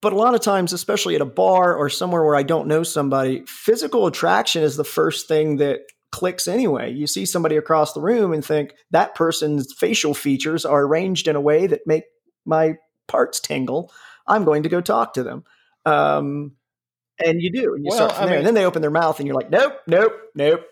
but 0.00 0.12
a 0.12 0.16
lot 0.16 0.34
of 0.34 0.40
times, 0.40 0.72
especially 0.72 1.14
at 1.14 1.20
a 1.20 1.26
bar 1.26 1.74
or 1.74 1.90
somewhere 1.90 2.24
where 2.24 2.36
I 2.36 2.42
don't 2.42 2.68
know 2.68 2.84
somebody, 2.84 3.44
physical 3.46 4.06
attraction 4.06 4.62
is 4.62 4.76
the 4.76 4.84
first 4.84 5.28
thing 5.28 5.56
that 5.56 5.80
clicks 6.10 6.46
anyway. 6.46 6.92
You 6.92 7.06
see 7.06 7.26
somebody 7.26 7.56
across 7.56 7.92
the 7.92 8.00
room 8.00 8.32
and 8.32 8.44
think 8.44 8.74
that 8.92 9.14
person's 9.14 9.72
facial 9.72 10.14
features 10.14 10.64
are 10.64 10.82
arranged 10.82 11.28
in 11.28 11.36
a 11.36 11.40
way 11.40 11.66
that 11.66 11.86
make 11.86 12.04
my 12.44 12.76
parts 13.08 13.40
tingle. 13.40 13.92
I'm 14.26 14.44
going 14.44 14.62
to 14.64 14.68
go 14.68 14.80
talk 14.80 15.14
to 15.14 15.22
them. 15.22 15.44
Um, 15.84 16.52
and 17.24 17.40
you 17.40 17.50
do, 17.50 17.74
and 17.74 17.84
you 17.84 17.90
well, 17.90 17.96
start 17.96 18.12
from 18.12 18.24
I 18.24 18.26
there. 18.26 18.34
Mean, 18.34 18.38
and 18.38 18.46
then 18.46 18.54
they 18.54 18.66
open 18.66 18.82
their 18.82 18.90
mouth, 18.90 19.18
and 19.18 19.26
you're 19.26 19.36
like, 19.36 19.50
nope, 19.50 19.74
nope, 19.86 20.12
nope. 20.34 20.64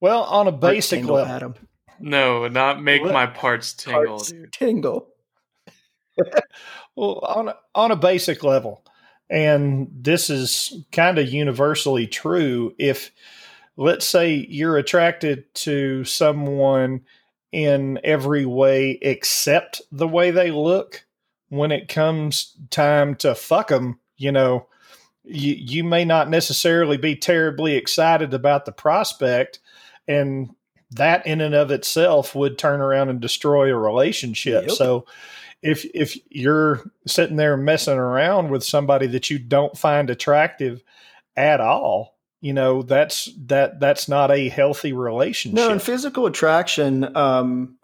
Well, 0.00 0.22
on 0.24 0.48
a 0.48 0.52
basic 0.52 1.00
tingle, 1.00 1.16
level, 1.16 1.32
Adam. 1.32 1.54
No, 1.98 2.48
not 2.48 2.82
make 2.82 3.02
what? 3.02 3.12
my 3.12 3.26
parts 3.26 3.72
tingle, 3.72 4.04
parts 4.04 4.30
dude. 4.30 4.52
Tingle. 4.52 5.08
well, 6.96 7.18
on 7.20 7.48
a, 7.48 7.56
on 7.74 7.90
a 7.90 7.96
basic 7.96 8.44
level, 8.44 8.84
and 9.30 9.88
this 9.92 10.30
is 10.30 10.84
kind 10.92 11.18
of 11.18 11.28
universally 11.28 12.06
true. 12.06 12.74
If 12.78 13.10
let's 13.76 14.06
say 14.06 14.46
you're 14.48 14.76
attracted 14.76 15.52
to 15.54 16.04
someone 16.04 17.02
in 17.54 18.00
every 18.02 18.44
way 18.44 18.98
except 19.02 19.80
the 19.92 20.08
way 20.08 20.30
they 20.30 20.50
look 20.50 21.04
when 21.48 21.70
it 21.70 21.88
comes 21.88 22.56
time 22.70 23.14
to 23.14 23.34
fuck 23.34 23.68
them 23.68 23.98
you 24.16 24.32
know 24.32 24.66
you, 25.24 25.54
you 25.54 25.84
may 25.84 26.04
not 26.04 26.28
necessarily 26.28 26.96
be 26.96 27.16
terribly 27.16 27.76
excited 27.76 28.34
about 28.34 28.64
the 28.64 28.72
prospect 28.72 29.58
and 30.06 30.50
that 30.90 31.26
in 31.26 31.40
and 31.40 31.54
of 31.54 31.70
itself 31.70 32.34
would 32.34 32.58
turn 32.58 32.80
around 32.80 33.08
and 33.08 33.20
destroy 33.20 33.72
a 33.72 33.76
relationship. 33.76 34.68
Yep. 34.68 34.70
So 34.72 35.06
if 35.62 35.84
if 35.94 36.16
you're 36.30 36.82
sitting 37.06 37.36
there 37.36 37.56
messing 37.56 37.98
around 37.98 38.50
with 38.50 38.62
somebody 38.62 39.06
that 39.08 39.30
you 39.30 39.38
don't 39.38 39.76
find 39.76 40.10
attractive 40.10 40.82
at 41.36 41.60
all, 41.60 42.13
you 42.44 42.52
know, 42.52 42.82
that's 42.82 43.30
that 43.46 43.80
that's 43.80 44.06
not 44.06 44.30
a 44.30 44.50
healthy 44.50 44.92
relationship. 44.92 45.56
No, 45.56 45.70
and 45.70 45.80
physical 45.80 46.26
attraction, 46.26 47.16
um, 47.16 47.78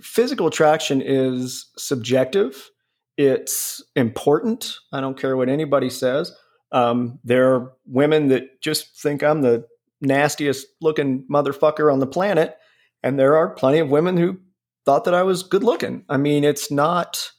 physical 0.00 0.46
attraction 0.46 1.02
is 1.04 1.66
subjective. 1.76 2.70
It's 3.16 3.82
important. 3.96 4.76
I 4.92 5.00
don't 5.00 5.18
care 5.18 5.36
what 5.36 5.48
anybody 5.48 5.90
says. 5.90 6.32
Um, 6.70 7.18
there 7.24 7.52
are 7.52 7.72
women 7.84 8.28
that 8.28 8.60
just 8.60 9.02
think 9.02 9.24
I'm 9.24 9.42
the 9.42 9.66
nastiest 10.00 10.68
looking 10.80 11.24
motherfucker 11.28 11.92
on 11.92 11.98
the 11.98 12.06
planet, 12.06 12.56
and 13.02 13.18
there 13.18 13.34
are 13.36 13.50
plenty 13.56 13.80
of 13.80 13.90
women 13.90 14.16
who 14.16 14.38
thought 14.84 15.02
that 15.06 15.14
I 15.14 15.24
was 15.24 15.42
good 15.42 15.64
looking. 15.64 16.04
I 16.08 16.16
mean, 16.16 16.44
it's 16.44 16.70
not 16.70 17.32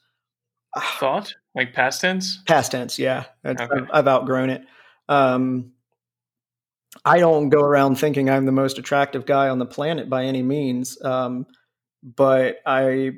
Thought 1.00 1.34
like 1.56 1.74
past 1.74 2.02
tense. 2.02 2.40
past 2.46 2.72
tense. 2.74 3.00
Yeah, 3.00 3.24
Okay. 3.46 3.64
I've, 3.64 3.88
I've 3.94 4.08
outgrown 4.10 4.50
it. 4.50 4.64
Um, 5.08 5.72
I 7.06 7.20
don't 7.20 7.50
go 7.50 7.62
around 7.62 7.96
thinking 7.96 8.30
I'm 8.30 8.46
the 8.46 8.52
most 8.52 8.78
attractive 8.78 9.26
guy 9.26 9.50
on 9.50 9.60
the 9.60 9.66
planet 9.66 10.10
by 10.10 10.26
any 10.26 10.42
means, 10.42 11.02
um, 11.04 11.46
but 12.04 12.58
I 12.66 13.12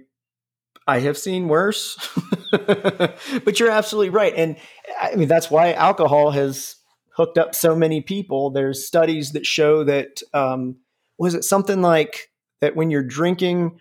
I 0.88 1.00
have 1.00 1.18
seen 1.18 1.48
worse. 1.48 1.98
but 2.52 3.60
you're 3.60 3.72
absolutely 3.72 4.10
right, 4.10 4.34
and 4.36 4.58
I 5.00 5.16
mean 5.16 5.28
that's 5.28 5.50
why 5.50 5.74
alcohol 5.74 6.32
has 6.32 6.76
hooked 7.16 7.38
up 7.38 7.56
so 7.56 7.76
many 7.76 8.02
people. 8.02 8.50
There's 8.50 8.86
studies 8.86 9.32
that 9.34 9.46
show 9.46 9.84
that 9.86 10.22
um, 10.34 10.78
was 11.18 11.34
it 11.34 11.44
something 11.44 11.82
like 11.82 12.30
that 12.60 12.76
when 12.76 12.92
you're 12.92 13.04
drinking 13.04 13.80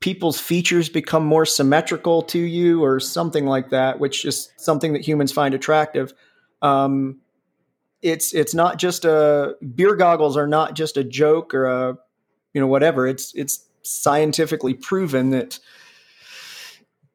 people's 0.00 0.38
features 0.38 0.88
become 0.88 1.24
more 1.24 1.46
symmetrical 1.46 2.22
to 2.22 2.38
you 2.38 2.84
or 2.84 3.00
something 3.00 3.46
like 3.46 3.70
that 3.70 3.98
which 3.98 4.26
is 4.26 4.52
something 4.58 4.92
that 4.92 5.00
humans 5.00 5.32
find 5.32 5.54
attractive 5.54 6.12
um, 6.60 7.18
it's 8.02 8.32
it's 8.34 8.54
not 8.54 8.78
just 8.78 9.04
a 9.04 9.56
beer 9.74 9.96
goggles 9.96 10.36
are 10.36 10.46
not 10.46 10.74
just 10.74 10.96
a 10.96 11.04
joke 11.04 11.54
or 11.54 11.64
a 11.66 11.98
you 12.54 12.60
know 12.60 12.66
whatever 12.66 13.06
it's 13.06 13.34
it's 13.34 13.66
scientifically 13.82 14.74
proven 14.74 15.30
that 15.30 15.58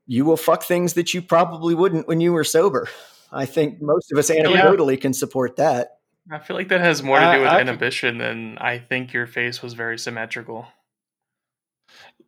you 0.08 0.26
will 0.26 0.38
fuck 0.38 0.64
things 0.64 0.94
that 0.94 1.14
you 1.14 1.22
probably 1.22 1.76
wouldn't 1.76 2.08
when 2.08 2.20
you 2.22 2.34
were 2.34 2.44
sober 2.44 2.88
i 3.32 3.46
think 3.46 3.82
most 3.82 4.12
of 4.12 4.18
us 4.18 4.30
anecdotally 4.30 5.00
can 5.00 5.14
support 5.14 5.56
that 5.58 5.98
I 6.32 6.38
feel 6.40 6.56
like 6.56 6.70
that 6.70 6.82
has 6.82 7.02
more 7.02 7.20
to 7.20 7.32
do 7.34 7.40
with 7.40 7.48
I 7.48 7.58
could- 7.58 7.68
inhibition 7.68 8.20
than 8.20 8.58
I 8.60 8.78
think 8.78 9.12
your 9.12 9.26
face 9.26 9.62
was 9.64 9.74
very 9.74 9.98
symmetrical. 9.98 10.68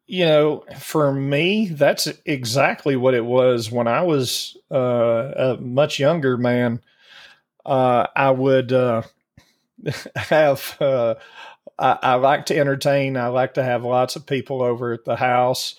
you 0.08 0.26
know, 0.26 0.66
for 0.80 1.14
me, 1.14 1.68
that's 1.68 2.08
exactly 2.26 2.96
what 2.96 3.14
it 3.14 3.24
was 3.24 3.72
when 3.72 3.88
I 3.88 4.02
was 4.02 4.58
uh, 4.72 5.32
a 5.36 5.58
much 5.62 6.00
younger 6.00 6.38
man. 6.38 6.82
Uh, 7.66 8.08
I 8.16 8.32
would 8.32 8.72
uh, 8.74 9.04
have, 10.16 10.76
uh, 10.80 11.16
I, 11.80 11.98
I 12.02 12.16
like 12.16 12.48
to 12.48 12.58
entertain. 12.58 13.18
I 13.18 13.28
like 13.28 13.56
to 13.56 13.64
have 13.64 13.84
lots 13.84 14.16
of 14.16 14.26
people 14.26 14.62
over 14.62 14.94
at 14.94 15.06
the 15.06 15.16
house. 15.16 15.76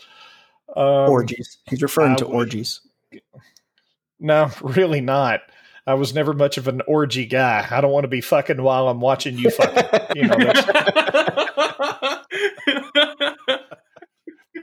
Um, 0.77 1.11
orgies 1.11 1.59
he's 1.67 1.83
referring 1.83 2.13
I 2.13 2.17
to 2.17 2.27
would- 2.27 2.35
orgies 2.35 2.81
No, 4.19 4.51
really 4.63 5.01
not. 5.03 5.41
I 5.87 5.95
was 5.95 6.15
never 6.15 6.33
much 6.33 6.57
of 6.57 6.67
an 6.67 6.81
orgy 6.89 7.27
guy. 7.27 7.67
I 7.71 7.83
don't 7.83 7.93
want 7.93 8.05
to 8.05 8.09
be 8.09 8.23
fucking 8.23 8.63
while 8.63 8.89
I'm 8.89 9.01
watching 9.01 9.37
you 9.37 9.51
fucking. 9.51 10.01
You 10.17 10.29
know, 10.29 10.37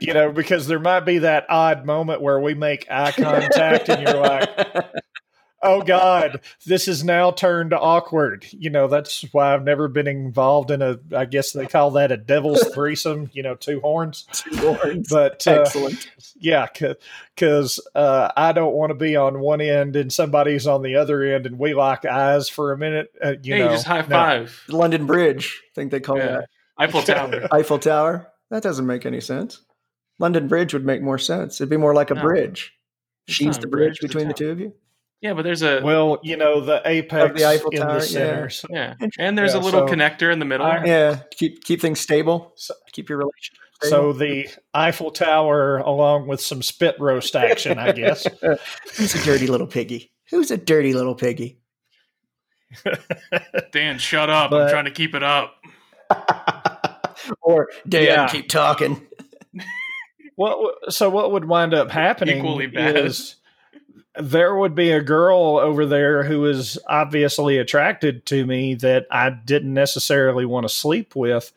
you 0.00 0.12
know, 0.12 0.32
because 0.32 0.66
there 0.66 0.80
might 0.80 1.00
be 1.00 1.18
that 1.18 1.46
odd 1.48 1.86
moment 1.86 2.22
where 2.22 2.40
we 2.40 2.54
make 2.54 2.86
eye 2.90 3.12
contact 3.12 3.88
and 3.88 4.02
you're 4.02 4.20
like, 4.20 4.50
oh 5.62 5.82
God, 5.82 6.40
this 6.66 6.88
is 6.88 7.04
now 7.04 7.30
turned 7.30 7.72
awkward. 7.72 8.46
You 8.50 8.70
know, 8.70 8.88
that's 8.88 9.22
why 9.32 9.54
I've 9.54 9.64
never 9.64 9.88
been 9.88 10.06
involved 10.06 10.70
in 10.70 10.82
a, 10.82 10.98
I 11.14 11.24
guess 11.24 11.52
they 11.52 11.66
call 11.66 11.92
that 11.92 12.12
a 12.12 12.16
devil's 12.16 12.62
threesome, 12.74 13.30
you 13.32 13.42
know, 13.42 13.54
two 13.54 13.80
horns. 13.80 14.26
Two 14.32 14.56
horns. 14.74 15.08
But 15.08 15.46
uh, 15.46 15.62
excellent 15.62 16.10
yeah, 16.38 16.66
because 17.34 17.80
uh, 17.94 18.30
I 18.36 18.52
don't 18.52 18.74
want 18.74 18.90
to 18.90 18.94
be 18.94 19.16
on 19.16 19.40
one 19.40 19.60
end 19.60 19.96
and 19.96 20.12
somebody's 20.12 20.66
on 20.66 20.82
the 20.82 20.96
other 20.96 21.22
end 21.22 21.46
and 21.46 21.58
we 21.58 21.74
lock 21.74 22.04
eyes 22.04 22.48
for 22.48 22.72
a 22.72 22.78
minute. 22.78 23.12
Uh, 23.22 23.30
you 23.42 23.54
yeah, 23.54 23.58
know, 23.58 23.64
you 23.64 23.70
just 23.70 23.86
high 23.86 24.00
no. 24.00 24.06
five. 24.08 24.62
london 24.68 25.06
bridge 25.06 25.62
i 25.64 25.70
think 25.74 25.90
they 25.90 26.00
call 26.00 26.18
Yeah. 26.18 26.26
that 26.26 26.48
Eiffel 26.78 27.02
Tower. 27.02 27.48
Eiffel 27.52 27.78
Tower. 27.78 28.28
That 28.50 28.62
doesn't 28.62 28.86
make 28.86 29.06
any 29.06 29.20
sense. 29.20 29.60
London 30.18 30.48
Bridge 30.48 30.72
would 30.74 30.84
make 30.84 31.02
more 31.02 31.18
sense. 31.18 31.60
It'd 31.60 31.70
be 31.70 31.76
more 31.76 31.94
like 31.94 32.10
a 32.10 32.14
No. 32.14 32.22
bridge. 32.22 32.72
She's 33.28 33.58
the 33.58 33.66
bridge 33.66 34.00
bridge, 34.00 34.00
between 34.00 34.28
the 34.28 34.34
tower. 34.34 34.38
two 34.38 34.50
of 34.50 34.60
you. 34.60 34.72
Yeah, 35.22 35.34
but 35.34 35.42
there's 35.42 35.62
a 35.62 35.80
Well, 35.82 36.18
you 36.22 36.36
know, 36.36 36.60
the 36.60 36.82
apex 36.84 37.30
Of 37.30 37.36
the 37.36 37.44
Eiffel 37.46 37.70
in 37.70 37.80
Tower, 37.80 38.00
the 38.00 38.10
yeah. 38.12 38.48
So- 38.48 38.68
yeah, 38.70 38.94
and 39.18 39.38
there's 39.38 39.54
Yeah, 39.54 39.60
a 39.60 39.62
little 39.62 39.86
so- 39.88 39.94
connector 39.94 40.32
in 40.32 40.38
the 40.40 40.44
middle. 40.44 40.66
I- 40.66 40.84
Yeah, 40.84 41.20
keep 41.30 41.62
keep 41.64 41.80
things 41.80 42.00
stable. 42.00 42.52
So- 42.56 42.74
Keep 42.92 43.08
your 43.08 43.18
relationship. 43.18 43.58
So 43.82 44.12
the 44.12 44.48
Eiffel 44.74 45.10
Tower, 45.10 45.78
along 45.78 46.28
with 46.28 46.40
some 46.40 46.62
spit 46.62 46.94
roast 47.00 47.34
action, 47.34 47.78
I 47.80 47.90
guess. 47.92 48.26
who's 48.96 49.14
a 49.14 49.24
dirty 49.24 49.46
little 49.48 49.66
piggy? 49.66 50.12
Who's 50.30 50.50
a 50.52 50.56
dirty 50.56 50.92
little 50.92 51.14
piggy? 51.16 51.58
Dan, 53.72 53.98
shut 53.98 54.30
up! 54.30 54.50
But- 54.50 54.62
I'm 54.62 54.70
trying 54.70 54.84
to 54.86 54.90
keep 54.90 55.14
it 55.14 55.22
up. 55.22 55.54
or 57.40 57.68
Dan, 57.88 58.02
Yeah. 58.04 58.28
keep 58.28 58.48
talking. 58.48 59.06
What? 60.36 60.92
So 60.92 61.10
what 61.10 61.32
would 61.32 61.44
wind 61.44 61.74
up 61.74 61.90
happening 61.90 62.38
Equally 62.38 62.66
bad. 62.66 62.96
is 62.96 63.36
there 64.16 64.54
would 64.54 64.74
be 64.74 64.90
a 64.90 65.02
girl 65.02 65.58
over 65.58 65.86
there 65.86 66.22
who 66.22 66.40
was 66.40 66.78
obviously 66.86 67.58
attracted 67.58 68.26
to 68.26 68.44
me 68.46 68.74
that 68.76 69.06
I 69.10 69.30
didn't 69.30 69.74
necessarily 69.74 70.44
want 70.44 70.64
to 70.64 70.74
sleep 70.74 71.16
with. 71.16 71.52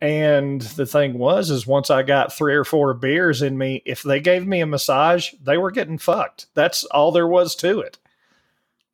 And 0.00 0.60
the 0.60 0.86
thing 0.86 1.16
was, 1.16 1.50
is 1.50 1.66
once 1.66 1.88
I 1.90 2.02
got 2.02 2.32
three 2.32 2.54
or 2.54 2.64
four 2.64 2.92
beers 2.92 3.40
in 3.40 3.56
me, 3.56 3.82
if 3.84 4.02
they 4.02 4.18
gave 4.20 4.46
me 4.46 4.60
a 4.60 4.66
massage, 4.66 5.32
they 5.40 5.56
were 5.56 5.70
getting 5.70 5.98
fucked. 5.98 6.46
That's 6.54 6.84
all 6.84 7.12
there 7.12 7.28
was 7.28 7.54
to 7.56 7.80
it. 7.80 7.98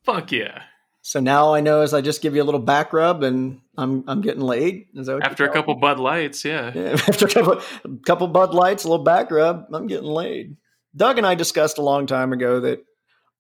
Fuck 0.03 0.33
yeah! 0.33 0.65
So 1.01 1.21
now 1.21 1.47
all 1.47 1.55
I 1.55 1.61
know 1.63 1.81
as 1.81 1.95
I 1.95 2.03
just 2.03 2.21
give 2.21 2.37
you 2.37 2.43
a 2.43 2.45
little 2.45 2.61
back 2.61 2.93
rub 2.93 3.23
and 3.23 3.63
I'm 3.79 4.05
I'm 4.07 4.21
getting 4.21 4.43
laid. 4.43 4.89
Is 4.95 5.07
that 5.07 5.15
what 5.15 5.25
After 5.25 5.47
a 5.47 5.53
couple 5.53 5.75
Bud 5.77 5.99
Lights, 5.99 6.45
yeah. 6.45 6.73
Yeah, 6.75 6.93
after 7.09 7.25
a 7.25 7.31
couple, 7.31 7.63
a 7.85 7.97
couple 8.05 8.29
Bud 8.29 8.53
Lights, 8.53 8.85
a 8.85 8.89
little 8.89 9.05
back 9.05 9.31
rub, 9.31 9.67
I'm 9.73 9.87
getting 9.87 10.09
laid. 10.09 10.59
Doug 10.95 11.17
and 11.17 11.27
I 11.27 11.35
discussed 11.35 11.79
a 11.79 11.83
long 11.83 12.07
time 12.07 12.35
ago 12.35 12.61
that 12.61 12.85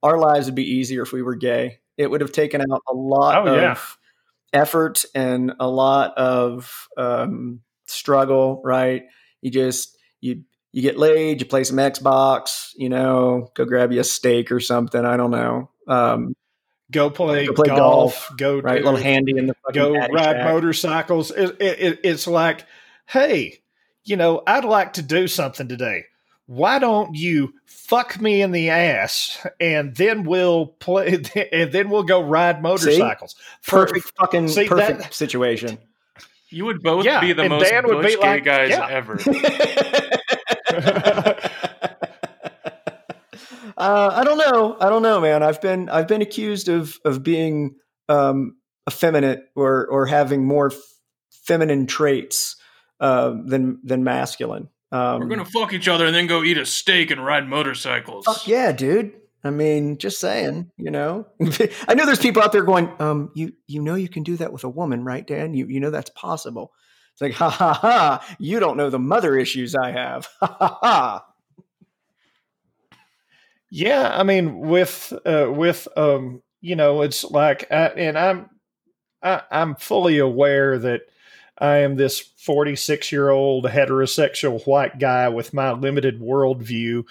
our 0.02 0.18
lives 0.18 0.46
would 0.46 0.54
be 0.54 0.74
easier 0.74 1.02
if 1.02 1.12
we 1.12 1.22
were 1.22 1.34
gay. 1.36 1.78
It 1.96 2.10
would 2.10 2.20
have 2.20 2.32
taken 2.32 2.60
out 2.60 2.82
a 2.88 2.94
lot 2.94 3.46
Oh, 3.48 3.54
of 3.54 3.60
yeah. 3.62 3.78
effort 4.52 5.04
and 5.14 5.52
a 5.58 5.68
lot 5.68 6.16
of 6.16 6.88
um, 6.96 7.60
struggle. 7.86 8.60
Right? 8.64 9.04
You 9.42 9.50
just 9.50 9.96
you 10.20 10.42
you 10.72 10.82
get 10.82 10.98
laid, 10.98 11.40
you 11.40 11.46
play 11.46 11.64
some 11.64 11.76
Xbox, 11.78 12.70
you 12.76 12.88
know, 12.88 13.50
go 13.54 13.64
grab 13.64 13.90
you 13.92 14.00
a 14.00 14.04
steak 14.04 14.52
or 14.52 14.60
something. 14.60 15.04
I 15.04 15.16
don't 15.16 15.30
know. 15.30 15.70
Um, 15.86 16.34
Go 16.90 17.10
play, 17.10 17.44
Go 17.46 17.52
play 17.52 17.66
golf, 17.68 18.30
Go 18.38 18.60
right, 18.60 18.76
a 18.76 18.78
do- 18.78 18.84
little 18.86 18.98
handy 19.00 19.36
in 19.36 19.46
the 19.46 19.54
go 19.74 19.92
ride 19.92 20.10
Shack. 20.14 20.44
motorcycles. 20.44 21.30
It, 21.30 21.56
it, 21.60 22.00
it's 22.02 22.26
like, 22.26 22.64
hey, 23.04 23.58
you 24.04 24.16
know, 24.16 24.42
I'd 24.46 24.64
like 24.64 24.94
to 24.94 25.02
do 25.02 25.28
something 25.28 25.68
today. 25.68 26.04
Why 26.50 26.78
don't 26.78 27.14
you 27.14 27.52
fuck 27.66 28.18
me 28.22 28.40
in 28.40 28.52
the 28.52 28.70
ass 28.70 29.46
and 29.60 29.94
then 29.94 30.24
we'll 30.24 30.66
play 30.66 31.20
and 31.52 31.70
then 31.72 31.90
we'll 31.90 32.04
go 32.04 32.22
ride 32.22 32.62
motorcycles. 32.62 33.34
For- 33.60 33.84
Perfect 33.86 34.12
fucking 34.18 34.48
See, 34.48 34.66
perfect 34.66 34.98
that- 35.00 35.12
situation. 35.14 35.76
You 36.48 36.64
would 36.64 36.82
both 36.82 37.04
Yeah, 37.04 37.20
be 37.20 37.34
the 37.34 37.42
and 37.42 37.50
most 37.50 37.68
Dan 37.68 37.86
would 37.86 38.02
be 38.02 38.12
gay 38.14 38.16
like, 38.16 38.44
guys 38.44 38.70
yeah. 38.70 38.88
ever. 38.88 39.20
uh, 43.76 44.10
I 44.14 44.24
don't 44.24 44.38
know. 44.38 44.76
I 44.80 44.88
don't 44.88 45.02
know, 45.02 45.20
man. 45.20 45.42
I've 45.42 45.60
been 45.60 45.88
I've 45.88 46.08
been 46.08 46.22
accused 46.22 46.68
of 46.70 46.98
of 47.04 47.22
being 47.22 47.76
um, 48.08 48.56
effeminate 48.88 49.44
or 49.54 49.86
or 49.88 50.06
having 50.06 50.46
more 50.46 50.68
f- 50.72 50.78
feminine 51.30 51.86
traits 51.86 52.56
uh, 53.00 53.34
than 53.44 53.80
than 53.84 54.04
masculine. 54.04 54.68
Um, 54.90 55.20
We're 55.20 55.26
gonna 55.26 55.44
fuck 55.44 55.72
each 55.72 55.88
other 55.88 56.06
and 56.06 56.14
then 56.14 56.26
go 56.26 56.42
eat 56.42 56.56
a 56.58 56.64
steak 56.66 57.10
and 57.10 57.24
ride 57.24 57.46
motorcycles. 57.46 58.24
fuck 58.24 58.46
yeah, 58.46 58.72
dude. 58.72 59.12
I 59.44 59.50
mean, 59.50 59.98
just 59.98 60.18
saying, 60.18 60.70
you 60.76 60.90
know. 60.90 61.26
I 61.88 61.94
know 61.94 62.06
there's 62.06 62.18
people 62.18 62.42
out 62.42 62.52
there 62.52 62.64
going, 62.64 62.90
um, 62.98 63.30
you 63.34 63.52
you 63.66 63.82
know 63.82 63.94
you 63.94 64.08
can 64.08 64.22
do 64.22 64.36
that 64.38 64.52
with 64.52 64.64
a 64.64 64.68
woman, 64.68 65.04
right, 65.04 65.26
Dan? 65.26 65.54
You 65.54 65.66
you 65.66 65.80
know 65.80 65.90
that's 65.90 66.10
possible. 66.10 66.72
It's 67.12 67.20
like, 67.20 67.32
ha 67.34 67.50
ha 67.50 67.72
ha, 67.72 68.36
you 68.38 68.60
don't 68.60 68.76
know 68.76 68.90
the 68.90 68.98
mother 68.98 69.36
issues 69.36 69.74
I 69.74 69.92
have. 69.92 70.28
Ha 70.40 70.56
ha 70.58 70.78
ha. 70.82 71.24
Yeah, 73.70 74.10
I 74.18 74.22
mean, 74.22 74.60
with 74.60 75.12
uh, 75.26 75.48
with 75.50 75.86
um, 75.96 76.42
you 76.60 76.74
know, 76.74 77.02
it's 77.02 77.24
like, 77.24 77.70
I, 77.70 77.88
and 77.88 78.18
I'm, 78.18 78.50
I, 79.22 79.42
I'm 79.50 79.74
fully 79.76 80.18
aware 80.18 80.78
that 80.78 81.02
I 81.60 81.78
am 81.78 81.96
this 81.96 82.20
46 82.20 83.10
year 83.12 83.30
old 83.30 83.64
heterosexual 83.64 84.64
white 84.66 84.98
guy 84.98 85.28
with 85.28 85.52
my 85.52 85.72
limited 85.72 86.20
worldview. 86.20 87.04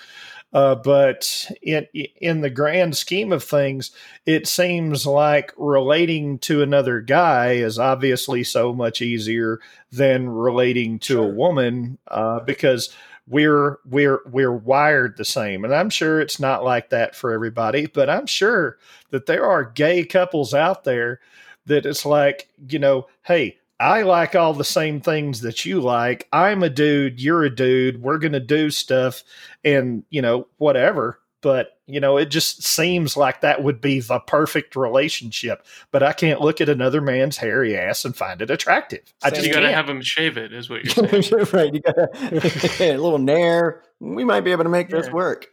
Uh, 0.53 0.75
but 0.75 1.51
in 1.61 1.85
in 1.93 2.39
the 2.39 2.49
grand 2.49 2.95
scheme 2.95 3.33
of 3.33 3.43
things, 3.43 3.91
it 4.25 4.47
seems 4.47 5.05
like 5.05 5.53
relating 5.57 6.39
to 6.39 6.61
another 6.61 7.01
guy 7.01 7.51
is 7.51 7.77
obviously 7.77 8.43
so 8.43 8.73
much 8.73 9.01
easier 9.01 9.59
than 9.91 10.29
relating 10.29 10.99
to 10.99 11.13
sure. 11.13 11.25
a 11.25 11.35
woman 11.35 11.97
uh, 12.07 12.39
because 12.39 12.95
we're 13.27 13.79
we're 13.85 14.21
we're 14.31 14.53
wired 14.53 15.17
the 15.17 15.25
same 15.25 15.65
and 15.65 15.75
i'm 15.75 15.89
sure 15.89 16.21
it's 16.21 16.39
not 16.39 16.63
like 16.63 16.89
that 16.89 17.13
for 17.13 17.33
everybody 17.33 17.85
but 17.85 18.09
i'm 18.09 18.25
sure 18.25 18.77
that 19.09 19.25
there 19.25 19.45
are 19.45 19.65
gay 19.65 20.05
couples 20.05 20.53
out 20.53 20.85
there 20.85 21.19
that 21.65 21.85
it's 21.85 22.05
like 22.05 22.47
you 22.69 22.79
know 22.79 23.05
hey 23.23 23.57
I 23.79 24.01
like 24.01 24.35
all 24.35 24.53
the 24.53 24.63
same 24.63 25.01
things 25.01 25.41
that 25.41 25.65
you 25.65 25.79
like. 25.79 26.27
I'm 26.33 26.63
a 26.63 26.69
dude, 26.69 27.21
you're 27.21 27.43
a 27.43 27.55
dude. 27.55 28.01
We're 28.01 28.17
going 28.17 28.33
to 28.33 28.39
do 28.39 28.71
stuff 28.71 29.23
and, 29.63 30.03
you 30.09 30.21
know, 30.21 30.47
whatever. 30.57 31.19
But, 31.41 31.79
you 31.85 31.99
know, 31.99 32.17
it 32.17 32.25
just 32.25 32.63
seems 32.63 33.15
like 33.15 33.41
that 33.41 33.63
would 33.63 33.79
be 33.79 33.99
the 33.99 34.19
perfect 34.19 34.75
relationship. 34.75 35.63
But 35.91 36.01
I 36.01 36.13
can't 36.13 36.41
look 36.41 36.59
at 36.59 36.69
another 36.69 37.01
man's 37.01 37.37
hairy 37.37 37.77
ass 37.77 38.03
and 38.03 38.15
find 38.15 38.41
it 38.41 38.49
attractive. 38.49 39.01
I 39.23 39.29
just 39.29 39.45
you 39.45 39.53
got 39.53 39.59
to 39.59 39.71
have 39.71 39.87
him 39.87 40.01
shave 40.01 40.37
it, 40.37 40.51
is 40.51 40.69
what 40.69 40.83
you're 40.83 41.21
saying. 41.21 41.45
right. 41.53 41.73
You 41.73 41.81
got 41.81 41.95
a 42.81 42.97
little 42.97 43.19
nair. 43.19 43.83
We 43.99 44.23
might 44.23 44.41
be 44.41 44.51
able 44.51 44.63
to 44.63 44.69
make 44.69 44.89
this 44.89 45.11
work. 45.11 45.47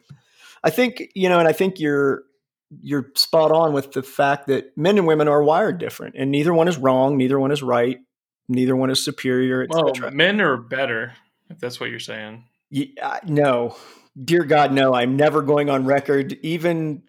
I 0.63 0.71
think, 0.71 1.11
you 1.15 1.29
know, 1.29 1.39
and 1.39 1.47
I 1.47 1.53
think 1.53 1.79
you're 1.79 2.25
you're 2.83 3.11
spot 3.15 3.53
on 3.53 3.73
with 3.73 3.93
the 3.93 4.03
fact 4.03 4.47
that 4.49 4.77
men 4.77 4.99
and 4.99 5.07
women 5.07 5.29
are 5.29 5.43
wired 5.43 5.79
different 5.79 6.15
and 6.19 6.31
neither 6.31 6.53
one 6.53 6.67
is 6.67 6.77
wrong 6.77 7.17
neither 7.17 7.39
one 7.39 7.53
is 7.53 7.63
right 7.63 8.01
neither 8.49 8.77
one 8.77 8.91
is 8.91 9.05
superior. 9.05 9.67
Well, 9.69 9.93
men 10.13 10.41
are 10.41 10.57
better, 10.57 11.13
if 11.51 11.59
that's 11.59 11.81
what 11.81 11.91
you're 11.91 12.01
saying. 12.01 12.45
Yeah, 12.71 12.87
uh, 13.03 13.21
no, 13.27 13.77
dear 14.23 14.45
God, 14.45 14.73
no. 14.73 14.95
I'm 14.95 15.17
never 15.17 15.43
going 15.43 15.71
on 15.71 15.85
record, 15.85 16.39
even 16.43 17.03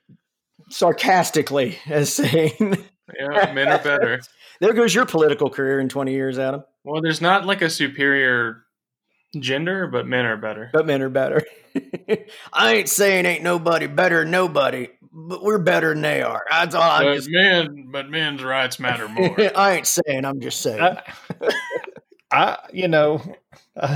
sarcastically, 0.70 1.78
as 1.88 2.14
saying. 2.14 2.58
yeah, 3.20 3.54
men 3.54 3.68
are 3.70 3.80
better. 3.80 4.22
there 4.60 4.74
goes 4.74 4.94
your 4.94 5.06
political 5.06 5.50
career 5.50 5.80
in 5.80 5.90
20 5.90 6.12
years, 6.12 6.40
Adam. 6.40 6.64
Well, 6.84 7.02
there's 7.02 7.22
not 7.22 7.46
like 7.46 7.62
a 7.62 7.70
superior 7.70 8.66
gender, 9.40 9.88
but 9.88 10.08
men 10.08 10.26
are 10.26 10.38
better. 10.38 10.70
But 10.72 10.86
men 10.86 11.02
are 11.02 11.10
better. 11.10 11.42
I 12.54 12.74
ain't 12.76 12.90
saying 12.90 13.26
ain't 13.26 13.44
nobody 13.44 13.88
better 13.88 14.24
nobody, 14.26 14.90
but 15.16 15.42
we're 15.42 15.60
better 15.60 15.94
than 15.94 16.02
they 16.02 16.22
are. 16.22 16.44
That's 16.52 16.76
all 16.76 16.82
but 16.82 17.08
I'm 17.08 17.16
just 17.16 17.30
men, 17.30 17.88
but 17.90 18.10
men's 18.10 18.44
rights 18.44 18.80
matter 18.80 19.08
more. 19.08 19.36
I 19.56 19.78
ain't 19.78 19.88
saying. 19.88 20.26
I'm 20.26 20.42
just 20.42 20.60
saying. 20.62 20.82
I, 20.82 21.02
I 22.32 22.58
you 22.74 22.90
know, 22.90 23.20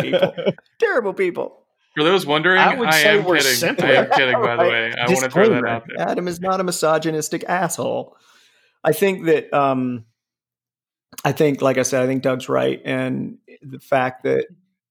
people. 0.00 0.34
terrible 0.80 1.14
people. 1.14 1.60
For 1.94 2.02
those 2.02 2.26
wondering, 2.26 2.58
I, 2.58 2.74
would 2.74 2.88
I 2.88 3.02
say 3.02 3.18
am 3.18 3.24
we're 3.24 3.36
kidding. 3.36 3.52
Simpler. 3.52 3.86
I 3.86 3.92
am 3.92 4.10
kidding, 4.10 4.40
by 4.40 4.56
the 4.56 4.62
way. 4.70 4.92
I 4.92 5.06
want 5.06 5.20
to 5.20 5.30
throw 5.30 5.48
that 5.50 5.64
out 5.64 5.84
there. 5.86 6.08
Adam 6.08 6.26
is 6.26 6.40
not 6.40 6.58
a 6.58 6.64
misogynistic 6.64 7.44
asshole. 7.44 8.16
I 8.82 8.92
think 8.92 9.26
that 9.26 9.52
um, 9.54 10.06
I 11.24 11.30
think, 11.32 11.62
like 11.62 11.78
I 11.78 11.82
said, 11.82 12.02
I 12.02 12.06
think 12.06 12.22
Doug's 12.22 12.48
right, 12.48 12.80
and 12.84 13.38
the 13.62 13.78
fact 13.78 14.24
that 14.24 14.46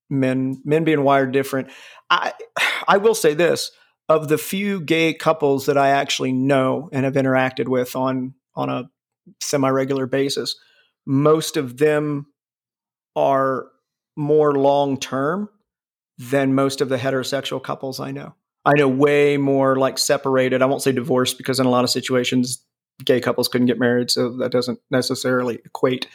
men 0.09 0.61
men 0.63 0.85
being 0.85 1.03
wired 1.03 1.33
different. 1.33 1.69
I 2.09 2.33
I 2.87 2.97
will 2.97 3.15
say 3.15 3.33
this: 3.33 3.71
of 4.11 4.27
the 4.27 4.37
few 4.37 4.81
gay 4.81 5.13
couples 5.13 5.65
that 5.65 5.77
I 5.77 5.89
actually 5.89 6.33
know 6.33 6.89
and 6.91 7.05
have 7.05 7.13
interacted 7.13 7.67
with 7.67 7.95
on 7.95 8.33
on 8.55 8.69
a 8.69 8.89
semi 9.39 9.69
regular 9.69 10.05
basis, 10.05 10.57
most 11.05 11.55
of 11.55 11.77
them 11.77 12.27
are 13.15 13.67
more 14.17 14.53
long 14.53 14.97
term 14.97 15.49
than 16.17 16.53
most 16.53 16.81
of 16.81 16.89
the 16.89 16.97
heterosexual 16.97 17.63
couples 17.63 17.99
I 17.99 18.11
know. 18.11 18.35
I 18.65 18.73
know 18.75 18.87
way 18.87 19.37
more 19.37 19.77
like 19.77 19.97
separated. 19.97 20.61
I 20.61 20.65
won't 20.65 20.83
say 20.83 20.91
divorced 20.91 21.37
because 21.37 21.59
in 21.59 21.65
a 21.65 21.69
lot 21.69 21.83
of 21.83 21.89
situations 21.89 22.63
gay 23.03 23.19
couples 23.19 23.47
couldn't 23.47 23.67
get 23.67 23.79
married, 23.79 24.11
so 24.11 24.37
that 24.37 24.51
doesn't 24.51 24.79
necessarily 24.91 25.59
equate. 25.65 26.07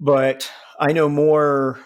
But 0.00 0.50
I 0.78 0.92
know 0.92 1.08
more 1.08 1.78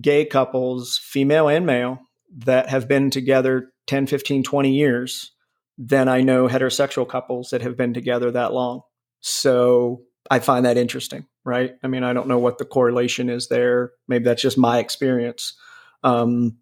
gay 0.00 0.24
couples, 0.24 0.98
female 0.98 1.48
and 1.48 1.66
male, 1.66 2.00
that 2.44 2.68
have 2.68 2.86
been 2.86 3.10
together 3.10 3.71
10, 3.86 4.06
15, 4.06 4.42
20 4.42 4.72
years 4.72 5.32
than 5.78 6.08
I 6.08 6.20
know 6.20 6.48
heterosexual 6.48 7.08
couples 7.08 7.50
that 7.50 7.62
have 7.62 7.76
been 7.76 7.94
together 7.94 8.30
that 8.30 8.52
long. 8.52 8.82
So 9.20 10.02
I 10.30 10.38
find 10.38 10.66
that 10.66 10.76
interesting, 10.76 11.26
right? 11.44 11.74
I 11.82 11.88
mean, 11.88 12.04
I 12.04 12.12
don't 12.12 12.28
know 12.28 12.38
what 12.38 12.58
the 12.58 12.64
correlation 12.64 13.28
is 13.28 13.48
there. 13.48 13.92
Maybe 14.08 14.24
that's 14.24 14.42
just 14.42 14.58
my 14.58 14.78
experience. 14.78 15.54
Um, 16.04 16.58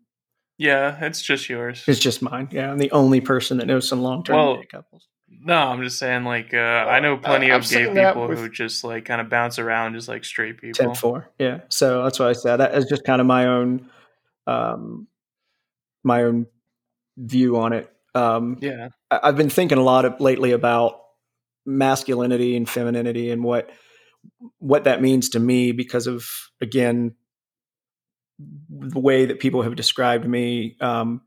yeah, 0.58 1.04
it's 1.04 1.22
just 1.22 1.48
yours. 1.48 1.84
It's 1.86 2.00
just 2.00 2.20
mine. 2.20 2.48
Yeah, 2.50 2.70
I'm 2.70 2.78
the 2.78 2.90
only 2.90 3.20
person 3.20 3.58
that 3.58 3.66
knows 3.66 3.88
some 3.88 4.02
long 4.02 4.22
term 4.22 4.36
well, 4.36 4.56
gay 4.56 4.66
couples. 4.66 5.06
No, 5.42 5.56
I'm 5.56 5.82
just 5.82 5.98
saying, 5.98 6.24
like, 6.24 6.52
uh, 6.52 6.58
I 6.58 7.00
know 7.00 7.16
plenty 7.16 7.50
uh, 7.50 7.56
of 7.56 7.68
gay 7.68 7.86
people 7.86 8.28
with... 8.28 8.38
who 8.38 8.50
just 8.50 8.84
like 8.84 9.06
kind 9.06 9.22
of 9.22 9.30
bounce 9.30 9.58
around, 9.58 9.94
just 9.94 10.08
like 10.08 10.24
straight 10.24 10.60
people. 10.60 10.86
10 10.86 10.94
4. 10.94 11.30
Yeah. 11.38 11.60
So 11.70 12.04
that's 12.04 12.18
what 12.18 12.28
I 12.28 12.34
said. 12.34 12.58
That 12.58 12.74
is 12.74 12.84
just 12.86 13.04
kind 13.04 13.22
of 13.22 13.26
my 13.26 13.46
own, 13.46 13.88
um, 14.46 15.06
my 16.04 16.24
own 16.24 16.46
view 17.16 17.58
on 17.58 17.72
it. 17.72 17.90
Um, 18.14 18.58
yeah. 18.60 18.88
I, 19.10 19.20
I've 19.24 19.36
been 19.36 19.50
thinking 19.50 19.78
a 19.78 19.82
lot 19.82 20.04
of, 20.04 20.20
lately 20.20 20.52
about 20.52 21.00
masculinity 21.66 22.56
and 22.56 22.68
femininity 22.68 23.30
and 23.30 23.44
what, 23.44 23.70
what 24.58 24.84
that 24.84 25.02
means 25.02 25.30
to 25.30 25.38
me 25.38 25.72
because 25.72 26.06
of, 26.06 26.26
again, 26.60 27.14
the 28.70 28.98
way 28.98 29.26
that 29.26 29.40
people 29.40 29.62
have 29.62 29.76
described 29.76 30.26
me. 30.26 30.76
Um, 30.80 31.22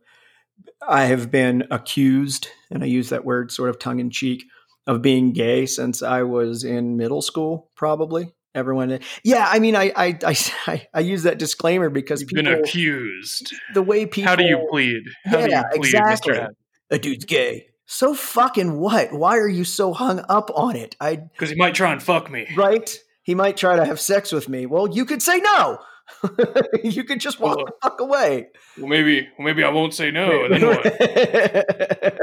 I 0.88 1.06
have 1.06 1.32
been 1.32 1.66
accused, 1.72 2.48
and 2.72 2.84
I 2.84 2.88
use 2.88 3.10
that 3.10 3.26
word 3.26 3.52
sort 3.52 3.70
of 3.70 3.80
tongue 3.80 4.00
in 4.00 4.10
cheek, 4.10 4.44
of 4.86 5.02
being 5.02 5.32
gay 5.32 5.66
since 5.66 6.02
I 6.04 6.24
was 6.24 6.64
in 6.64 6.98
middle 6.98 7.22
school, 7.22 7.70
probably. 7.76 8.34
Everyone, 8.56 8.99
yeah. 9.24 9.47
I 9.49 9.60
mean, 9.60 9.76
I 9.76 9.91
I 9.95 10.18
I, 10.68 10.88
I 10.93 10.99
use 10.99 11.24
that 11.24 11.39
disclaimer 11.39 11.89
because 11.89 12.22
You've 12.22 12.30
people 12.30 12.43
been 12.43 12.60
accused. 12.60 13.54
The 13.74 13.82
way 13.82 14.06
people, 14.06 14.30
how 14.30 14.36
do 14.36 14.43
you 14.43 14.68
plead? 14.70 15.04
How 15.26 15.39
yeah, 15.39 15.45
do 15.45 15.54
you 15.54 15.64
plead, 15.82 15.95
exactly. 15.95 16.34
Mr. 16.34 16.49
A 16.91 16.99
dude's 16.99 17.26
gay. 17.26 17.68
So 17.86 18.14
fucking 18.14 18.80
what? 18.80 19.12
Why 19.12 19.38
are 19.38 19.47
you 19.47 19.64
so 19.64 19.93
hung 19.93 20.24
up 20.30 20.51
on 20.56 20.76
it? 20.76 20.95
I 20.99 21.16
because 21.16 21.49
he 21.49 21.56
might 21.56 21.76
try 21.76 21.91
and 21.91 22.01
fuck 22.01 22.30
me, 22.32 22.47
right? 22.56 22.95
He 23.24 23.36
might 23.36 23.58
try 23.58 23.76
to 23.76 23.86
have 23.86 23.99
sex 23.99 24.32
with 24.32 24.49
me. 24.49 24.66
Well, 24.66 24.88
you 24.88 25.06
could 25.06 25.22
say 25.22 25.39
no. 25.39 25.80
you 26.84 27.04
could 27.04 27.20
just 27.20 27.39
walk 27.39 27.58
well, 27.58 27.66
the 27.66 27.74
fuck 27.82 27.99
away. 27.99 28.47
Well, 28.78 28.88
maybe, 28.88 29.28
well, 29.38 29.45
maybe 29.45 29.64
I 29.64 29.70
won't 29.70 29.93
say 29.93 30.12
no. 30.12 30.47
Then 30.49 30.66
what? 30.66 30.86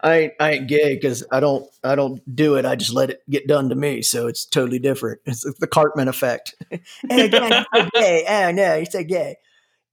I 0.00 0.16
ain't, 0.16 0.32
I 0.40 0.50
ain't 0.52 0.68
gay 0.68 0.94
because 0.94 1.24
I 1.30 1.40
don't, 1.40 1.66
I 1.82 1.94
don't 1.94 2.20
do 2.34 2.56
it. 2.56 2.64
I 2.64 2.76
just 2.76 2.92
let 2.92 3.10
it 3.10 3.22
get 3.28 3.46
done 3.46 3.68
to 3.70 3.74
me. 3.74 4.02
So 4.02 4.26
it's 4.26 4.44
totally 4.44 4.78
different. 4.78 5.20
It's 5.26 5.42
the 5.58 5.66
Cartman 5.66 6.08
effect. 6.08 6.54
hey, 7.08 7.26
again, 7.26 7.64
gay. 7.94 8.24
Oh 8.28 8.50
no, 8.52 8.76
you 8.76 8.86
say 8.86 9.04
gay. 9.04 9.36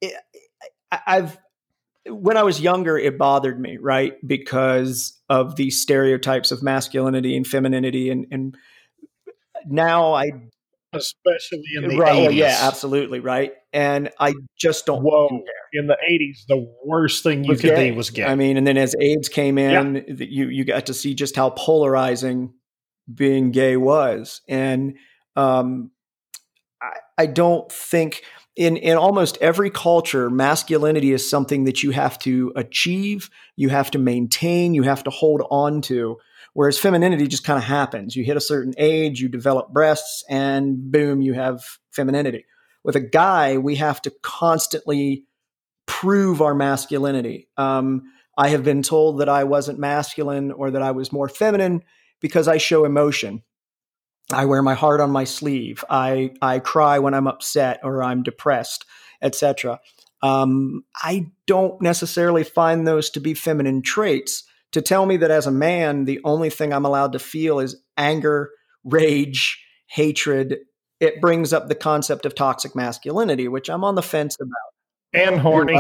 It, 0.02 0.14
I've 0.92 1.38
when 2.06 2.36
I 2.36 2.44
was 2.44 2.60
younger, 2.60 2.98
it 2.98 3.18
bothered 3.18 3.60
me, 3.60 3.78
right, 3.78 4.16
because 4.28 5.20
of 5.30 5.56
these 5.56 5.82
stereotypes 5.82 6.52
of 6.52 6.62
masculinity 6.62 7.38
and 7.38 7.48
femininity, 7.48 8.10
and 8.10 8.28
and 8.32 8.58
now 9.66 10.14
I 10.14 10.32
especially 10.94 11.64
in 11.76 11.88
the 11.90 11.98
right, 11.98 12.30
80s. 12.30 12.36
yeah, 12.36 12.58
absolutely, 12.62 13.20
right. 13.20 13.54
And 13.72 14.10
I 14.20 14.34
just 14.58 14.86
don't. 14.86 15.02
Whoa! 15.04 15.28
In 15.74 15.88
the 15.88 15.98
eighties, 16.08 16.46
the 16.48 16.72
worst 16.86 17.24
thing 17.24 17.44
you 17.44 17.56
could 17.56 17.72
gay. 17.72 17.90
be 17.90 17.96
was 17.96 18.10
gay. 18.10 18.26
I 18.26 18.36
mean, 18.36 18.58
and 18.58 18.68
then 18.68 18.78
as 18.78 18.96
AIDS 19.00 19.30
came 19.30 19.58
in, 19.58 19.96
yeah. 19.96 20.26
you 20.30 20.48
you 20.48 20.64
got 20.64 20.86
to 20.88 20.94
see 20.94 21.16
just 21.16 21.36
how 21.36 21.50
polarizing 21.52 22.54
being 23.14 23.52
gay 23.52 23.78
was, 23.78 24.42
and 24.48 24.96
um, 25.36 25.92
I, 26.82 27.24
I 27.24 27.26
don't 27.26 27.72
think 27.72 28.24
in 28.56 28.78
in 28.78 28.98
almost 28.98 29.38
every 29.42 29.70
culture, 29.70 30.30
masculinity 30.30 31.12
is 31.12 31.28
something 31.28 31.64
that 31.66 31.82
you 31.82 31.92
have 31.92 32.20
to 32.20 32.52
achieve, 32.56 33.30
you 33.56 33.70
have 33.70 33.90
to 33.92 34.00
maintain, 34.00 34.74
you 34.74 34.84
have 34.84 35.04
to 35.04 35.10
hold 35.10 35.42
on 35.50 35.82
to. 35.84 36.18
Whereas 36.54 36.78
femininity 36.78 37.28
just 37.28 37.44
kind 37.44 37.58
of 37.58 37.64
happens. 37.64 38.16
You 38.16 38.24
hit 38.24 38.38
a 38.38 38.42
certain 38.42 38.74
age, 38.78 39.20
you 39.20 39.28
develop 39.28 39.74
breasts, 39.74 40.24
and 40.30 40.92
boom, 40.92 41.22
you 41.22 41.34
have 41.34 41.64
femininity. 41.92 42.46
With 42.84 42.96
a 42.96 43.02
guy, 43.02 43.58
we 43.58 43.76
have 43.76 44.02
to 44.04 44.12
constantly 44.22 45.26
prove 45.86 46.42
our 46.42 46.54
masculinity. 46.54 47.48
Um, 47.58 48.04
I 48.38 48.50
have 48.50 48.64
been 48.64 48.84
told 48.84 49.20
that 49.20 49.30
I 49.30 49.44
wasn't 49.44 49.80
masculine 49.80 50.52
or 50.52 50.72
that 50.72 50.82
I 50.82 50.92
was 50.92 51.12
more 51.12 51.30
feminine 51.30 51.84
because 52.20 52.48
I 52.48 52.58
show 52.58 52.86
emotion. 52.86 53.44
I 54.32 54.46
wear 54.46 54.62
my 54.62 54.74
heart 54.74 55.02
on 55.02 55.12
my 55.12 55.26
sleeve. 55.26 55.84
I 55.90 56.32
I 56.42 56.60
cry 56.60 57.00
when 57.00 57.14
I'm 57.14 57.28
upset 57.28 57.82
or 57.84 58.02
I'm 58.02 58.24
depressed, 58.24 58.86
etc. 59.22 59.80
Um, 60.22 60.86
I 60.96 61.32
don't 61.48 61.82
necessarily 61.82 62.44
find 62.44 62.88
those 62.88 63.10
to 63.12 63.20
be 63.20 63.34
feminine 63.34 63.82
traits 63.82 64.44
to 64.74 64.82
tell 64.82 65.06
me 65.06 65.18
that 65.18 65.32
as 65.32 65.48
a 65.48 65.52
man, 65.52 66.06
the 66.06 66.20
only 66.24 66.50
thing 66.50 66.74
I'm 66.74 66.86
allowed 66.86 67.14
to 67.14 67.20
feel 67.20 67.60
is 67.60 67.82
anger, 67.98 68.52
rage, 68.84 69.64
hatred. 69.88 70.58
It 71.00 71.22
brings 71.22 71.54
up 71.54 71.68
the 71.68 71.76
concept 71.76 72.26
of 72.26 72.36
toxic 72.36 72.76
masculinity, 72.76 73.48
which 73.48 73.70
I'm 73.70 73.84
on 73.84 73.96
the 73.96 74.02
fence 74.02 74.36
about. 74.40 75.22
And 75.26 75.40
horny. 75.40 75.78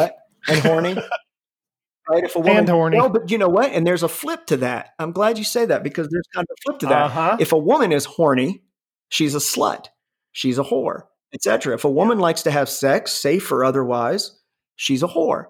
And 0.48 0.60
horny. 0.60 0.94
right? 2.10 2.24
If 2.24 2.36
a 2.36 2.40
woman, 2.40 2.58
and 2.58 2.70
horny. 2.70 2.98
No, 2.98 3.10
but 3.10 3.32
you 3.32 3.38
know 3.38 3.50
what? 3.50 3.72
And 3.72 3.86
there's 3.86 4.04
a 4.04 4.08
flip 4.08 4.46
to 4.48 4.58
that. 4.58 4.90
I'm 5.00 5.12
glad 5.12 5.38
you 5.38 5.44
say 5.44 5.66
that 5.66 5.84
because 5.84 6.08
there's 6.10 6.28
kind 6.34 6.46
of 6.50 6.54
a 6.54 6.62
flip 6.64 6.80
to 6.80 6.86
that. 6.88 7.02
Uh-huh. 7.06 7.38
If 7.40 7.52
a 7.52 7.58
woman 7.58 7.92
is 7.92 8.06
horny, 8.06 8.64
she's 9.10 9.34
a 9.34 9.40
slut, 9.40 9.88
she's 10.32 10.60
a 10.60 10.64
whore, 10.64 11.04
etc. 11.34 11.74
If 11.74 11.84
a 11.86 11.90
woman 11.90 12.20
likes 12.20 12.44
to 12.44 12.52
have 12.52 12.70
sex, 12.70 13.12
safe 13.12 13.52
or 13.52 13.64
otherwise, 13.64 14.40
she's 14.76 15.02
a 15.02 15.08
whore. 15.08 15.46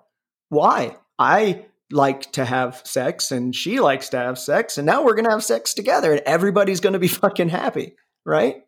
Why? 0.49 0.95
I 1.19 1.65
like 1.91 2.31
to 2.33 2.45
have 2.45 2.81
sex 2.85 3.31
and 3.31 3.55
she 3.55 3.79
likes 3.79 4.09
to 4.09 4.17
have 4.17 4.39
sex 4.39 4.77
and 4.77 4.85
now 4.85 5.03
we're 5.03 5.13
going 5.13 5.25
to 5.25 5.31
have 5.31 5.43
sex 5.43 5.73
together 5.73 6.11
and 6.11 6.21
everybody's 6.25 6.79
going 6.79 6.93
to 6.93 6.99
be 6.99 7.07
fucking 7.09 7.49
happy, 7.49 7.95
right? 8.25 8.63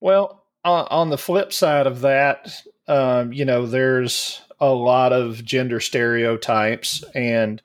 Well, 0.00 0.44
on, 0.64 1.10
the 1.10 1.18
flip 1.18 1.52
side 1.52 1.86
of 1.86 2.02
that, 2.02 2.52
um, 2.86 3.32
you 3.32 3.44
know, 3.44 3.66
there's 3.66 4.40
a 4.60 4.70
lot 4.70 5.12
of 5.12 5.44
gender 5.44 5.80
stereotypes 5.80 7.04
and 7.14 7.60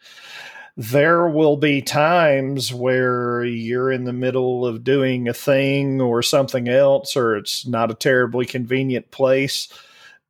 there 0.76 1.28
will 1.28 1.58
be 1.58 1.82
times 1.82 2.72
where 2.72 3.44
you're 3.44 3.92
in 3.92 4.04
the 4.04 4.14
middle 4.14 4.66
of 4.66 4.84
doing 4.84 5.28
a 5.28 5.34
thing 5.34 6.00
or 6.00 6.22
something 6.22 6.68
else 6.68 7.16
or 7.16 7.36
it's 7.36 7.66
not 7.66 7.90
a 7.90 7.96
terribly 7.96 8.46
convenient 8.46 9.10
place 9.10 9.70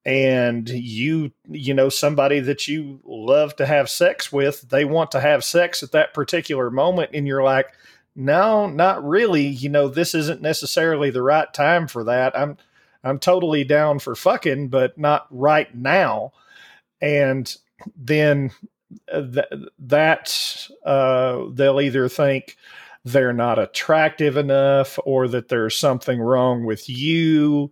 and 0.07 0.67
you 0.69 1.31
you 1.49 1.75
know 1.75 1.89
somebody 1.89 2.39
that 2.39 2.67
you 2.67 2.99
love 3.05 3.55
to 3.57 3.65
have 3.65 3.89
sex 3.89 4.31
with 4.31 4.61
they 4.69 4.85
want 4.85 5.11
to 5.11 5.19
have 5.19 5.43
sex 5.43 5.83
at 5.83 5.91
that 5.91 6.13
particular 6.13 6.71
moment 6.71 7.11
and 7.13 7.27
you're 7.27 7.43
like 7.43 7.67
no 8.17 8.67
not 8.67 9.07
really. 9.07 9.45
You 9.45 9.69
know 9.69 9.87
this 9.87 10.13
isn't 10.15 10.41
necessarily 10.41 11.11
the 11.11 11.21
right 11.21 11.53
time 11.53 11.87
for 11.87 12.03
that. 12.05 12.37
I'm 12.37 12.57
i'm 13.03 13.19
totally 13.19 13.63
down 13.63 13.99
for 13.99 14.15
fucking 14.15 14.69
but 14.69 14.97
not 14.97 15.27
right 15.29 15.73
now. 15.73 16.31
And 16.99 17.55
then 17.95 18.51
th- 19.07 19.45
that 19.77 20.67
uh, 20.83 21.43
they'll 21.53 21.79
either 21.79 22.09
think 22.09 22.57
they're 23.05 23.33
not 23.33 23.59
attractive 23.59 24.35
enough 24.35 24.97
or 25.05 25.27
that 25.27 25.47
there's 25.47 25.77
something 25.77 26.19
wrong 26.19 26.65
with 26.65 26.89
you 26.89 27.71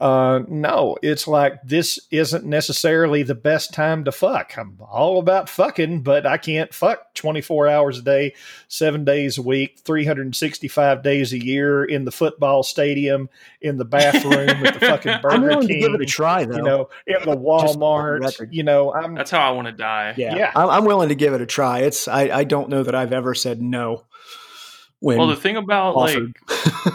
uh, 0.00 0.40
no, 0.48 0.96
it's 1.02 1.28
like 1.28 1.62
this 1.62 1.98
isn't 2.10 2.44
necessarily 2.44 3.22
the 3.22 3.34
best 3.34 3.74
time 3.74 4.04
to 4.04 4.12
fuck. 4.12 4.56
I'm 4.56 4.78
all 4.80 5.18
about 5.18 5.48
fucking, 5.50 6.02
but 6.02 6.24
I 6.26 6.38
can't 6.38 6.72
fuck 6.72 7.12
24 7.14 7.68
hours 7.68 7.98
a 7.98 8.02
day, 8.02 8.34
seven 8.68 9.04
days 9.04 9.36
a 9.36 9.42
week, 9.42 9.80
365 9.84 11.02
days 11.02 11.32
a 11.34 11.44
year 11.44 11.84
in 11.84 12.06
the 12.06 12.10
football 12.10 12.62
stadium, 12.62 13.28
in 13.60 13.76
the 13.76 13.84
bathroom 13.84 14.62
with 14.62 14.74
the 14.74 14.80
fucking 14.86 15.18
Burger 15.20 15.34
I'm 15.34 15.42
willing 15.42 15.68
King. 15.68 15.82
to 15.82 15.86
give 15.88 15.94
it 15.94 16.00
a 16.00 16.06
try, 16.06 16.44
though. 16.46 16.56
you 16.56 16.62
know, 16.62 16.88
in 17.06 17.22
the 17.24 17.36
Walmart. 17.36 18.48
You 18.50 18.62
know, 18.62 18.94
I'm 18.94 19.14
That's 19.14 19.30
how 19.30 19.46
I 19.46 19.50
want 19.52 19.66
to 19.66 19.72
die. 19.72 20.14
yeah, 20.16 20.34
yeah. 20.34 20.52
I'm, 20.56 20.70
I'm 20.70 20.84
willing 20.86 21.10
to 21.10 21.14
give 21.14 21.34
it 21.34 21.42
a 21.42 21.46
try. 21.46 21.80
It's 21.80 22.08
I, 22.08 22.30
I 22.30 22.44
don't 22.44 22.70
know 22.70 22.82
that 22.82 22.94
I've 22.94 23.12
ever 23.12 23.34
said 23.34 23.60
no. 23.60 24.04
When 25.00 25.18
Well, 25.18 25.28
the 25.28 25.36
thing 25.36 25.56
about 25.56 25.94
offered. 25.96 26.36
like 26.48 26.94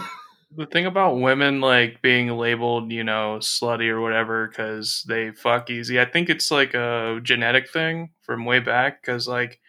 the 0.56 0.66
thing 0.66 0.86
about 0.86 1.20
women 1.20 1.60
like 1.60 2.00
being 2.02 2.28
labeled, 2.28 2.90
you 2.90 3.04
know, 3.04 3.38
slutty 3.40 3.88
or 3.88 4.00
whatever 4.00 4.48
because 4.48 5.04
they 5.06 5.30
fuck 5.32 5.70
easy. 5.70 6.00
I 6.00 6.04
think 6.04 6.28
it's 6.28 6.50
like 6.50 6.74
a 6.74 7.20
genetic 7.22 7.70
thing 7.70 8.10
from 8.22 8.44
way 8.44 8.60
back 8.60 9.02
because 9.02 9.28
like 9.28 9.60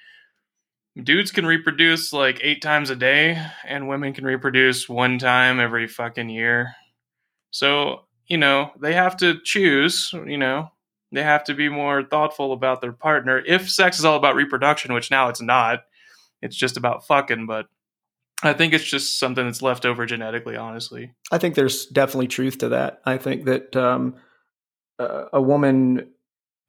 dudes 1.04 1.32
can 1.32 1.46
reproduce 1.46 2.14
like 2.14 2.40
eight 2.42 2.62
times 2.62 2.90
a 2.90 2.96
day 2.96 3.42
and 3.66 3.88
women 3.88 4.14
can 4.14 4.26
reproduce 4.26 4.88
one 4.88 5.20
time 5.20 5.60
every 5.60 5.88
fucking 5.88 6.30
year. 6.30 6.74
So, 7.52 8.06
you 8.28 8.38
know, 8.38 8.72
they 8.80 8.94
have 8.94 9.18
to 9.18 9.40
choose, 9.44 10.12
you 10.14 10.38
know, 10.38 10.70
they 11.12 11.24
have 11.24 11.44
to 11.46 11.54
be 11.54 11.70
more 11.70 12.04
thoughtful 12.04 12.54
about 12.54 12.82
their 12.82 12.94
partner. 12.94 13.42
If 13.46 13.70
sex 13.70 14.00
is 14.00 14.06
all 14.06 14.18
about 14.18 14.36
reproduction, 14.36 14.94
which 14.94 15.12
now 15.12 15.30
it's 15.30 15.42
not, 15.42 15.80
it's 16.42 16.56
just 16.56 16.78
about 16.78 17.08
fucking, 17.08 17.46
but 17.46 17.68
I 18.44 18.54
think 18.54 18.74
it's 18.74 18.84
just 18.84 19.20
something 19.20 19.46
that's 19.46 19.62
left 19.62 19.86
over 19.86 20.06
genetically, 20.06 20.56
honestly. 20.56 21.14
I 21.32 21.38
think 21.40 21.56
there's 21.56 21.86
definitely 21.88 22.28
truth 22.28 22.60
to 22.60 22.70
that. 22.70 23.02
I 23.06 23.18
think 23.18 23.46
that 23.46 23.76
um, 23.76 24.16
uh, 25.00 25.26
a 25.34 25.42
woman, 25.42 26.12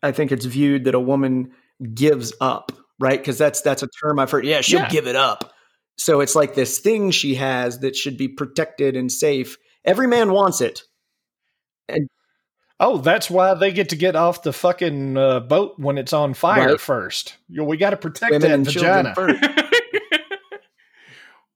I 0.02 0.12
think 0.12 0.32
it's 0.32 0.46
viewed 0.46 0.84
that 0.84 0.94
a 0.94 1.00
woman 1.00 1.52
gives 1.94 2.32
up, 2.40 2.72
right? 2.98 3.18
Because 3.18 3.36
that's 3.38 3.60
that's 3.60 3.82
a 3.82 3.88
term 4.02 4.18
I've 4.18 4.30
heard. 4.30 4.46
Yeah, 4.46 4.62
she'll 4.62 4.80
Yeah. 4.80 4.88
give 4.88 5.06
it 5.06 5.16
up. 5.16 5.52
So 5.98 6.20
it's 6.20 6.34
like 6.34 6.54
this 6.54 6.78
thing 6.78 7.10
she 7.10 7.34
has 7.34 7.80
that 7.80 7.96
should 7.96 8.16
be 8.16 8.28
protected 8.28 8.96
and 8.96 9.10
safe. 9.12 9.58
Every 9.84 10.06
man 10.06 10.32
wants 10.32 10.60
it. 10.60 10.82
And 11.88 12.08
Oh, 12.80 12.98
that's 12.98 13.28
why 13.28 13.54
they 13.54 13.72
get 13.72 13.88
to 13.88 13.96
get 13.96 14.14
off 14.14 14.42
the 14.44 14.52
fucking 14.52 15.16
uh, 15.16 15.40
boat 15.40 15.74
when 15.78 15.98
it's 15.98 16.12
on 16.12 16.32
fire 16.32 16.68
Right. 16.68 16.80
first. 16.80 17.36
You 17.48 17.58
know, 17.58 17.64
we 17.64 17.76
got 17.76 17.90
to 17.90 17.96
protect 17.96 18.30
Women 18.30 18.48
that 18.48 18.54
and 18.54 18.70
children 18.70 19.12
vagina. 19.14 19.67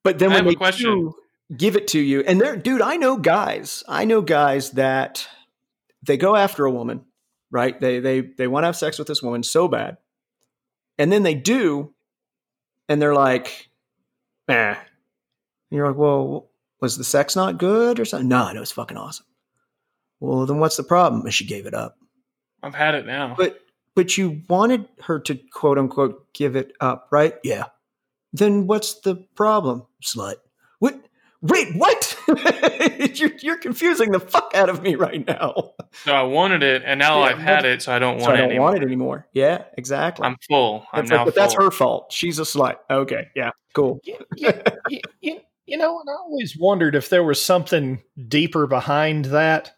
But 0.04 0.18
then 0.18 0.32
I 0.32 0.36
when 0.36 0.46
they 0.46 0.54
question. 0.54 0.90
do 0.90 1.14
give 1.56 1.76
it 1.76 1.88
to 1.88 2.00
you, 2.00 2.20
and 2.20 2.40
there, 2.40 2.56
dude, 2.56 2.82
I 2.82 2.96
know 2.96 3.16
guys. 3.16 3.84
I 3.88 4.04
know 4.04 4.20
guys 4.20 4.72
that 4.72 5.28
they 6.02 6.16
go 6.16 6.34
after 6.36 6.64
a 6.64 6.70
woman, 6.70 7.04
right? 7.50 7.78
They 7.80 8.00
they 8.00 8.20
they 8.20 8.46
want 8.46 8.64
to 8.64 8.66
have 8.66 8.76
sex 8.76 8.98
with 8.98 9.08
this 9.08 9.22
woman 9.22 9.42
so 9.42 9.68
bad, 9.68 9.98
and 10.98 11.12
then 11.12 11.22
they 11.22 11.34
do, 11.34 11.94
and 12.88 13.00
they're 13.00 13.14
like, 13.14 13.68
"Nah." 14.48 14.70
And 14.74 14.78
you're 15.70 15.88
like, 15.88 15.96
"Well, 15.96 16.50
was 16.80 16.98
the 16.98 17.04
sex 17.04 17.36
not 17.36 17.58
good 17.58 18.00
or 18.00 18.04
something?" 18.04 18.28
No, 18.28 18.48
it 18.48 18.58
was 18.58 18.72
fucking 18.72 18.96
awesome. 18.96 19.26
Well, 20.20 20.46
then 20.46 20.58
what's 20.58 20.76
the 20.76 20.84
problem? 20.84 21.22
And 21.22 21.34
she 21.34 21.44
gave 21.46 21.66
it 21.66 21.74
up. 21.74 21.96
I've 22.62 22.74
had 22.74 22.94
it 22.94 23.06
now. 23.06 23.34
But 23.36 23.58
but 23.94 24.16
you 24.16 24.42
wanted 24.48 24.88
her 25.02 25.20
to 25.20 25.34
quote 25.34 25.78
unquote 25.78 26.32
give 26.32 26.56
it 26.56 26.72
up, 26.80 27.08
right? 27.10 27.34
Yeah. 27.42 27.66
Then 28.32 28.66
what's 28.66 29.00
the 29.00 29.16
problem, 29.36 29.86
slut? 30.02 30.36
What? 30.78 30.98
Wait, 31.42 31.74
what? 31.76 32.16
you're, 33.18 33.32
you're 33.40 33.58
confusing 33.58 34.12
the 34.12 34.20
fuck 34.20 34.52
out 34.54 34.68
of 34.68 34.80
me 34.82 34.94
right 34.94 35.26
now. 35.26 35.72
so 36.04 36.14
I 36.14 36.22
wanted 36.22 36.62
it, 36.62 36.82
and 36.86 36.98
now 37.00 37.18
Yeah, 37.20 37.24
I've 37.26 37.38
had 37.38 37.64
it, 37.64 37.82
so 37.82 37.92
I 37.92 37.98
don't 37.98 38.20
So 38.20 38.26
want 38.26 38.34
I 38.34 38.38
it 38.38 38.42
don't 38.42 38.50
anymore. 38.50 38.70
want 38.70 38.76
it 38.82 38.86
anymore. 38.86 39.26
Yeah, 39.32 39.64
exactly. 39.76 40.24
I'm 40.24 40.36
full. 40.48 40.86
I'm 40.92 41.02
It's 41.02 41.10
like, 41.10 41.18
now 41.18 41.24
but 41.24 41.34
that's 41.34 41.54
her 41.54 41.70
fault. 41.72 42.12
She's 42.12 42.38
a 42.38 42.42
slut. 42.42 42.76
Okay, 42.88 43.28
yeah, 43.34 43.50
cool. 43.74 44.00
you, 44.04 44.16
you, 44.36 44.52
you, 44.88 45.00
you, 45.20 45.40
you 45.66 45.76
know, 45.78 45.98
and 46.00 46.08
I 46.08 46.12
always 46.14 46.56
wondered 46.56 46.94
if 46.94 47.08
there 47.08 47.24
was 47.24 47.44
something 47.44 48.02
deeper 48.28 48.66
behind 48.68 49.26
that. 49.26 49.72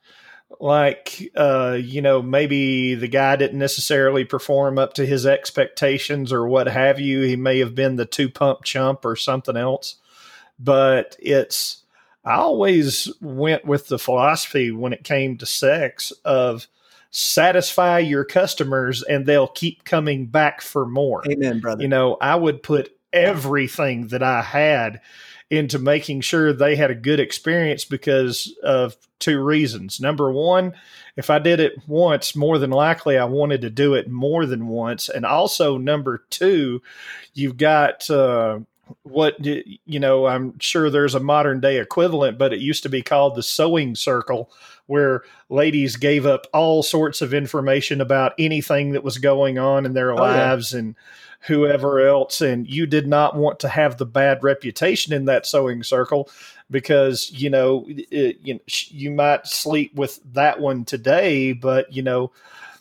Like, 0.64 1.30
uh, 1.36 1.76
you 1.78 2.00
know, 2.00 2.22
maybe 2.22 2.94
the 2.94 3.06
guy 3.06 3.36
didn't 3.36 3.58
necessarily 3.58 4.24
perform 4.24 4.78
up 4.78 4.94
to 4.94 5.04
his 5.04 5.26
expectations 5.26 6.32
or 6.32 6.48
what 6.48 6.68
have 6.68 6.98
you. 6.98 7.20
He 7.20 7.36
may 7.36 7.58
have 7.58 7.74
been 7.74 7.96
the 7.96 8.06
two 8.06 8.30
pump 8.30 8.64
chump 8.64 9.04
or 9.04 9.14
something 9.14 9.58
else. 9.58 9.96
But 10.58 11.16
it's, 11.18 11.82
I 12.24 12.36
always 12.36 13.12
went 13.20 13.66
with 13.66 13.88
the 13.88 13.98
philosophy 13.98 14.70
when 14.70 14.94
it 14.94 15.04
came 15.04 15.36
to 15.36 15.44
sex 15.44 16.14
of 16.24 16.66
satisfy 17.10 17.98
your 17.98 18.24
customers 18.24 19.02
and 19.02 19.26
they'll 19.26 19.48
keep 19.48 19.84
coming 19.84 20.24
back 20.24 20.62
for 20.62 20.86
more 20.86 21.22
Amen, 21.30 21.60
brother. 21.60 21.82
you 21.82 21.88
know, 21.88 22.16
I 22.22 22.36
would 22.36 22.62
put 22.62 22.96
everything 23.12 24.06
that 24.08 24.22
I 24.22 24.40
had 24.40 25.02
into 25.56 25.78
making 25.78 26.20
sure 26.22 26.52
they 26.52 26.76
had 26.76 26.90
a 26.90 26.94
good 26.94 27.20
experience 27.20 27.84
because 27.84 28.54
of 28.62 28.96
two 29.18 29.42
reasons. 29.42 30.00
Number 30.00 30.30
one, 30.32 30.74
if 31.16 31.30
I 31.30 31.38
did 31.38 31.60
it 31.60 31.74
once, 31.86 32.34
more 32.34 32.58
than 32.58 32.70
likely 32.70 33.16
I 33.16 33.24
wanted 33.24 33.60
to 33.62 33.70
do 33.70 33.94
it 33.94 34.08
more 34.10 34.46
than 34.46 34.66
once. 34.66 35.08
And 35.08 35.24
also, 35.24 35.78
number 35.78 36.24
two, 36.30 36.82
you've 37.32 37.56
got 37.56 38.10
uh, 38.10 38.58
what, 39.02 39.34
you 39.44 40.00
know, 40.00 40.26
I'm 40.26 40.58
sure 40.58 40.90
there's 40.90 41.14
a 41.14 41.20
modern 41.20 41.60
day 41.60 41.78
equivalent, 41.78 42.36
but 42.36 42.52
it 42.52 42.60
used 42.60 42.82
to 42.82 42.88
be 42.88 43.02
called 43.02 43.34
the 43.34 43.42
sewing 43.42 43.94
circle, 43.94 44.50
where 44.86 45.22
ladies 45.48 45.96
gave 45.96 46.26
up 46.26 46.46
all 46.52 46.82
sorts 46.82 47.22
of 47.22 47.32
information 47.32 48.00
about 48.00 48.34
anything 48.38 48.92
that 48.92 49.04
was 49.04 49.18
going 49.18 49.58
on 49.58 49.86
in 49.86 49.94
their 49.94 50.12
Oh, 50.12 50.16
yeah. 50.16 50.48
lives 50.50 50.74
and 50.74 50.96
whoever 51.46 52.00
else 52.06 52.40
and 52.40 52.66
you 52.66 52.86
did 52.86 53.06
not 53.06 53.36
want 53.36 53.60
to 53.60 53.68
have 53.68 53.98
the 53.98 54.06
bad 54.06 54.42
reputation 54.42 55.12
in 55.12 55.26
that 55.26 55.46
sewing 55.46 55.82
circle 55.82 56.28
because 56.70 57.30
you 57.32 57.50
know 57.50 57.84
it, 57.88 58.38
you, 58.42 58.54
know, 58.54 58.60
sh- 58.66 58.90
you 58.90 59.10
might 59.10 59.46
sleep 59.46 59.94
with 59.94 60.20
that 60.32 60.58
one 60.60 60.84
today 60.84 61.52
but 61.52 61.92
you 61.92 62.02
know 62.02 62.32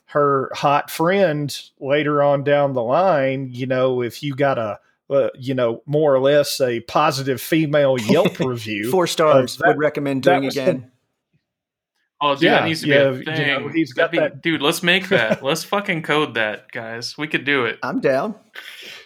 her 0.06 0.50
hot 0.54 0.90
friend 0.90 1.60
later 1.80 2.24
on 2.24 2.44
down 2.44 2.74
the 2.74 2.82
line 2.82 3.50
you 3.52 3.66
know 3.66 4.02
if 4.02 4.24
you 4.24 4.34
got 4.34 4.58
a 4.58 4.80
uh, 5.10 5.30
you 5.36 5.54
know 5.54 5.84
more 5.86 6.16
or 6.16 6.20
less 6.20 6.62
a 6.62 6.80
positive 6.82 7.42
female 7.42 7.98
yelp 8.10 8.40
review 8.40 8.90
Four 8.90 9.08
stars 9.08 9.58
that- 9.58 9.68
would 9.68 9.78
recommend 9.78 10.24
doing 10.24 10.46
again. 10.46 10.90
Oh, 12.26 12.36
dude, 12.36 12.44
Yeah, 12.44 12.60
that 12.60 12.66
needs 12.66 12.82
to 12.84 12.88
yeah, 12.88 13.10
be 13.12 13.22
a 13.22 13.36
thing. 13.36 13.48
know, 13.48 13.68
he's 13.68 13.92
got 13.92 14.12
be- 14.12 14.18
that- 14.20 14.42
Dude, 14.42 14.62
let's 14.62 14.82
make 14.82 15.10
that. 15.10 15.44
let's 15.44 15.64
fucking 15.66 16.04
code 16.04 16.36
that, 16.36 16.72
guys. 16.72 17.18
We 17.18 17.28
could 17.28 17.44
do 17.44 17.66
it. 17.66 17.80
I'm 17.84 18.00
down. 18.00 18.36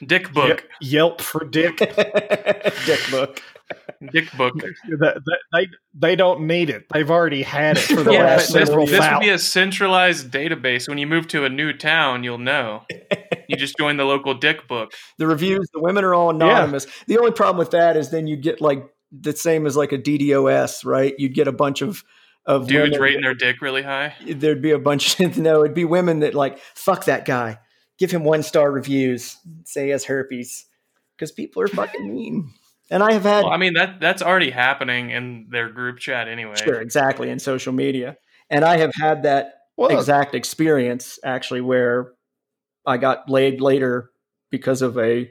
Dick 0.05 0.31
book. 0.33 0.67
Ye- 0.81 0.89
Yelp 0.91 1.21
for 1.21 1.43
dick. 1.43 1.77
Dick 2.85 3.01
book. 3.09 3.41
Dick 4.11 4.31
book. 4.37 4.53
That- 4.99 5.21
that- 5.25 5.39
they 5.53 5.67
they 5.95 6.15
don't 6.15 6.41
need 6.45 6.69
it. 6.69 6.85
They've 6.93 7.09
already 7.09 7.41
had 7.41 7.77
it 7.77 7.81
for 7.81 8.03
the 8.03 8.11
Yeah, 8.13 8.23
last 8.25 8.53
but 8.53 8.59
this, 8.59 8.67
several 8.69 8.85
this 8.85 8.99
would 9.09 9.19
be 9.19 9.29
a 9.29 9.39
centralized 9.39 10.29
database. 10.31 10.87
When 10.87 10.99
you 10.99 11.07
move 11.07 11.27
to 11.29 11.43
a 11.45 11.49
new 11.49 11.73
town, 11.73 12.23
you'll 12.23 12.37
know. 12.37 12.83
You 13.49 13.55
just 13.57 13.77
join 13.77 13.97
the 13.97 14.05
local 14.05 14.35
dick 14.35 14.67
book. 14.67 14.91
The 15.17 15.25
reviews, 15.25 15.67
the 15.73 15.81
women 15.81 16.03
are 16.03 16.13
all 16.13 16.29
anonymous. 16.29 16.85
The 17.07 17.17
only 17.17 17.31
problem 17.31 17.57
with 17.57 17.71
that 17.71 17.97
is 17.97 18.11
then 18.11 18.27
you 18.27 18.35
get 18.37 18.61
like 18.61 18.85
the 19.11 19.33
same 19.35 19.65
as 19.65 19.75
like 19.75 19.91
a 19.91 19.97
DDoS, 19.97 20.85
right? 20.85 21.15
You'd 21.17 21.33
get 21.33 21.47
a 21.47 21.51
bunch 21.53 21.81
of 21.81 22.03
of 22.47 22.67
Dudes 22.67 22.91
women- 22.93 23.01
rating 23.01 23.21
their 23.21 23.35
dick 23.35 23.61
really 23.61 23.83
high. 23.83 24.15
there'd 24.25 24.61
be 24.61 24.71
a 24.71 24.79
bunch 24.79 25.19
Of, 25.19 25.37
no 25.37 25.63
it'd 25.63 25.75
be 25.75 25.85
women 25.85 26.21
that 26.21 26.33
like 26.33 26.57
fuck 26.73 27.05
that 27.05 27.25
guy. 27.25 27.59
Give 27.99 28.09
him 28.09 28.23
one 28.23 28.41
star 28.43 28.71
reviews. 28.71 29.37
Say 29.65 29.85
he 29.85 29.89
has 29.91 30.05
herpes. 30.05 30.65
Because 31.15 31.31
people 31.31 31.61
are 31.63 31.67
fucking 31.67 32.13
mean. 32.13 32.51
And 32.89 33.03
i 33.03 33.11
have 33.13 33.23
had 33.23 33.43
Well, 33.43 33.51
I 33.53 33.57
mean 33.57 33.73
that 33.73 33.99
that's 33.99 34.21
already 34.21 34.49
happening 34.51 35.09
in 35.11 35.47
their 35.51 35.67
group 35.69 35.99
chat 35.99 36.27
anyway. 36.27 36.55
sure 36.55 36.79
exactly 36.81 37.29
in 37.29 37.39
social 37.39 37.73
media. 37.73 38.17
And 38.49 38.63
i 38.63 38.77
have 38.77 38.93
had 38.95 39.23
that 39.23 39.53
Well, 39.75 39.89
exact 39.97 40.33
experience 40.35 41.19
actually 41.23 41.61
where 41.61 42.13
i 42.85 42.95
got 42.97 43.29
laid 43.29 43.59
later 43.61 44.09
because 44.51 44.81
of 44.81 44.97
a 44.97 45.29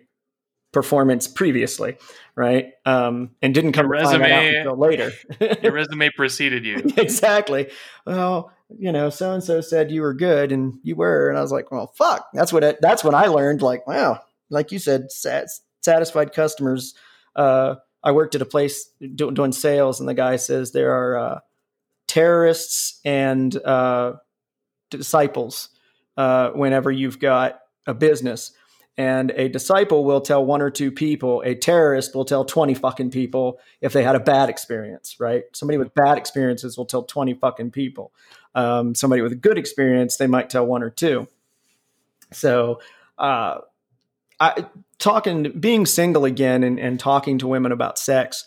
performance 0.77 1.27
previously 1.27 1.97
right 2.35 2.73
um 2.85 3.31
and 3.41 3.55
didn't 3.55 3.73
come 3.73 3.87
Your 3.87 3.97
to 3.97 4.05
find 4.05 4.23
that 4.23 4.31
out 4.31 4.43
resume- 4.43 4.59
until 4.59 4.77
later 4.77 5.11
Your 5.63 5.73
resume 5.81 6.11
preceded 6.11 6.67
you. 6.67 6.77
exactly. 6.97 7.71
Well, 8.05 8.53
you 8.79 8.93
know, 8.93 9.11
so 9.11 9.33
and 9.33 9.43
so 9.43 9.61
said 9.61 9.91
you 9.91 10.03
were 10.03 10.15
good, 10.15 10.53
and 10.53 10.79
you 10.83 10.97
were, 10.97 11.29
and 11.29 11.39
I 11.39 11.41
was 11.41 11.53
like, 11.53 11.71
well, 11.71 11.93
fuck. 11.97 12.29
That's 12.35 12.53
what. 12.53 12.65
It, 12.65 12.79
that's 12.81 13.05
what 13.05 13.15
I 13.15 13.27
learned. 13.27 13.63
Like, 13.63 13.87
wow, 13.87 14.21
like 14.51 14.73
you 14.73 14.79
said, 14.79 15.11
sat, 15.13 15.47
satisfied 15.83 16.33
customers. 16.33 16.95
Uh, 17.35 17.77
I 18.03 18.13
worked 18.13 18.35
at 18.35 18.43
a 18.43 18.47
place 18.47 18.91
do, 19.15 19.31
doing 19.31 19.53
sales, 19.53 20.01
and 20.01 20.09
the 20.09 20.15
guy 20.15 20.37
says 20.37 20.73
there 20.73 20.93
are 20.93 21.19
uh, 21.19 21.39
terrorists 22.09 23.01
and 23.05 23.57
uh, 23.65 24.15
disciples 24.91 25.69
uh, 26.17 26.51
whenever 26.51 26.91
you've 26.91 27.19
got 27.21 27.61
a 27.87 27.95
business. 27.95 28.53
And 28.99 29.31
a 29.33 29.49
disciple 29.49 30.05
will 30.05 30.23
tell 30.23 30.45
one 30.45 30.63
or 30.63 30.71
two 30.71 30.91
people. 30.91 31.43
A 31.43 31.55
terrorist 31.55 32.15
will 32.15 32.25
tell 32.25 32.45
twenty 32.45 32.75
fucking 32.75 33.11
people 33.11 33.59
if 33.81 33.93
they 33.93 34.03
had 34.03 34.17
a 34.17 34.21
bad 34.21 34.49
experience, 34.49 35.21
right? 35.21 35.45
Somebody 35.53 35.79
with 35.79 35.95
bad 35.95 36.17
experiences 36.17 36.79
will 36.79 36.87
tell 36.87 37.03
20 37.03 37.35
fucking 37.35 37.73
people. 37.73 38.13
Um, 38.55 38.95
somebody 38.95 39.21
with 39.21 39.33
a 39.33 39.37
good 39.37 39.59
experience, 39.59 40.17
they 40.17 40.27
might 40.27 40.49
tell 40.49 40.67
one 40.67 40.83
or 40.83 40.89
two. 40.89 41.29
So, 42.33 42.81
uh, 43.19 43.59
I, 44.41 44.67
talking, 44.99 45.59
being 45.59 45.87
single 45.87 46.25
again 46.25 46.65
and, 46.65 46.79
and 46.79 46.99
talking 46.99 47.39
to 47.39 47.47
women 47.47 47.73
about 47.73 47.99
sex, 47.99 48.45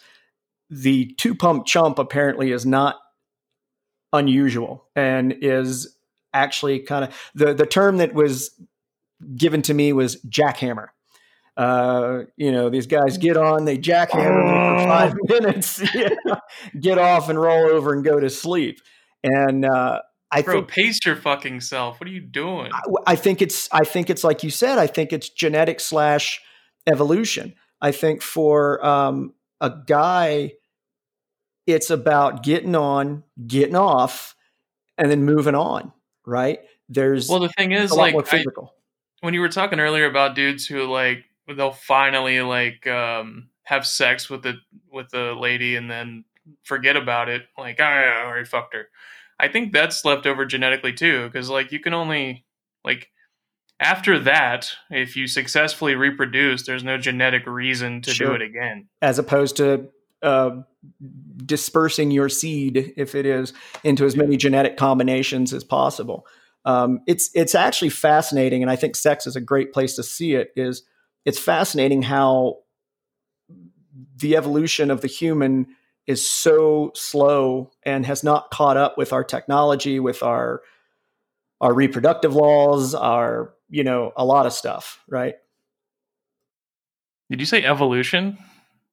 the 0.69 1.13
two 1.17 1.35
pump 1.35 1.65
chump 1.65 1.99
apparently 1.99 2.51
is 2.51 2.65
not 2.65 2.99
unusual 4.13 4.85
and 4.95 5.33
is 5.41 5.95
actually 6.33 6.79
kind 6.79 7.05
of 7.05 7.31
the, 7.33 7.53
the 7.53 7.65
term 7.65 7.97
that 7.97 8.13
was 8.13 8.51
given 9.36 9.61
to 9.63 9.74
me 9.74 9.93
was 9.93 10.22
jackhammer. 10.24 10.88
Uh, 11.57 12.24
you 12.38 12.51
know, 12.51 12.70
these 12.70 12.88
guys 12.88 13.17
get 13.17 13.36
on, 13.36 13.65
they 13.65 13.78
jackhammer 13.78 14.43
me 14.45 14.80
for 14.80 14.88
five 14.88 15.13
minutes, 15.24 15.84
yeah, 15.93 16.39
get 16.80 16.97
off 16.97 17.28
and 17.28 17.39
roll 17.39 17.70
over 17.70 17.93
and 17.93 18.03
go 18.03 18.20
to 18.20 18.30
sleep. 18.30 18.80
And 19.24 19.65
uh, 19.65 19.99
I 20.32 20.41
Bro, 20.41 20.53
think 20.53 20.67
pace 20.70 20.99
your 21.05 21.17
fucking 21.17 21.59
self. 21.61 21.99
What 21.99 22.07
are 22.07 22.13
you 22.13 22.22
doing? 22.22 22.72
I, 22.74 22.82
I 23.07 23.15
think 23.15 23.41
it's 23.41 23.67
I 23.72 23.84
think 23.84 24.09
it's 24.09 24.24
like 24.24 24.43
you 24.43 24.49
said. 24.49 24.78
I 24.78 24.88
think 24.88 25.11
it's 25.11 25.30
genetic 25.30 25.80
slash 25.82 26.41
evolution. 26.88 27.55
I 27.82 27.91
think 27.91 28.22
for 28.22 28.86
um, 28.86 29.34
a 29.59 29.72
guy, 29.86 30.53
it's 31.67 31.89
about 31.89 32.43
getting 32.43 32.76
on, 32.76 33.24
getting 33.45 33.76
off, 33.76 34.36
and 34.97 35.11
then 35.11 35.24
moving 35.26 35.55
on. 35.55 35.91
Right? 36.26 36.59
There's 36.88 37.28
Well, 37.28 37.39
the 37.39 37.49
thing 37.49 37.72
is, 37.72 37.91
like, 37.91 38.15
I. 38.15 38.78
when 39.22 39.34
you 39.34 39.41
were 39.41 39.49
talking 39.49 39.80
earlier 39.80 40.05
about 40.05 40.36
dudes 40.36 40.65
who 40.65 40.84
like 40.84 41.26
they'll 41.55 41.72
finally 41.72 42.41
like 42.41 42.86
um 42.88 43.49
have 43.63 43.86
sex 43.86 44.30
with 44.30 44.43
the 44.43 44.55
with 44.91 45.09
the 45.09 45.34
lady 45.34 45.76
and 45.76 45.89
then 45.89 46.24
forget 46.63 46.95
about 46.95 47.30
it 47.30 47.43
like 47.57 47.78
oh, 47.80 47.84
I 47.84 48.26
already 48.26 48.45
fucked 48.45 48.74
her. 48.74 48.88
I 49.39 49.47
think 49.47 49.72
that's 49.72 50.03
left 50.03 50.26
over 50.26 50.45
genetically 50.45 50.93
too 50.93 51.28
because 51.28 51.49
like 51.49 51.72
you 51.72 51.80
can 51.80 51.93
only 51.93 52.45
like 52.84 53.09
after 53.80 54.20
that 54.20 54.72
if 54.89 55.15
you 55.15 55.28
successfully 55.28 55.95
reproduce 55.95 56.65
there's 56.65 56.84
no 56.84 56.97
genetic 56.97 57.45
reason 57.47 58.01
to 58.01 58.11
Sure. 58.11 58.30
do 58.30 58.34
it 58.36 58.41
again. 58.41 58.88
as 59.01 59.17
opposed 59.20 59.55
to 59.57 59.89
uh, 60.22 60.51
dispersing 61.45 62.11
your 62.11 62.30
seed, 62.30 62.93
if 62.97 63.15
it 63.15 63.26
is, 63.26 63.53
into 63.84 64.05
as 64.05 64.15
many 64.17 64.36
genetic 64.38 64.76
combinations 64.78 65.53
as 65.53 65.63
possible. 65.63 66.26
Um, 66.70 67.01
it's 67.07 67.32
it's 67.34 67.55
actually 67.55 67.89
fascinating, 67.89 68.61
and 68.61 68.70
I 68.70 68.76
think 68.76 68.95
sex 68.95 69.26
is 69.26 69.36
a 69.36 69.41
great 69.41 69.74
place 69.74 69.95
to 69.95 70.03
see 70.03 70.36
it. 70.36 70.51
Is 70.55 70.84
it's 71.26 71.39
fascinating 71.39 72.03
how 72.03 72.59
the 74.17 74.36
evolution 74.36 74.91
of 74.91 75.01
the 75.01 75.07
human 75.07 75.76
is 76.05 76.28
so 76.30 76.91
slow 76.93 77.72
and 77.84 78.05
has 78.05 78.24
not 78.24 78.51
caught 78.51 78.78
up 78.78 78.99
with 78.99 79.13
our 79.13 79.24
technology, 79.24 79.99
with 79.99 80.22
our 80.22 80.61
our 81.59 81.74
reproductive 81.74 82.36
laws, 82.36 82.93
our 82.93 83.55
you 83.67 83.84
know 83.84 84.13
a 84.15 84.24
lot 84.24 84.45
of 84.45 84.53
stuff, 84.53 85.03
right? 85.09 85.36
Did 87.32 87.39
you 87.39 87.47
say 87.47 87.63
evolution? 87.63 88.38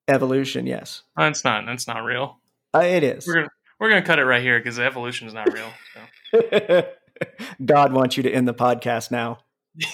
Evolution, 0.09 0.66
yes, 0.66 1.03
That's 1.14 1.45
not 1.45 1.66
that's 1.66 1.87
not 1.87 2.05
real. 2.05 2.39
uh, 2.74 2.79
it 2.79 3.05
is. 3.05 3.27
We're 3.27 3.35
gonna 3.35 3.49
we're 3.79 3.91
gonna 3.91 4.03
cut 4.03 4.18
it 4.18 4.24
right 4.24 4.41
here 4.41 4.59
because 4.59 4.79
evolution 4.79 5.27
is 5.29 5.35
not 5.35 5.53
real. 5.53 5.70
So. 6.33 6.83
God 7.64 7.93
wants 7.93 8.17
you 8.17 8.23
to 8.25 8.31
end 8.31 8.47
the 8.49 8.55
podcast 8.55 9.11
now. 9.11 9.39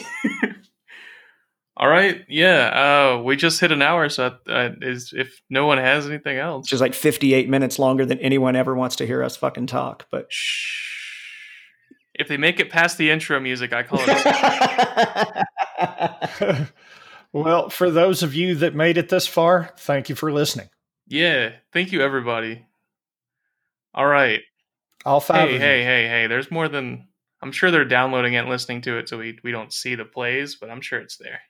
All 1.76 1.88
right, 1.88 2.22
yeah. 2.28 3.14
Uh, 3.18 3.22
we 3.22 3.34
just 3.34 3.58
hit 3.60 3.72
an 3.72 3.80
hour, 3.82 4.08
so 4.10 4.36
uh, 4.48 4.70
is 4.82 5.12
if 5.16 5.40
no 5.48 5.66
one 5.66 5.78
has 5.78 6.06
anything 6.06 6.36
else, 6.36 6.66
Which 6.66 6.74
is 6.74 6.80
like 6.82 6.94
58 6.94 7.48
minutes 7.48 7.78
longer 7.78 8.04
than 8.04 8.18
anyone 8.18 8.54
ever 8.56 8.74
wants 8.74 8.96
to 8.96 9.06
hear 9.06 9.22
us 9.22 9.36
fucking 9.36 9.66
talk. 9.68 10.06
But 10.10 10.26
shh. 10.30 10.90
If 12.14 12.28
they 12.28 12.36
make 12.36 12.60
it 12.60 12.68
past 12.70 12.98
the 12.98 13.10
intro 13.10 13.40
music, 13.40 13.72
I 13.72 13.82
call 13.84 14.00
it. 14.02 15.48
well, 17.32 17.70
for 17.70 17.90
those 17.90 18.22
of 18.22 18.34
you 18.34 18.54
that 18.56 18.74
made 18.74 18.98
it 18.98 19.08
this 19.08 19.26
far, 19.26 19.72
thank 19.78 20.08
you 20.10 20.14
for 20.14 20.30
listening. 20.30 20.68
yeah, 21.08 21.52
thank 21.72 21.90
you, 21.90 22.02
everybody. 22.02 22.66
All 23.94 24.06
right. 24.06 24.40
All 25.06 25.20
five 25.20 25.48
Hey, 25.48 25.54
of 25.56 25.60
hey, 25.60 25.78
you. 25.80 25.84
hey, 25.86 26.08
hey. 26.08 26.26
There's 26.26 26.50
more 26.50 26.68
than. 26.68 27.08
I'm 27.42 27.52
sure 27.52 27.70
they're 27.70 27.84
downloading 27.84 28.34
it 28.34 28.38
and 28.38 28.48
listening 28.48 28.80
to 28.82 28.96
it, 28.98 29.08
so 29.08 29.18
we 29.18 29.38
we 29.44 29.52
don't 29.52 29.72
see 29.72 29.94
the 29.94 30.04
plays, 30.06 30.56
but 30.56 30.70
I'm 30.70 30.80
sure 30.80 30.98
it's 31.00 31.18
there. 31.18 31.40